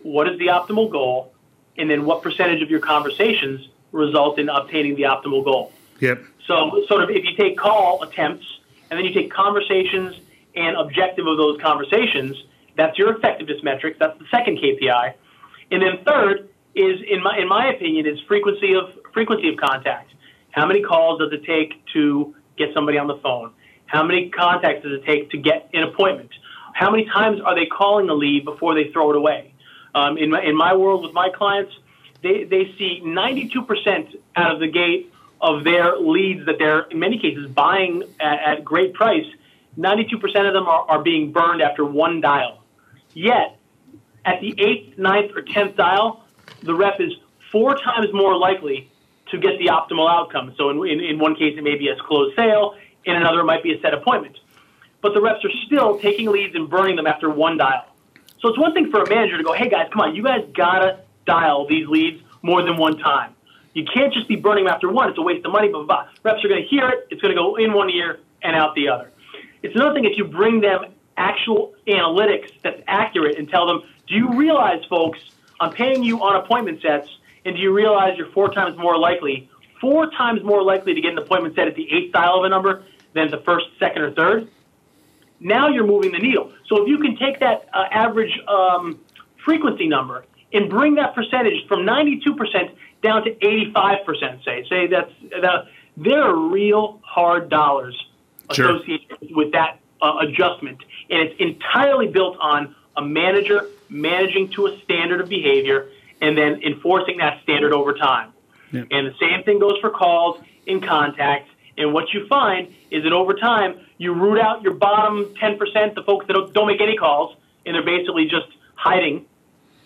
what 0.03 0.29
is 0.29 0.39
the 0.39 0.47
optimal 0.47 0.89
goal? 0.89 1.33
And 1.77 1.89
then 1.89 2.05
what 2.05 2.21
percentage 2.23 2.61
of 2.61 2.69
your 2.69 2.79
conversations 2.79 3.67
result 3.91 4.39
in 4.39 4.49
obtaining 4.49 4.95
the 4.95 5.03
optimal 5.03 5.43
goal. 5.43 5.71
Yep. 5.99 6.23
So, 6.47 6.83
sort 6.87 7.03
of, 7.03 7.09
if 7.09 7.23
you 7.25 7.35
take 7.35 7.57
call 7.57 8.01
attempts 8.03 8.45
and 8.89 8.97
then 8.97 9.05
you 9.05 9.13
take 9.13 9.31
conversations 9.31 10.15
and 10.55 10.75
objective 10.75 11.27
of 11.27 11.37
those 11.37 11.59
conversations, 11.61 12.35
that's 12.75 12.97
your 12.97 13.15
effectiveness 13.15 13.61
metric. 13.63 13.97
That's 13.99 14.17
the 14.17 14.25
second 14.31 14.57
KPI. 14.57 15.13
And 15.71 15.81
then 15.81 16.03
third 16.05 16.49
is, 16.75 16.99
in 17.07 17.21
my 17.21 17.37
in 17.37 17.47
my 17.47 17.67
opinion, 17.67 18.07
is 18.07 18.19
frequency 18.27 18.73
of 18.73 18.89
frequency 19.13 19.49
of 19.49 19.57
contact. 19.57 20.11
How 20.51 20.65
many 20.65 20.81
calls 20.81 21.19
does 21.19 21.31
it 21.31 21.45
take 21.45 21.73
to 21.93 22.35
get 22.57 22.73
somebody 22.73 22.97
on 22.97 23.07
the 23.07 23.17
phone? 23.17 23.53
How 23.85 24.03
many 24.03 24.29
contacts 24.29 24.83
does 24.83 24.93
it 24.93 25.05
take 25.05 25.31
to 25.31 25.37
get 25.37 25.69
an 25.73 25.83
appointment? 25.83 26.29
How 26.73 26.89
many 26.89 27.05
times 27.05 27.41
are 27.41 27.55
they 27.55 27.65
calling 27.65 28.09
a 28.09 28.13
lead 28.13 28.45
before 28.45 28.73
they 28.73 28.91
throw 28.91 29.11
it 29.11 29.15
away? 29.15 29.53
Um, 29.93 30.17
in 30.17 30.29
my 30.31 30.41
in 30.41 30.55
my 30.55 30.75
world 30.75 31.03
with 31.03 31.13
my 31.13 31.29
clients, 31.35 31.73
they, 32.21 32.43
they 32.43 32.73
see 32.77 33.01
92% 33.03 34.17
out 34.35 34.53
of 34.53 34.59
the 34.59 34.67
gate 34.67 35.13
of 35.41 35.63
their 35.63 35.97
leads 35.97 36.45
that 36.45 36.57
they're, 36.59 36.81
in 36.81 36.99
many 36.99 37.17
cases, 37.17 37.47
buying 37.47 38.03
at, 38.19 38.57
at 38.57 38.65
great 38.65 38.93
price. 38.93 39.25
92% 39.77 40.23
of 40.47 40.53
them 40.53 40.67
are, 40.67 40.85
are 40.89 41.01
being 41.01 41.31
burned 41.31 41.61
after 41.61 41.85
one 41.85 42.19
dial. 42.19 42.63
Yet, 43.13 43.57
at 44.25 44.41
the 44.41 44.53
eighth, 44.59 44.97
ninth, 44.97 45.31
or 45.35 45.41
tenth 45.41 45.77
dial, 45.77 46.25
the 46.61 46.75
rep 46.75 46.99
is 46.99 47.13
four 47.51 47.75
times 47.77 48.07
more 48.13 48.35
likely 48.35 48.91
to 49.31 49.37
get 49.37 49.57
the 49.59 49.67
optimal 49.67 50.09
outcome. 50.09 50.53
So, 50.57 50.69
in, 50.69 50.85
in, 50.85 50.99
in 50.99 51.19
one 51.19 51.35
case, 51.35 51.57
it 51.57 51.63
may 51.63 51.75
be 51.75 51.87
a 51.87 51.95
closed 51.95 52.35
sale, 52.35 52.75
in 53.05 53.15
another, 53.15 53.39
it 53.39 53.45
might 53.45 53.63
be 53.63 53.73
a 53.73 53.79
set 53.81 53.93
appointment. 53.93 54.37
But 55.01 55.13
the 55.13 55.21
reps 55.21 55.45
are 55.45 55.51
still 55.65 55.99
taking 55.99 56.29
leads 56.29 56.53
and 56.55 56.69
burning 56.69 56.97
them 56.97 57.07
after 57.07 57.29
one 57.29 57.57
dial. 57.57 57.85
So, 58.41 58.49
it's 58.49 58.59
one 58.59 58.73
thing 58.73 58.91
for 58.91 59.03
a 59.03 59.09
manager 59.09 59.37
to 59.37 59.43
go, 59.43 59.53
hey 59.53 59.69
guys, 59.69 59.87
come 59.91 60.01
on, 60.01 60.15
you 60.15 60.23
guys 60.23 60.45
gotta 60.53 60.99
dial 61.29 61.67
these 61.67 61.87
leads 61.87 62.19
more 62.41 62.63
than 62.63 62.75
one 62.77 62.97
time. 62.97 63.35
You 63.73 63.85
can't 63.85 64.11
just 64.11 64.27
be 64.27 64.35
burning 64.35 64.65
them 64.65 64.73
after 64.73 64.89
one. 64.89 65.09
It's 65.09 65.17
a 65.17 65.21
waste 65.21 65.45
of 65.45 65.51
money, 65.51 65.69
blah, 65.69 65.83
blah, 65.83 66.03
blah. 66.03 66.11
Reps 66.23 66.43
are 66.43 66.47
going 66.47 66.63
to 66.63 66.67
hear 66.67 66.89
it. 66.89 67.07
It's 67.11 67.21
going 67.21 67.35
to 67.35 67.39
go 67.39 67.55
in 67.55 67.71
one 67.73 67.89
ear 67.89 68.19
and 68.41 68.55
out 68.55 68.73
the 68.73 68.89
other. 68.89 69.11
It's 69.61 69.75
another 69.75 69.93
thing 69.93 70.05
if 70.05 70.17
you 70.17 70.25
bring 70.25 70.59
them 70.61 70.85
actual 71.17 71.75
analytics 71.87 72.49
that's 72.63 72.81
accurate 72.87 73.37
and 73.37 73.47
tell 73.47 73.67
them, 73.67 73.83
do 74.07 74.15
you 74.15 74.33
realize, 74.33 74.83
folks, 74.85 75.19
I'm 75.59 75.71
paying 75.71 76.03
you 76.03 76.23
on 76.23 76.35
appointment 76.43 76.81
sets, 76.81 77.09
and 77.45 77.55
do 77.55 77.61
you 77.61 77.71
realize 77.71 78.17
you're 78.17 78.31
four 78.31 78.51
times 78.51 78.77
more 78.77 78.97
likely, 78.97 79.49
four 79.79 80.09
times 80.09 80.41
more 80.43 80.63
likely 80.63 80.95
to 80.95 81.01
get 81.01 81.11
an 81.11 81.19
appointment 81.19 81.55
set 81.55 81.67
at 81.67 81.75
the 81.75 81.91
eighth 81.91 82.11
dial 82.11 82.39
of 82.39 82.45
a 82.45 82.49
number 82.49 82.83
than 83.13 83.29
the 83.29 83.41
first, 83.41 83.67
second, 83.77 84.01
or 84.01 84.11
third? 84.11 84.49
Now 85.39 85.69
you're 85.69 85.85
moving 85.85 86.11
the 86.11 86.19
needle. 86.19 86.51
So 86.67 86.81
if 86.81 86.87
you 86.87 86.97
can 86.97 87.15
take 87.17 87.39
that 87.41 87.69
uh, 87.73 87.85
average 87.91 88.35
um, 88.47 88.99
frequency 89.45 89.87
number 89.87 90.25
and 90.53 90.69
bring 90.69 90.95
that 90.95 91.15
percentage 91.15 91.67
from 91.67 91.79
92% 91.79 92.71
down 93.01 93.23
to 93.23 93.31
85%, 93.35 94.43
say. 94.43 94.65
Say 94.69 94.87
that's 94.87 95.11
that, 95.41 95.65
there 95.97 96.21
are 96.21 96.35
real 96.35 96.99
hard 97.03 97.49
dollars 97.49 97.95
sure. 98.51 98.75
associated 98.75 99.35
with 99.35 99.51
that 99.51 99.79
uh, 100.01 100.17
adjustment. 100.21 100.79
And 101.09 101.21
it's 101.29 101.39
entirely 101.39 102.07
built 102.07 102.37
on 102.39 102.75
a 102.95 103.01
manager 103.01 103.67
managing 103.89 104.49
to 104.51 104.67
a 104.67 104.79
standard 104.81 105.21
of 105.21 105.29
behavior 105.29 105.89
and 106.21 106.37
then 106.37 106.61
enforcing 106.63 107.17
that 107.17 107.41
standard 107.43 107.73
over 107.73 107.93
time. 107.93 108.33
And 108.91 109.07
the 109.07 109.15
same 109.19 109.43
thing 109.43 109.59
goes 109.59 109.79
for 109.79 109.89
calls 109.89 110.39
and 110.67 110.85
contacts. 110.85 111.49
And 111.77 111.93
what 111.93 112.13
you 112.13 112.27
find 112.27 112.73
is 112.91 113.03
that 113.03 113.13
over 113.13 113.33
time, 113.33 113.79
you 113.97 114.13
root 114.13 114.39
out 114.39 114.61
your 114.61 114.73
bottom 114.73 115.33
10%, 115.41 115.95
the 115.95 116.03
folks 116.03 116.27
that 116.27 116.33
don't, 116.33 116.53
don't 116.53 116.67
make 116.67 116.81
any 116.81 116.95
calls, 116.95 117.35
and 117.65 117.73
they're 117.73 117.83
basically 117.83 118.25
just 118.25 118.47
hiding 118.75 119.25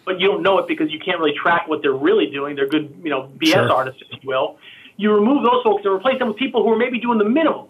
but 0.06 0.20
you 0.20 0.28
don't 0.28 0.44
know 0.44 0.60
it 0.60 0.68
because 0.68 0.92
you 0.92 1.00
can't 1.00 1.20
really 1.20 1.36
track 1.36 1.68
what 1.68 1.82
they're 1.82 1.94
really 1.94 2.28
doing. 2.28 2.56
They're 2.56 2.68
good, 2.68 3.02
you 3.04 3.10
know, 3.10 3.32
BS 3.38 3.54
sure. 3.54 3.72
artists, 3.72 4.02
if 4.02 4.24
you 4.24 4.28
will. 4.28 4.58
You 4.98 5.14
remove 5.14 5.44
those 5.44 5.64
folks 5.64 5.84
and 5.86 5.94
replace 5.94 6.20
them 6.20 6.28
with 6.28 6.38
people 6.38 6.64
who 6.64 6.72
are 6.72 6.78
maybe 6.78 7.00
doing 7.00 7.18
the 7.18 7.26
minimum. 7.26 7.68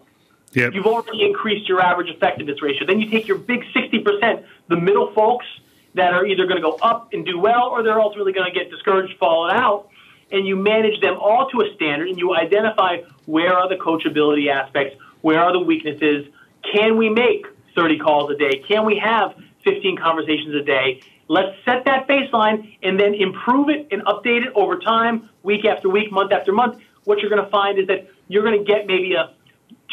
Yep. 0.52 0.74
You've 0.74 0.86
already 0.86 1.24
increased 1.24 1.68
your 1.68 1.80
average 1.80 2.08
effectiveness 2.08 2.62
ratio. 2.62 2.86
Then 2.86 3.00
you 3.00 3.10
take 3.10 3.26
your 3.26 3.38
big 3.38 3.64
60%, 3.74 4.44
the 4.68 4.76
middle 4.76 5.12
folks 5.12 5.46
that 5.94 6.12
are 6.12 6.26
either 6.26 6.46
going 6.46 6.56
to 6.56 6.62
go 6.62 6.74
up 6.82 7.12
and 7.12 7.24
do 7.24 7.38
well 7.38 7.68
or 7.68 7.82
they're 7.82 8.00
ultimately 8.00 8.32
going 8.32 8.52
to 8.52 8.56
get 8.56 8.70
discouraged, 8.70 9.16
falling 9.18 9.56
out, 9.56 9.88
and 10.30 10.46
you 10.46 10.56
manage 10.56 11.00
them 11.00 11.16
all 11.18 11.48
to 11.50 11.60
a 11.60 11.74
standard 11.74 12.08
and 12.08 12.18
you 12.18 12.34
identify 12.34 12.98
where 13.26 13.52
are 13.52 13.68
the 13.68 13.76
coachability 13.76 14.50
aspects, 14.50 14.96
where 15.22 15.40
are 15.40 15.52
the 15.52 15.60
weaknesses, 15.60 16.26
can 16.72 16.96
we 16.96 17.08
make 17.08 17.46
30 17.74 17.98
calls 17.98 18.30
a 18.30 18.36
day, 18.36 18.62
can 18.68 18.84
we 18.84 18.98
have 18.98 19.34
15 19.64 19.96
conversations 19.96 20.54
a 20.54 20.62
day, 20.62 21.00
Let's 21.28 21.56
set 21.64 21.84
that 21.86 22.06
baseline 22.06 22.76
and 22.82 23.00
then 23.00 23.14
improve 23.14 23.68
it 23.68 23.88
and 23.90 24.02
update 24.02 24.46
it 24.46 24.52
over 24.54 24.78
time, 24.78 25.30
week 25.42 25.64
after 25.64 25.88
week, 25.88 26.12
month 26.12 26.32
after 26.32 26.52
month. 26.52 26.82
What 27.04 27.20
you're 27.20 27.30
going 27.30 27.44
to 27.44 27.50
find 27.50 27.78
is 27.78 27.86
that 27.86 28.08
you're 28.28 28.42
going 28.42 28.58
to 28.58 28.64
get 28.64 28.86
maybe 28.86 29.14
a 29.14 29.32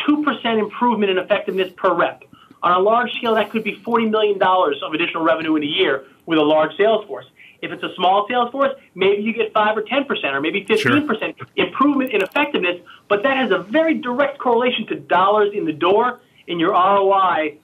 2% 0.08 0.60
improvement 0.60 1.12
in 1.12 1.18
effectiveness 1.18 1.72
per 1.76 1.94
rep. 1.94 2.24
On 2.64 2.72
a 2.72 2.80
large 2.80 3.12
scale, 3.14 3.36
that 3.36 3.50
could 3.50 3.64
be 3.64 3.76
$40 3.78 4.10
million 4.10 4.42
of 4.42 4.94
additional 4.94 5.24
revenue 5.24 5.56
in 5.56 5.64
a 5.64 5.68
year 5.68 6.06
with 6.26 6.38
a 6.38 6.44
large 6.44 6.76
sales 6.78 7.06
force. 7.06 7.26
If 7.62 7.72
it's 7.72 7.84
a 7.84 7.94
small 7.96 8.28
sales 8.28 8.52
force, 8.52 8.74
maybe 8.96 9.22
you 9.22 9.34
get 9.34 9.54
5 9.54 9.78
or 9.78 9.84
10% 9.84 10.34
or 10.34 10.42
maybe 10.42 10.66
15% 10.66 10.80
sure. 10.80 11.46
improvement 11.56 12.12
in 12.12 12.22
effectiveness, 12.22 12.82
but 13.08 13.24
that 13.24 13.38
has 13.38 13.52
a 13.52 13.60
very 13.60 13.96
direct 13.96 14.38
correlation 14.40 14.88
to 14.88 14.96
dollars 14.96 15.52
in 15.54 15.66
the 15.66 15.74
door, 15.74 16.20
and 16.48 16.60
your 16.60 16.72
ROI 16.72 17.58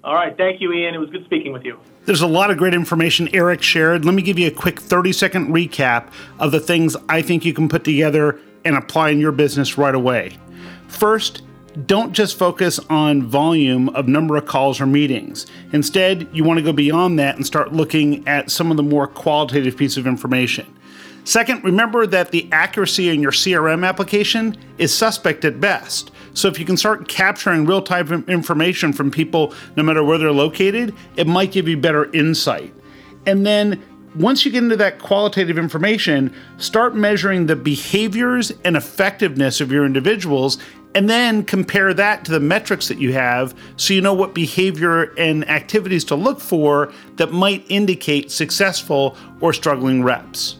All 0.02 0.14
right. 0.14 0.36
Thank 0.36 0.60
you, 0.60 0.72
Ian. 0.72 0.94
It 0.94 0.98
was 0.98 1.10
good 1.10 1.24
speaking 1.26 1.52
with 1.52 1.64
you. 1.64 1.78
There's 2.06 2.22
a 2.22 2.26
lot 2.26 2.50
of 2.50 2.56
great 2.56 2.74
information 2.74 3.28
Eric 3.32 3.62
shared. 3.62 4.04
Let 4.04 4.14
me 4.14 4.22
give 4.22 4.38
you 4.38 4.48
a 4.48 4.50
quick 4.50 4.80
30 4.80 5.12
second 5.12 5.48
recap 5.48 6.08
of 6.40 6.50
the 6.50 6.60
things 6.60 6.96
I 7.08 7.22
think 7.22 7.44
you 7.44 7.52
can 7.52 7.68
put 7.68 7.84
together 7.84 8.40
and 8.64 8.76
apply 8.76 9.10
in 9.10 9.20
your 9.20 9.32
business 9.32 9.78
right 9.78 9.94
away. 9.94 10.36
First, 10.88 11.42
don't 11.86 12.12
just 12.12 12.38
focus 12.38 12.78
on 12.90 13.22
volume 13.22 13.88
of 13.90 14.08
number 14.08 14.36
of 14.36 14.46
calls 14.46 14.80
or 14.80 14.86
meetings. 14.86 15.46
Instead, 15.72 16.28
you 16.32 16.44
want 16.44 16.58
to 16.58 16.64
go 16.64 16.72
beyond 16.72 17.18
that 17.18 17.36
and 17.36 17.46
start 17.46 17.72
looking 17.72 18.26
at 18.26 18.50
some 18.50 18.70
of 18.70 18.76
the 18.76 18.82
more 18.82 19.06
qualitative 19.06 19.76
piece 19.76 19.96
of 19.96 20.06
information. 20.06 20.66
Second, 21.24 21.62
remember 21.62 22.06
that 22.06 22.30
the 22.30 22.48
accuracy 22.50 23.08
in 23.08 23.20
your 23.20 23.32
CRM 23.32 23.86
application 23.86 24.56
is 24.78 24.92
suspect 24.92 25.44
at 25.44 25.60
best. 25.60 26.10
So 26.34 26.48
if 26.48 26.58
you 26.58 26.64
can 26.64 26.76
start 26.76 27.08
capturing 27.08 27.66
real 27.66 27.82
time 27.82 28.24
information 28.28 28.92
from 28.92 29.10
people, 29.10 29.54
no 29.76 29.82
matter 29.82 30.02
where 30.02 30.18
they're 30.18 30.32
located, 30.32 30.94
it 31.16 31.26
might 31.26 31.52
give 31.52 31.68
you 31.68 31.76
better 31.76 32.10
insight. 32.12 32.74
And 33.26 33.44
then 33.44 33.82
once 34.16 34.44
you 34.44 34.50
get 34.50 34.62
into 34.62 34.76
that 34.76 34.98
qualitative 34.98 35.58
information, 35.58 36.34
start 36.56 36.94
measuring 36.94 37.46
the 37.46 37.56
behaviors 37.56 38.52
and 38.64 38.76
effectiveness 38.76 39.60
of 39.60 39.70
your 39.70 39.84
individuals, 39.84 40.58
and 40.94 41.08
then 41.08 41.44
compare 41.44 41.94
that 41.94 42.24
to 42.24 42.32
the 42.32 42.40
metrics 42.40 42.88
that 42.88 42.98
you 42.98 43.12
have 43.12 43.54
so 43.76 43.94
you 43.94 44.00
know 44.00 44.14
what 44.14 44.34
behavior 44.34 45.14
and 45.16 45.48
activities 45.48 46.04
to 46.04 46.14
look 46.14 46.40
for 46.40 46.92
that 47.16 47.32
might 47.32 47.64
indicate 47.68 48.30
successful 48.30 49.16
or 49.40 49.52
struggling 49.52 50.02
reps. 50.02 50.56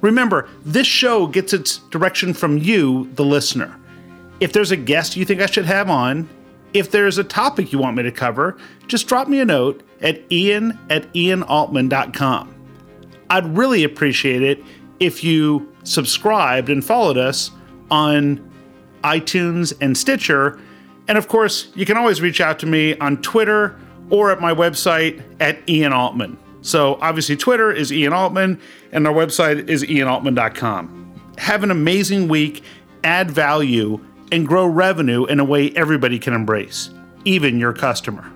Remember, 0.00 0.48
this 0.64 0.86
show 0.86 1.26
gets 1.26 1.52
its 1.52 1.78
direction 1.90 2.32
from 2.32 2.58
you, 2.58 3.10
the 3.14 3.24
listener. 3.24 3.76
If 4.38 4.52
there's 4.52 4.70
a 4.70 4.76
guest 4.76 5.16
you 5.16 5.24
think 5.24 5.40
I 5.40 5.46
should 5.46 5.64
have 5.64 5.90
on, 5.90 6.28
if 6.72 6.90
there's 6.90 7.18
a 7.18 7.24
topic 7.24 7.72
you 7.72 7.78
want 7.78 7.96
me 7.96 8.04
to 8.04 8.12
cover, 8.12 8.56
just 8.86 9.08
drop 9.08 9.26
me 9.26 9.40
a 9.40 9.44
note 9.44 9.82
at 10.00 10.20
ian 10.30 10.78
at 10.90 11.12
ianaltman.com. 11.14 12.54
I'd 13.30 13.56
really 13.56 13.82
appreciate 13.82 14.42
it 14.42 14.62
if 15.00 15.24
you 15.24 15.72
subscribed 15.82 16.68
and 16.70 16.84
followed 16.84 17.18
us 17.18 17.50
on 17.90 18.47
iTunes 19.02 19.76
and 19.80 19.96
Stitcher. 19.96 20.60
And 21.06 21.16
of 21.18 21.28
course, 21.28 21.70
you 21.74 21.86
can 21.86 21.96
always 21.96 22.20
reach 22.20 22.40
out 22.40 22.58
to 22.60 22.66
me 22.66 22.96
on 22.98 23.20
Twitter 23.22 23.78
or 24.10 24.30
at 24.30 24.40
my 24.40 24.52
website 24.52 25.22
at 25.40 25.58
Ian 25.68 25.92
Altman. 25.92 26.38
So 26.62 26.98
obviously, 27.00 27.36
Twitter 27.36 27.70
is 27.72 27.92
Ian 27.92 28.12
Altman, 28.12 28.60
and 28.92 29.06
our 29.06 29.14
website 29.14 29.68
is 29.68 29.82
ianaltman.com. 29.84 31.34
Have 31.38 31.62
an 31.62 31.70
amazing 31.70 32.28
week, 32.28 32.62
add 33.04 33.30
value, 33.30 34.00
and 34.32 34.46
grow 34.46 34.66
revenue 34.66 35.24
in 35.26 35.40
a 35.40 35.44
way 35.44 35.70
everybody 35.70 36.18
can 36.18 36.34
embrace, 36.34 36.90
even 37.24 37.58
your 37.58 37.72
customer. 37.72 38.30